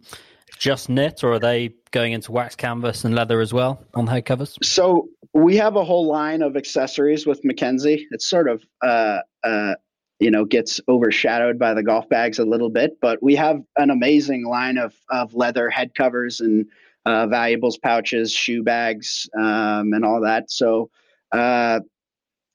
just 0.58 0.88
knit, 0.88 1.22
or 1.22 1.32
are 1.34 1.38
they 1.38 1.74
going 1.90 2.12
into 2.12 2.32
wax 2.32 2.56
canvas 2.56 3.04
and 3.04 3.14
leather 3.14 3.40
as 3.40 3.52
well 3.52 3.84
on 3.94 4.06
head 4.06 4.24
covers? 4.24 4.56
So 4.62 5.08
we 5.34 5.56
have 5.56 5.76
a 5.76 5.84
whole 5.84 6.06
line 6.06 6.42
of 6.42 6.56
accessories 6.56 7.26
with 7.26 7.44
Mackenzie. 7.44 8.06
It's 8.10 8.28
sort 8.28 8.48
of 8.48 8.64
uh, 8.82 9.20
uh, 9.44 9.74
you 10.18 10.30
know 10.30 10.44
gets 10.44 10.80
overshadowed 10.88 11.58
by 11.58 11.74
the 11.74 11.82
golf 11.82 12.08
bags 12.08 12.38
a 12.38 12.44
little 12.44 12.70
bit, 12.70 12.98
but 13.00 13.22
we 13.22 13.36
have 13.36 13.62
an 13.76 13.90
amazing 13.90 14.46
line 14.46 14.78
of 14.78 14.94
of 15.10 15.34
leather 15.34 15.68
head 15.68 15.94
covers 15.94 16.40
and 16.40 16.66
uh, 17.04 17.26
valuables 17.26 17.78
pouches, 17.78 18.32
shoe 18.32 18.62
bags, 18.62 19.28
um, 19.38 19.92
and 19.92 20.04
all 20.04 20.20
that. 20.22 20.50
So 20.50 20.90
uh, 21.32 21.80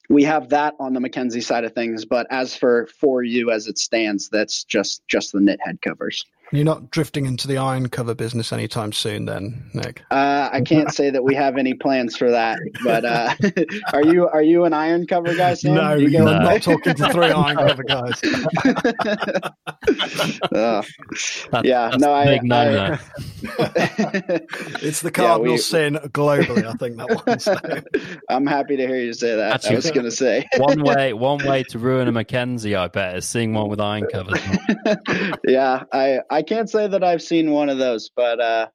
we 0.09 0.23
have 0.23 0.49
that 0.49 0.75
on 0.79 0.93
the 0.93 0.99
Mackenzie 0.99 1.41
side 1.41 1.63
of 1.63 1.73
things. 1.73 2.05
But 2.05 2.27
as 2.29 2.55
for 2.55 2.87
for 2.87 3.23
you 3.23 3.51
as 3.51 3.67
it 3.67 3.77
stands, 3.77 4.29
that's 4.29 4.63
just 4.63 5.01
just 5.07 5.31
the 5.33 5.39
knit 5.39 5.59
head 5.61 5.81
covers. 5.81 6.25
You're 6.53 6.65
not 6.65 6.91
drifting 6.91 7.25
into 7.25 7.47
the 7.47 7.57
iron 7.57 7.89
cover 7.89 8.13
business 8.13 8.53
anytime 8.53 8.91
soon, 8.91 9.25
then, 9.25 9.71
Nic. 9.73 10.03
Uh, 10.11 10.51
I 10.53 10.61
can't 10.61 10.93
say 10.93 11.09
that 11.09 11.23
we 11.23 11.33
have 11.33 11.57
any 11.57 11.73
plans 11.73 12.15
for 12.15 12.29
that. 12.29 12.59
But 12.83 13.03
uh, 13.03 13.33
are 13.93 14.05
you 14.05 14.27
are 14.27 14.43
you 14.43 14.65
an 14.65 14.73
iron 14.73 15.07
cover 15.07 15.33
guy? 15.33 15.55
Sam? 15.55 15.73
No, 15.73 15.95
you 15.95 16.19
are 16.19 16.43
not 16.43 16.61
talking 16.61 16.93
to 16.93 17.09
three 17.09 17.31
iron 17.31 17.57
cover 17.67 17.83
guys. 17.83 18.21
uh, 20.51 20.83
yeah, 21.63 21.89
no, 21.97 22.13
I, 22.13 22.39
I, 22.51 22.99
it's 24.83 25.01
the 25.01 25.09
cardinal 25.09 25.47
yeah, 25.47 25.53
we, 25.53 25.57
sin 25.57 25.95
globally. 25.95 26.65
I 26.65 26.73
think 26.73 26.97
that 26.97 27.25
one. 27.25 27.39
So. 27.39 27.57
I'm 28.29 28.45
happy 28.45 28.77
to 28.77 28.85
hear 28.85 29.01
you 29.01 29.13
say 29.13 29.35
that. 29.35 29.53
Actually, 29.53 29.71
I 29.71 29.75
was 29.77 29.89
going 29.89 30.05
to 30.05 30.11
say 30.11 30.47
one 30.57 30.83
way 30.83 31.13
one 31.13 31.43
way 31.43 31.63
to 31.63 31.79
ruin 31.79 32.07
a 32.07 32.11
Mackenzie, 32.11 32.75
I 32.75 32.89
bet, 32.89 33.17
is 33.17 33.27
seeing 33.27 33.55
one 33.55 33.69
with 33.69 33.81
iron 33.81 34.05
covers. 34.05 34.39
yeah, 35.43 35.85
I 35.91 36.19
I 36.29 36.42
can't 36.43 36.69
say 36.69 36.87
that 36.87 37.03
I've 37.03 37.21
seen 37.21 37.51
one 37.51 37.69
of 37.69 37.77
those, 37.77 38.09
but 38.15 38.39
uh, 38.39 38.67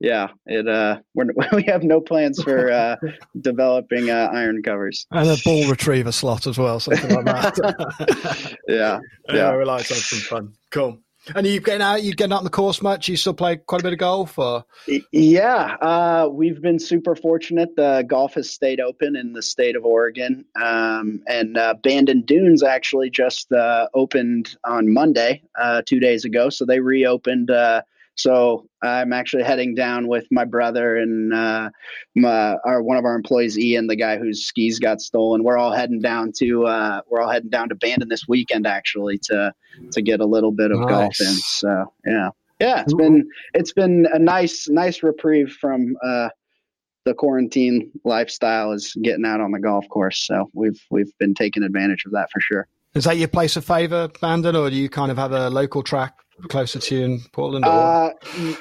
yeah, 0.00 0.28
it 0.46 0.68
uh, 0.68 0.98
we're, 1.14 1.26
we 1.52 1.62
have 1.64 1.82
no 1.82 2.00
plans 2.00 2.42
for 2.42 2.70
uh, 2.70 2.96
developing 3.40 4.10
uh, 4.10 4.30
iron 4.32 4.62
covers 4.62 5.06
and 5.10 5.28
a 5.28 5.36
ball 5.44 5.68
retriever 5.68 6.12
slot 6.12 6.46
as 6.46 6.58
well, 6.58 6.80
something 6.80 7.14
like 7.14 7.24
that. 7.24 8.56
yeah, 8.68 8.98
yeah, 9.28 9.34
yeah, 9.34 9.56
we 9.56 9.64
like 9.64 9.86
to 9.86 9.94
have 9.94 10.02
some 10.02 10.18
fun. 10.20 10.52
Cool. 10.70 10.98
And 11.34 11.46
are 11.46 11.48
you 11.48 11.60
getting 11.60 11.82
out? 11.82 12.02
You 12.02 12.14
getting 12.14 12.32
out 12.32 12.38
on 12.38 12.44
the 12.44 12.50
course 12.50 12.82
much? 12.82 13.08
You 13.08 13.16
still 13.16 13.34
play 13.34 13.56
quite 13.56 13.80
a 13.80 13.84
bit 13.84 13.92
of 13.92 13.98
golf, 13.98 14.38
or? 14.38 14.64
Yeah, 15.12 15.76
uh, 15.80 16.28
we've 16.30 16.60
been 16.60 16.78
super 16.78 17.16
fortunate. 17.16 17.76
The 17.76 18.04
golf 18.06 18.34
has 18.34 18.50
stayed 18.50 18.80
open 18.80 19.16
in 19.16 19.32
the 19.32 19.42
state 19.42 19.76
of 19.76 19.84
Oregon, 19.84 20.44
um, 20.60 21.22
and 21.26 21.56
uh, 21.56 21.74
Bandon 21.82 22.22
Dunes 22.22 22.62
actually 22.62 23.10
just 23.10 23.52
uh, 23.52 23.88
opened 23.94 24.56
on 24.64 24.92
Monday, 24.92 25.42
uh, 25.58 25.82
two 25.86 26.00
days 26.00 26.24
ago. 26.24 26.50
So 26.50 26.64
they 26.64 26.80
reopened 26.80 27.50
uh, 27.50 27.82
so 28.16 28.68
I'm 28.82 29.12
actually 29.12 29.42
heading 29.42 29.74
down 29.74 30.06
with 30.06 30.26
my 30.30 30.44
brother 30.44 30.96
and 30.96 31.32
uh, 31.32 31.70
my, 32.14 32.56
our 32.64 32.82
one 32.82 32.96
of 32.96 33.04
our 33.04 33.16
employees, 33.16 33.58
Ian, 33.58 33.88
the 33.88 33.96
guy 33.96 34.18
whose 34.18 34.46
skis 34.46 34.78
got 34.78 35.00
stolen. 35.00 35.42
We're 35.42 35.58
all 35.58 35.72
heading 35.72 36.00
down 36.00 36.32
to 36.38 36.66
uh, 36.66 37.00
we're 37.08 37.20
all 37.20 37.30
heading 37.30 37.50
down 37.50 37.70
to 37.70 37.74
Bandon 37.74 38.08
this 38.08 38.28
weekend 38.28 38.66
actually 38.66 39.18
to 39.24 39.52
to 39.92 40.02
get 40.02 40.20
a 40.20 40.26
little 40.26 40.52
bit 40.52 40.70
of 40.70 40.78
nice. 40.78 40.88
golf 40.88 41.20
in. 41.20 41.34
So 41.34 41.92
yeah, 42.06 42.28
yeah, 42.60 42.82
it's 42.82 42.94
been 42.94 43.28
it's 43.52 43.72
been 43.72 44.06
a 44.12 44.18
nice 44.18 44.68
nice 44.68 45.02
reprieve 45.02 45.52
from 45.60 45.96
uh, 46.04 46.28
the 47.04 47.14
quarantine 47.14 47.90
lifestyle 48.04 48.72
is 48.72 48.96
getting 49.02 49.24
out 49.24 49.40
on 49.40 49.50
the 49.50 49.60
golf 49.60 49.88
course. 49.88 50.24
So 50.24 50.50
we've 50.54 50.80
we've 50.90 51.12
been 51.18 51.34
taking 51.34 51.64
advantage 51.64 52.04
of 52.06 52.12
that 52.12 52.30
for 52.30 52.40
sure. 52.40 52.68
Is 52.94 53.04
that 53.04 53.16
your 53.16 53.26
place 53.26 53.56
of 53.56 53.64
favor, 53.64 54.08
Bandon, 54.20 54.54
or 54.54 54.70
do 54.70 54.76
you 54.76 54.88
kind 54.88 55.10
of 55.10 55.18
have 55.18 55.32
a 55.32 55.50
local 55.50 55.82
track 55.82 56.14
closer 56.48 56.78
to 56.78 56.94
you 56.94 57.04
in 57.04 57.20
Portland? 57.32 57.64
Uh, 57.64 58.10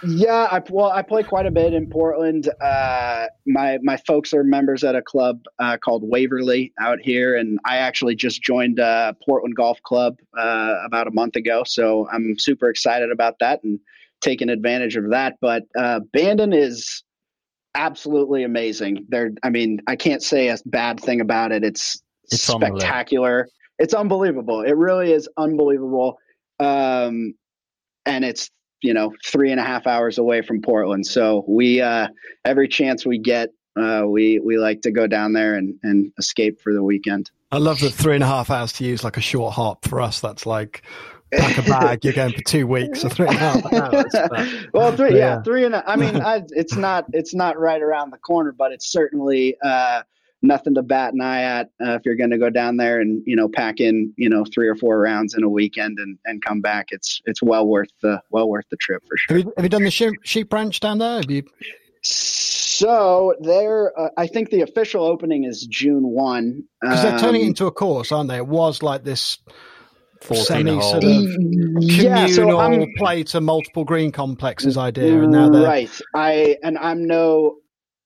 yeah, 0.06 0.48
I, 0.52 0.62
well, 0.70 0.92
I 0.92 1.02
play 1.02 1.24
quite 1.24 1.46
a 1.46 1.52
bit 1.52 1.74
in 1.74 1.90
Portland. 1.90 2.50
Uh, 2.62 3.28
my 3.46 3.80
my 3.82 3.98
folks 3.98 4.34
are 4.34 4.44
members 4.44 4.84
at 4.84 4.96
a 4.96 5.02
club 5.02 5.42
uh, 5.60 5.78
called 5.78 6.04
Waverley 6.08 6.74
out 6.80 7.00
here, 7.02 7.36
and 7.36 7.60
I 7.66 7.78
actually 7.78 8.16
just 8.16 8.42
joined 8.42 8.80
uh, 8.80 9.14
Portland 9.26 9.56
Golf 9.56 9.82
Club 9.84 10.18
uh, 10.38 10.76
about 10.86 11.08
a 11.08 11.12
month 11.12 11.36
ago. 11.36 11.64
So 11.66 12.08
I'm 12.12 12.38
super 12.38 12.70
excited 12.70 13.12
about 13.12 13.40
that 13.40 13.64
and 13.64 13.80
taking 14.22 14.50
advantage 14.50 14.96
of 14.96 15.10
that. 15.10 15.38
But 15.42 15.64
uh, 15.78 16.00
Bandon 16.12 16.54
is 16.54 17.04
absolutely 17.76 18.44
amazing. 18.44 19.06
There, 19.10 19.32
I 19.44 19.50
mean, 19.50 19.82
I 19.88 19.96
can't 19.96 20.24
say 20.24 20.50
a 20.50 20.58
bad 20.66 21.00
thing 21.00 21.22
about 21.22 21.52
it. 21.52 21.64
It's, 21.64 22.02
it's 22.32 22.44
spectacular. 22.44 23.48
It's 23.80 23.94
unbelievable. 23.94 24.62
It 24.62 24.78
really 24.78 25.12
is 25.12 25.28
unbelievable. 25.38 26.18
Um, 26.60 27.34
and 28.06 28.26
it's 28.26 28.50
you 28.82 28.94
know 28.94 29.13
three 29.26 29.52
and 29.52 29.60
a 29.60 29.63
half 29.63 29.88
hours 29.88 30.18
away 30.18 30.42
from 30.42 30.62
Portland. 30.62 31.06
So 31.06 31.44
we 31.48 31.82
uh, 31.82 32.08
every 32.46 32.68
chance 32.68 33.06
we 33.06 33.18
get, 33.18 33.50
uh, 33.76 34.04
we 34.08 34.39
we 34.39 34.58
like 34.58 34.82
to 34.82 34.92
go 34.92 35.08
down 35.08 35.34
there 35.34 35.56
and, 35.56 35.76
and 35.84 36.12
escape 36.18 36.62
for 36.62 36.74
the 36.74 36.84
weekend. 36.84 37.32
I 37.52 37.58
love 37.58 37.80
the 37.80 37.89
three 37.89 38.16
and 38.16 38.24
a 38.24 38.28
half 38.28 38.50
hours 38.50 38.74
to 38.74 38.84
use 38.84 39.04
like 39.04 39.18
a 39.18 39.22
short 39.22 39.54
hop. 39.54 39.86
For 39.86 40.02
us, 40.02 40.20
that's 40.20 40.46
like 40.46 40.84
pack 41.32 41.58
a 41.58 41.62
bag. 41.63 42.04
You're 42.04 42.13
going 42.13 42.34
for 42.34 42.42
two 42.42 42.68
weeks, 42.68 43.04
or 43.06 43.10
three 43.10 43.28
and 43.28 43.36
a 43.36 43.39
half 43.39 43.74
hours. 43.74 44.12
But, 44.12 44.48
well, 44.74 44.96
three, 44.96 45.12
yeah, 45.12 45.36
yeah, 45.36 45.42
three 45.42 45.66
and 45.66 45.76
a, 45.76 45.89
I 45.89 45.96
mean, 45.96 46.22
I, 46.22 46.44
it's 46.50 46.76
not 46.76 47.06
it's 47.13 47.34
not 47.34 47.60
right 47.60 47.82
around 47.82 48.12
the 48.12 48.18
corner, 48.18 48.52
but 48.52 48.72
it's 48.72 48.92
certainly. 48.92 49.56
Uh, 49.63 50.04
nothing 50.43 50.75
to 50.75 50.84
bat 50.84 51.13
an 51.13 51.21
eye 51.21 51.41
at 51.41 51.69
uh, 51.84 51.93
if 51.93 52.01
you're 52.06 52.15
going 52.15 52.29
to 52.29 52.38
go 52.38 52.49
down 52.49 52.77
there 52.77 52.99
and 52.99 53.23
you 53.25 53.36
know 53.36 53.49
pack 53.49 53.79
in 53.79 54.13
you 54.17 54.29
know 54.29 54.45
three 54.53 54.67
or 54.67 54.75
four 54.75 54.99
rounds 54.99 55.34
in 55.34 55.43
a 55.43 55.49
weekend 55.49 55.97
and, 55.97 56.19
and 56.25 56.43
come 56.43 56.62
back. 56.62 56.88
It's 56.91 57.21
it's 57.25 57.41
well 57.41 57.65
worth 57.65 57.89
the 58.01 58.21
well 58.29 58.49
worth 58.49 58.65
the 58.69 58.77
trip 58.77 59.01
for 59.08 59.17
sure. 59.17 59.38
Have 59.38 59.45
you, 59.45 59.53
have 59.56 59.65
you 59.65 59.69
done 59.69 59.84
the 59.84 59.91
sheep, 59.91 60.13
sheep 60.23 60.53
ranch 60.53 60.79
down 60.79 60.99
there? 60.99 61.15
Have 61.15 61.32
you? 61.32 61.43
So 62.03 63.36
there, 63.39 63.97
uh, 63.97 64.10
I 64.17 64.27
think 64.27 64.49
the 64.49 64.62
official 64.62 65.06
opening 65.06 65.45
is 65.45 65.65
June 65.65 66.03
one. 66.03 66.63
Because 66.82 67.03
um, 67.03 67.10
they're 67.10 67.19
turning 67.19 67.41
it 67.41 67.45
um, 67.45 67.49
into 67.49 67.67
a 67.67 67.71
course, 67.71 68.12
aren't 68.12 68.29
they? 68.29 68.38
It 68.38 68.47
was 68.47 68.83
like 68.83 69.04
this 69.04 69.37
semi 70.21 70.79
sort 70.81 71.04
of 71.04 71.12
yeah, 71.81 72.27
communal 72.27 72.85
so 72.85 72.87
play 72.98 73.23
to 73.23 73.41
multiple 73.41 73.85
green 73.85 74.12
complexes 74.12 74.77
idea, 74.77 75.21
and 75.21 75.31
now 75.31 75.50
they're 75.50 75.63
right. 75.63 76.02
I 76.13 76.58
and 76.63 76.77
I'm 76.77 77.06
no 77.08 77.58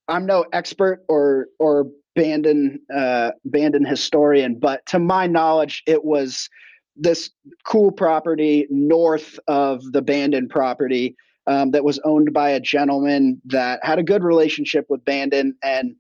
I'm 0.08 0.26
no 0.26 0.46
expert 0.52 1.04
or 1.08 1.48
or 1.60 1.88
Bandon 2.18 2.80
uh, 2.94 3.32
Bandon 3.46 3.86
historian, 3.86 4.58
but 4.60 4.86
to 4.88 5.00
my 5.00 5.28
knowledge, 5.28 5.84
it 5.86 6.04
was 6.04 6.50
this 6.96 7.30
cool 7.64 7.92
property 7.92 8.66
north 8.72 9.40
of 9.48 9.84
the 9.92 10.02
Bandon 10.02 10.50
property 10.50 11.16
um, 11.46 11.70
that 11.72 11.84
was 11.84 12.00
owned 12.04 12.34
by 12.34 12.50
a 12.50 12.60
gentleman 12.60 13.40
that 13.46 13.80
had 13.84 14.00
a 14.00 14.04
good 14.04 14.24
relationship 14.24 14.88
with 14.90 15.06
Bandon 15.06 15.56
and 15.64 15.96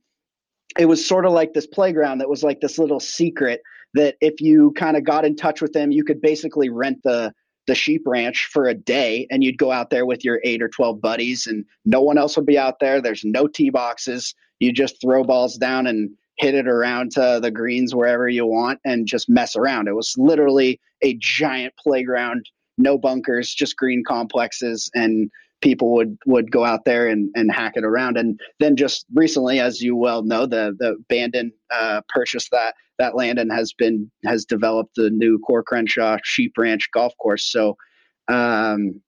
it 0.78 0.86
was 0.86 1.06
sort 1.06 1.26
of 1.26 1.32
like 1.32 1.54
this 1.54 1.68
playground 1.68 2.18
that 2.18 2.30
was 2.30 2.44
like 2.44 2.62
this 2.62 2.78
little 2.78 3.00
secret 3.00 3.62
that 3.94 4.16
if 4.20 4.42
you 4.42 4.74
kind 4.76 4.98
of 4.98 5.04
got 5.04 5.24
in 5.24 5.36
touch 5.36 5.62
with 5.62 5.74
them, 5.74 5.92
you 5.92 6.04
could 6.04 6.22
basically 6.22 6.70
rent 6.70 6.98
the 7.04 7.34
the 7.68 7.76
sheep 7.76 8.02
ranch 8.06 8.48
for 8.52 8.66
a 8.66 8.74
day 8.74 9.28
and 9.30 9.44
you'd 9.44 9.58
go 9.58 9.72
out 9.74 9.90
there 9.90 10.06
with 10.06 10.24
your 10.24 10.40
eight 10.46 10.62
or 10.62 10.70
12 10.70 11.02
buddies 11.02 11.48
and 11.48 11.66
no 11.84 12.02
one 12.02 12.18
else 12.18 12.38
would 12.38 12.46
be 12.46 12.58
out 12.58 12.80
there. 12.80 13.02
There's 13.02 13.26
no 13.26 13.46
tee 13.46 13.70
boxes. 13.70 14.34
You 14.60 14.72
just 14.72 15.02
throw 15.02 15.24
balls 15.24 15.56
down 15.58 15.88
and 15.88 16.10
hit 16.38 16.54
it 16.54 16.68
around 16.68 17.12
to 17.14 17.40
the 17.42 17.52
greens 17.52 17.96
wherever 17.96 18.28
you 18.28 18.46
want 18.46 18.80
and 18.86 19.08
just 19.08 19.30
mess 19.30 19.56
around. 19.56 19.88
It 19.88 19.96
was 19.96 20.14
literally 20.18 20.80
a 21.02 21.18
giant 21.20 21.74
playground, 21.82 22.46
no 22.78 22.98
bunkers, 22.98 23.54
just 23.54 23.78
green 23.78 24.04
complexes 24.08 24.90
and 24.94 25.32
people 25.62 25.94
would 25.94 26.18
would 26.26 26.52
go 26.52 26.64
out 26.64 26.86
there 26.86 27.08
and, 27.08 27.30
and 27.36 27.52
hack 27.52 27.74
it 27.76 27.84
around. 27.84 28.18
And 28.18 28.40
then 28.60 28.76
just 28.76 29.06
recently, 29.14 29.60
as 29.60 29.82
you 29.82 29.96
well 29.96 30.24
know, 30.24 30.46
the 30.46 30.76
the 30.78 30.98
Bandon 31.10 31.52
uh, 31.72 32.02
purchased 32.10 32.50
that 32.52 32.76
that 33.00 33.16
land 33.16 33.40
and 33.40 33.52
has 33.52 33.74
been 33.74 34.12
has 34.26 34.46
developed 34.46 34.96
the 34.96 35.10
new 35.10 35.40
Coore 35.40 35.64
Crenshaw 35.64 36.18
Sheep 36.24 36.54
Ranch 36.58 36.90
golf 36.94 37.14
course. 37.18 37.52
So 37.52 37.78
um, 38.28 39.02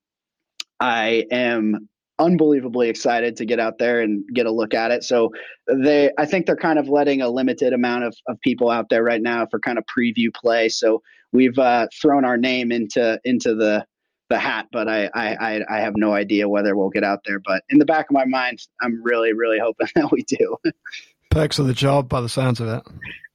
I 0.79 1.25
am 1.31 1.89
unbelievably 2.19 2.89
excited 2.89 3.37
to 3.37 3.45
get 3.45 3.59
out 3.59 3.77
there 3.77 4.01
and 4.01 4.23
get 4.33 4.45
a 4.45 4.51
look 4.51 4.73
at 4.73 4.91
it. 4.91 5.03
So 5.03 5.31
they, 5.67 6.11
I 6.17 6.25
think 6.25 6.45
they're 6.45 6.55
kind 6.55 6.77
of 6.77 6.89
letting 6.89 7.21
a 7.21 7.29
limited 7.29 7.73
amount 7.73 8.03
of, 8.03 8.15
of 8.27 8.39
people 8.41 8.69
out 8.69 8.89
there 8.89 9.03
right 9.03 9.21
now 9.21 9.47
for 9.49 9.59
kind 9.59 9.77
of 9.77 9.85
preview 9.85 10.33
play. 10.33 10.69
So 10.69 11.01
we've 11.31 11.57
uh, 11.57 11.87
thrown 11.99 12.25
our 12.25 12.37
name 12.37 12.71
into 12.71 13.19
into 13.23 13.55
the 13.55 13.85
the 14.29 14.37
hat, 14.37 14.67
but 14.71 14.87
I, 14.87 15.09
I, 15.13 15.59
I 15.67 15.79
have 15.79 15.93
no 15.95 16.13
idea 16.13 16.47
whether 16.47 16.75
we'll 16.75 16.91
get 16.91 17.03
out 17.03 17.21
there. 17.25 17.39
But 17.39 17.63
in 17.69 17.79
the 17.79 17.85
back 17.85 18.11
of 18.11 18.13
my 18.13 18.25
mind, 18.25 18.59
I'm 18.79 19.01
really, 19.03 19.33
really 19.33 19.57
hoping 19.59 19.87
that 19.95 20.11
we 20.11 20.21
do. 20.21 20.55
Perks 21.31 21.57
of 21.57 21.67
the 21.67 21.73
job, 21.73 22.09
by 22.09 22.21
the 22.21 22.29
sounds 22.29 22.59
of 22.59 22.67
it. 22.67 22.83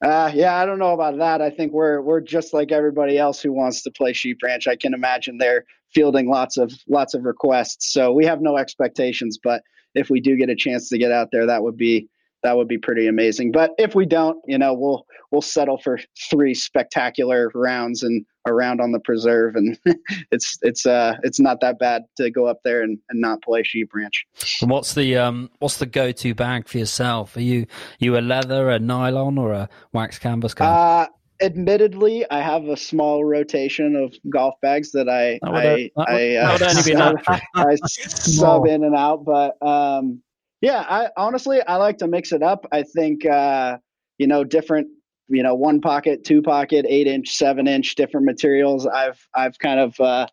Uh, 0.01 0.31
yeah, 0.33 0.55
I 0.55 0.65
don't 0.65 0.79
know 0.79 0.93
about 0.93 1.17
that. 1.17 1.41
I 1.41 1.49
think 1.49 1.71
we're 1.71 2.01
we're 2.01 2.21
just 2.21 2.53
like 2.53 2.71
everybody 2.71 3.17
else 3.17 3.41
who 3.41 3.53
wants 3.53 3.83
to 3.83 3.91
play 3.91 4.13
Sheep 4.13 4.39
Ranch. 4.43 4.67
I 4.67 4.75
can 4.75 4.93
imagine 4.93 5.37
they're 5.37 5.65
fielding 5.95 6.29
lots 6.29 6.57
of 6.57 6.71
lots 6.87 7.15
of 7.15 7.23
requests. 7.23 7.91
So 7.91 8.11
we 8.11 8.25
have 8.25 8.41
no 8.41 8.57
expectations, 8.57 9.39
but 9.41 9.63
if 9.95 10.09
we 10.09 10.19
do 10.19 10.35
get 10.35 10.49
a 10.49 10.55
chance 10.55 10.89
to 10.89 10.97
get 10.97 11.11
out 11.11 11.29
there, 11.31 11.47
that 11.47 11.63
would 11.63 11.77
be 11.77 12.09
that 12.43 12.55
would 12.55 12.67
be 12.67 12.77
pretty 12.77 13.07
amazing. 13.07 13.51
But 13.51 13.71
if 13.79 13.95
we 13.95 14.05
don't, 14.05 14.37
you 14.45 14.57
know, 14.59 14.73
we'll 14.73 15.07
we'll 15.31 15.41
settle 15.41 15.79
for 15.79 15.99
three 16.29 16.53
spectacular 16.53 17.49
rounds 17.55 18.03
and 18.03 18.23
around 18.45 18.81
on 18.81 18.91
the 18.91 18.99
preserve, 18.99 19.55
and 19.55 19.79
it's 20.31 20.57
it's 20.61 20.85
uh 20.85 21.15
it's 21.23 21.39
not 21.39 21.61
that 21.61 21.79
bad 21.79 22.03
to 22.17 22.29
go 22.29 22.45
up 22.45 22.59
there 22.63 22.83
and, 22.83 22.99
and 23.09 23.19
not 23.19 23.41
play 23.41 23.63
sheep 23.63 23.89
ranch. 23.95 24.25
And 24.61 24.69
what's 24.69 24.93
the 24.93 25.17
um 25.17 25.49
what's 25.59 25.77
the 25.77 25.87
go 25.87 26.11
to 26.11 26.35
bag 26.35 26.67
for 26.67 26.77
yourself? 26.77 27.35
Are 27.35 27.41
you 27.41 27.65
you 27.97 28.17
a 28.17 28.21
leather, 28.21 28.69
a 28.69 28.79
nylon, 28.79 29.37
or 29.37 29.53
a 29.53 29.69
wax 29.91 30.19
canvas 30.19 30.53
guy? 30.53 30.65
Uh, 30.65 31.07
admittedly, 31.41 32.25
I 32.29 32.41
have 32.41 32.65
a 32.65 32.77
small 32.77 33.23
rotation 33.23 33.95
of 33.95 34.13
golf 34.29 34.55
bags 34.61 34.91
that 34.91 35.09
I 35.09 35.39
I, 35.43 35.91
I, 35.97 36.35
uh, 36.35 36.57
sub, 36.83 37.17
I 37.55 37.75
sub 37.85 38.65
in 38.65 38.83
and 38.83 38.95
out, 38.95 39.25
but 39.25 39.55
um, 39.65 40.21
yeah, 40.61 40.85
I 40.87 41.09
honestly 41.17 41.61
I 41.61 41.75
like 41.75 41.97
to 41.99 42.07
mix 42.07 42.31
it 42.31 42.41
up. 42.41 42.65
I 42.71 42.83
think 42.83 43.25
uh, 43.25 43.77
you 44.17 44.27
know 44.27 44.43
different 44.43 44.87
you 45.27 45.43
know 45.43 45.55
one 45.55 45.81
pocket, 45.81 46.23
two 46.23 46.41
pocket, 46.41 46.85
eight 46.87 47.07
inch, 47.07 47.29
seven 47.29 47.67
inch, 47.67 47.95
different 47.95 48.25
materials. 48.25 48.87
I've 48.87 49.19
I've 49.33 49.57
kind 49.59 49.79
of 49.79 49.99
uh, 49.99 50.27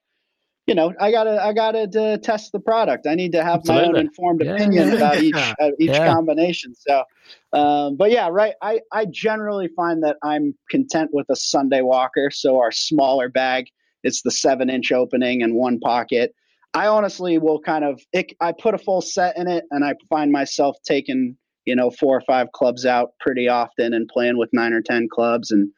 you 0.73 0.77
know 0.77 0.95
I 0.99 1.11
gotta 1.11 1.39
I 1.45 1.53
gotta 1.53 1.83
uh, 2.01 2.17
test 2.17 2.51
the 2.53 2.59
product. 2.59 3.07
I 3.07 3.15
need 3.15 3.33
to 3.33 3.45
have 3.45 3.59
Absolutely. 3.59 3.83
my 3.83 3.89
own 3.91 3.97
informed 4.07 4.43
yeah, 4.43 4.55
opinion 4.55 4.89
yeah, 4.89 4.95
about 4.95 5.23
each 5.23 5.35
uh, 5.61 5.71
each 5.79 5.91
yeah. 5.91 6.07
combination. 6.07 6.75
So, 6.75 7.05
um, 7.53 7.97
but 7.97 8.11
yeah, 8.11 8.31
right. 8.33 8.55
I 8.63 8.81
I 8.91 9.05
generally 9.05 9.69
find 9.77 10.03
that 10.03 10.17
I'm 10.23 10.55
content 10.71 11.11
with 11.13 11.27
a 11.29 11.37
Sunday 11.37 11.83
Walker. 11.83 12.31
So 12.33 12.59
our 12.59 12.73
smaller 12.73 13.29
bag, 13.29 13.67
it's 14.03 14.23
the 14.23 14.31
seven 14.31 14.71
inch 14.71 14.93
opening 14.93 15.43
and 15.43 15.55
one 15.55 15.79
pocket. 15.79 16.35
I 16.73 16.87
honestly 16.87 17.37
will 17.37 17.61
kind 17.61 17.85
of 17.85 18.01
it, 18.15 18.33
I 18.41 18.53
put 18.53 18.73
a 18.73 18.79
full 18.79 19.03
set 19.03 19.37
in 19.37 19.49
it, 19.49 19.65
and 19.73 19.85
I 19.85 19.93
find 20.09 20.33
myself 20.33 20.79
taking 20.87 21.37
you 21.67 21.77
know 21.77 21.91
four 21.91 22.17
or 22.17 22.23
five 22.23 22.51
clubs 22.53 22.87
out 22.87 23.11
pretty 23.21 23.47
often 23.47 23.93
and 23.93 24.09
playing 24.09 24.39
with 24.39 24.49
nine 24.55 24.73
or 24.73 24.81
ten 24.81 25.07
clubs, 25.13 25.51
and 25.51 25.69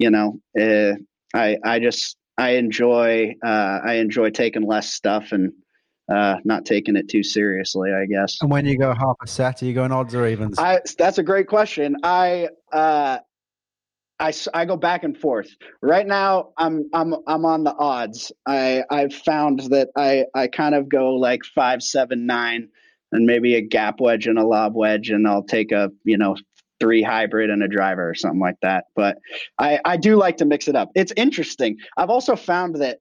you 0.00 0.10
know 0.10 0.40
uh, 0.60 0.94
I 1.38 1.56
I 1.64 1.78
just 1.78 2.16
I 2.36 2.50
enjoy 2.50 3.34
uh, 3.44 3.80
I 3.84 3.94
enjoy 3.94 4.30
taking 4.30 4.66
less 4.66 4.92
stuff 4.92 5.32
and 5.32 5.52
uh, 6.12 6.36
not 6.44 6.66
taking 6.66 6.96
it 6.96 7.08
too 7.08 7.22
seriously, 7.22 7.90
I 7.92 8.06
guess. 8.06 8.38
And 8.42 8.50
when 8.50 8.66
you 8.66 8.76
go 8.76 8.92
half 8.92 9.16
a 9.22 9.26
set, 9.26 9.62
are 9.62 9.66
you 9.66 9.72
going 9.72 9.92
odds 9.92 10.14
or 10.14 10.26
evens? 10.26 10.58
I, 10.58 10.80
that's 10.98 11.18
a 11.18 11.22
great 11.22 11.46
question. 11.46 11.96
I 12.02 12.48
uh, 12.72 13.18
I, 14.20 14.32
I 14.52 14.64
go 14.64 14.76
back 14.76 15.04
and 15.04 15.16
forth. 15.16 15.48
Right 15.82 16.06
now, 16.06 16.50
I'm 16.56 16.88
I'm 16.92 17.14
I'm 17.26 17.44
on 17.44 17.64
the 17.64 17.74
odds. 17.74 18.32
I 18.46 18.84
I've 18.90 19.14
found 19.14 19.60
that 19.70 19.88
I 19.96 20.26
I 20.34 20.46
kind 20.46 20.74
of 20.74 20.88
go 20.88 21.14
like 21.14 21.40
five 21.54 21.82
seven 21.82 22.26
nine, 22.26 22.68
and 23.12 23.26
maybe 23.26 23.54
a 23.56 23.60
gap 23.60 24.00
wedge 24.00 24.26
and 24.26 24.38
a 24.38 24.44
lob 24.46 24.74
wedge, 24.74 25.10
and 25.10 25.26
I'll 25.26 25.42
take 25.42 25.72
a 25.72 25.90
you 26.04 26.18
know 26.18 26.36
three 26.80 27.02
hybrid 27.02 27.50
and 27.50 27.62
a 27.62 27.68
driver 27.68 28.08
or 28.08 28.14
something 28.14 28.40
like 28.40 28.56
that. 28.62 28.86
But 28.94 29.18
I 29.58 29.80
I 29.84 29.96
do 29.96 30.16
like 30.16 30.36
to 30.38 30.44
mix 30.44 30.68
it 30.68 30.76
up. 30.76 30.90
It's 30.94 31.12
interesting. 31.16 31.76
I've 31.96 32.10
also 32.10 32.36
found 32.36 32.76
that 32.76 32.98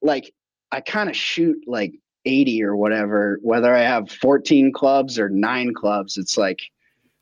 like 0.00 0.32
I 0.70 0.80
kind 0.80 1.08
of 1.08 1.16
shoot 1.16 1.58
like 1.66 1.92
80 2.24 2.62
or 2.64 2.76
whatever, 2.76 3.38
whether 3.42 3.74
I 3.74 3.82
have 3.82 4.10
14 4.10 4.72
clubs 4.72 5.18
or 5.18 5.28
nine 5.28 5.74
clubs. 5.74 6.16
It's 6.16 6.38
like 6.38 6.58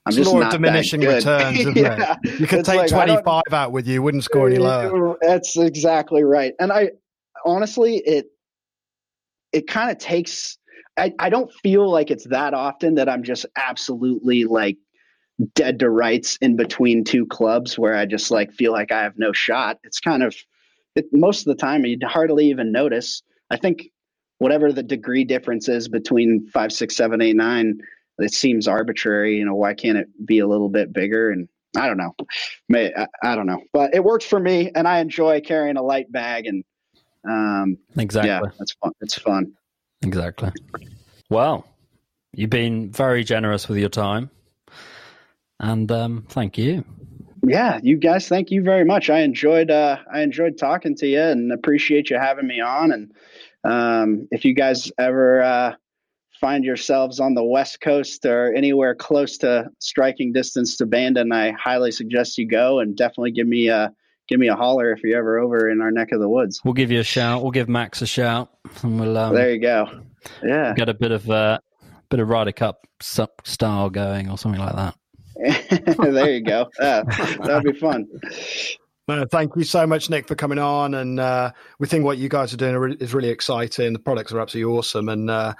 I'm 0.06 0.10
it's 0.10 0.16
just 0.18 0.34
not 0.34 0.50
diminishing 0.50 1.00
returns, 1.02 1.58
yeah. 1.76 2.16
You 2.24 2.46
could 2.46 2.60
it's 2.60 2.68
take 2.68 2.78
like, 2.78 2.90
25 2.90 3.42
out 3.52 3.72
with 3.72 3.86
you, 3.86 4.02
wouldn't 4.02 4.24
score 4.24 4.48
any 4.48 4.58
lower. 4.58 5.16
That's 5.20 5.56
exactly 5.56 6.22
right. 6.24 6.54
And 6.58 6.72
I 6.72 6.90
honestly, 7.44 7.96
it 7.98 8.26
it 9.52 9.66
kind 9.66 9.90
of 9.90 9.98
takes. 9.98 10.56
I, 10.96 11.12
I 11.18 11.30
don't 11.30 11.52
feel 11.62 11.90
like 11.90 12.10
it's 12.10 12.26
that 12.28 12.54
often 12.54 12.94
that 12.96 13.08
I'm 13.08 13.22
just 13.22 13.46
absolutely 13.56 14.44
like 14.44 14.76
dead 15.54 15.78
to 15.80 15.90
rights 15.90 16.36
in 16.40 16.56
between 16.56 17.04
two 17.04 17.26
clubs 17.26 17.78
where 17.78 17.96
I 17.96 18.06
just 18.06 18.30
like 18.30 18.52
feel 18.52 18.72
like 18.72 18.92
I 18.92 19.02
have 19.02 19.18
no 19.18 19.32
shot. 19.32 19.78
It's 19.84 20.00
kind 20.00 20.22
of 20.22 20.34
it, 20.94 21.06
most 21.12 21.40
of 21.40 21.56
the 21.56 21.60
time 21.60 21.84
you'd 21.84 22.02
hardly 22.02 22.50
even 22.50 22.72
notice. 22.72 23.22
I 23.50 23.56
think 23.56 23.90
whatever 24.38 24.72
the 24.72 24.82
degree 24.82 25.24
difference 25.24 25.68
is 25.68 25.88
between 25.88 26.48
five, 26.52 26.72
six, 26.72 26.96
seven, 26.96 27.20
eight, 27.20 27.36
nine 27.36 27.80
it 28.20 28.34
seems 28.34 28.68
arbitrary. 28.68 29.36
You 29.36 29.44
know, 29.44 29.54
why 29.54 29.74
can't 29.74 29.98
it 29.98 30.08
be 30.24 30.40
a 30.40 30.46
little 30.46 30.68
bit 30.68 30.92
bigger? 30.92 31.30
And 31.30 31.48
I 31.76 31.86
don't 31.86 31.96
know. 31.96 32.14
May, 32.68 32.92
I, 32.94 33.06
I, 33.22 33.34
don't 33.34 33.46
know, 33.46 33.62
but 33.72 33.94
it 33.94 34.04
works 34.04 34.24
for 34.24 34.38
me, 34.38 34.70
and 34.74 34.86
I 34.86 35.00
enjoy 35.00 35.40
carrying 35.40 35.76
a 35.76 35.82
light 35.82 36.10
bag. 36.10 36.46
And 36.46 36.64
um, 37.28 37.78
exactly, 37.96 38.30
yeah, 38.30 38.40
it's 38.60 38.74
fun. 38.74 38.92
It's 39.00 39.14
fun. 39.14 39.52
Exactly. 40.02 40.50
Well, 41.28 41.66
you've 42.32 42.50
been 42.50 42.90
very 42.90 43.24
generous 43.24 43.68
with 43.68 43.78
your 43.78 43.88
time, 43.88 44.30
and 45.60 45.90
um, 45.92 46.24
thank 46.28 46.58
you. 46.58 46.84
Yeah, 47.46 47.80
you 47.82 47.96
guys, 47.96 48.28
thank 48.28 48.50
you 48.50 48.62
very 48.62 48.84
much. 48.84 49.08
I 49.08 49.20
enjoyed 49.20 49.70
uh, 49.70 49.98
I 50.12 50.20
enjoyed 50.20 50.58
talking 50.58 50.96
to 50.96 51.06
you, 51.06 51.20
and 51.20 51.52
appreciate 51.52 52.10
you 52.10 52.18
having 52.18 52.46
me 52.46 52.60
on. 52.60 52.92
And 52.92 53.12
um, 53.64 54.28
if 54.30 54.44
you 54.44 54.54
guys 54.54 54.90
ever 54.98 55.42
uh, 55.42 55.74
find 56.40 56.64
yourselves 56.64 57.20
on 57.20 57.34
the 57.34 57.44
West 57.44 57.80
Coast 57.80 58.26
or 58.26 58.52
anywhere 58.54 58.94
close 58.94 59.38
to 59.38 59.70
striking 59.78 60.32
distance 60.32 60.76
to 60.78 60.86
Bandon, 60.86 61.32
I 61.32 61.52
highly 61.52 61.92
suggest 61.92 62.36
you 62.36 62.46
go 62.46 62.80
and 62.80 62.96
definitely 62.96 63.32
give 63.32 63.46
me 63.46 63.68
a 63.68 63.92
give 64.28 64.38
me 64.38 64.48
a 64.48 64.56
holler 64.56 64.92
if 64.92 65.02
you're 65.02 65.18
ever 65.18 65.38
over 65.38 65.68
in 65.68 65.80
our 65.80 65.90
neck 65.90 66.12
of 66.12 66.20
the 66.20 66.28
woods. 66.28 66.60
We'll 66.64 66.74
give 66.74 66.90
you 66.90 67.00
a 67.00 67.04
shout. 67.04 67.42
We'll 67.42 67.52
give 67.52 67.68
Max 67.68 68.02
a 68.02 68.06
shout, 68.06 68.50
and 68.82 69.00
we'll. 69.00 69.16
Um, 69.16 69.34
there 69.34 69.52
you 69.52 69.60
go. 69.60 70.02
Yeah, 70.42 70.74
get 70.74 70.90
a 70.90 70.94
bit 70.94 71.10
of 71.10 71.30
uh, 71.30 71.58
bit 72.10 72.20
of 72.20 72.28
Ryder 72.28 72.52
Cup 72.52 72.86
style 73.00 73.88
going 73.88 74.28
or 74.28 74.36
something 74.36 74.60
like 74.60 74.76
that. 74.76 74.94
there 75.98 76.30
you 76.30 76.42
go. 76.42 76.68
Yeah, 76.78 77.02
that'd 77.02 77.64
be 77.64 77.78
fun. 77.78 78.06
No, 79.08 79.24
thank 79.24 79.56
you 79.56 79.64
so 79.64 79.86
much, 79.86 80.08
Nic, 80.08 80.28
for 80.28 80.36
coming 80.36 80.58
on. 80.58 80.94
And 80.94 81.18
uh, 81.18 81.50
we 81.78 81.88
think 81.88 82.04
what 82.04 82.18
you 82.18 82.28
guys 82.28 82.54
are 82.54 82.56
doing 82.56 82.96
is 83.00 83.12
really 83.12 83.30
exciting. 83.30 83.92
The 83.92 83.98
products 83.98 84.32
are 84.32 84.40
absolutely 84.40 84.72
awesome, 84.72 85.08
and 85.08 85.28
uh, 85.28 85.54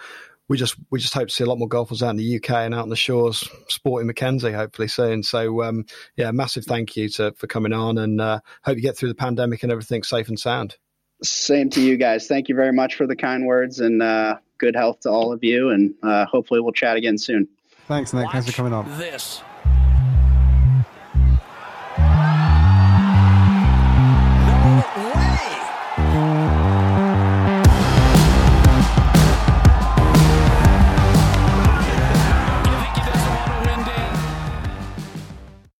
we 0.51 0.57
just 0.57 0.76
we 0.91 0.99
just 0.99 1.14
hope 1.14 1.28
to 1.28 1.35
see 1.35 1.45
a 1.45 1.47
lot 1.47 1.59
more 1.59 1.68
golfers 1.68 2.03
out 2.03 2.11
in 2.11 2.16
the 2.16 2.37
UK 2.37 2.51
and 2.51 2.74
out 2.74 2.83
on 2.83 2.89
the 2.89 2.97
shores 2.97 3.49
sporting 3.68 4.09
Mackenzie 4.09 4.53
hopefully 4.53 4.89
soon. 4.89 5.22
So 5.22 5.62
um, 5.62 5.87
yeah, 6.16 6.33
massive 6.33 6.64
thank 6.64 6.97
you 6.97 7.09
to 7.11 7.33
for 7.33 7.47
coming 7.47 7.72
on 7.72 7.99
and 7.99 8.20
uh, 8.20 8.41
hope 8.64 8.76
you 8.76 8.83
get 8.83 8.97
through 8.97 9.11
the 9.11 9.14
pandemic 9.14 9.62
and 9.62 9.70
everything 9.70 10.03
safe 10.03 10.28
and 10.28 10.39
sound. 10.39 10.76
Same 11.22 11.70
to 11.70 11.81
you 11.81 11.97
guys. 11.97 12.26
Thank 12.26 12.49
you 12.49 12.57
very 12.57 12.72
much 12.72 12.97
for 12.97 13.07
the 13.07 13.16
kind 13.16 13.47
words 13.47 13.78
and 13.78 14.03
uh, 14.03 14.39
good 14.59 14.74
health 14.74 15.01
to 15.01 15.11
all 15.11 15.33
of 15.33 15.45
you. 15.45 15.70
And 15.70 15.95
uh, 16.03 16.26
hopefully 16.26 16.61
we'll 16.61 16.72
chat 16.72 16.97
again 16.97 17.18
soon. 17.18 17.47
Thanks, 17.87 18.12
Nic. 18.12 18.24
Watch 18.24 18.33
Thanks 18.33 18.51
for 18.51 18.57
coming 18.57 18.72
on. 18.72 18.99
This. 18.99 19.43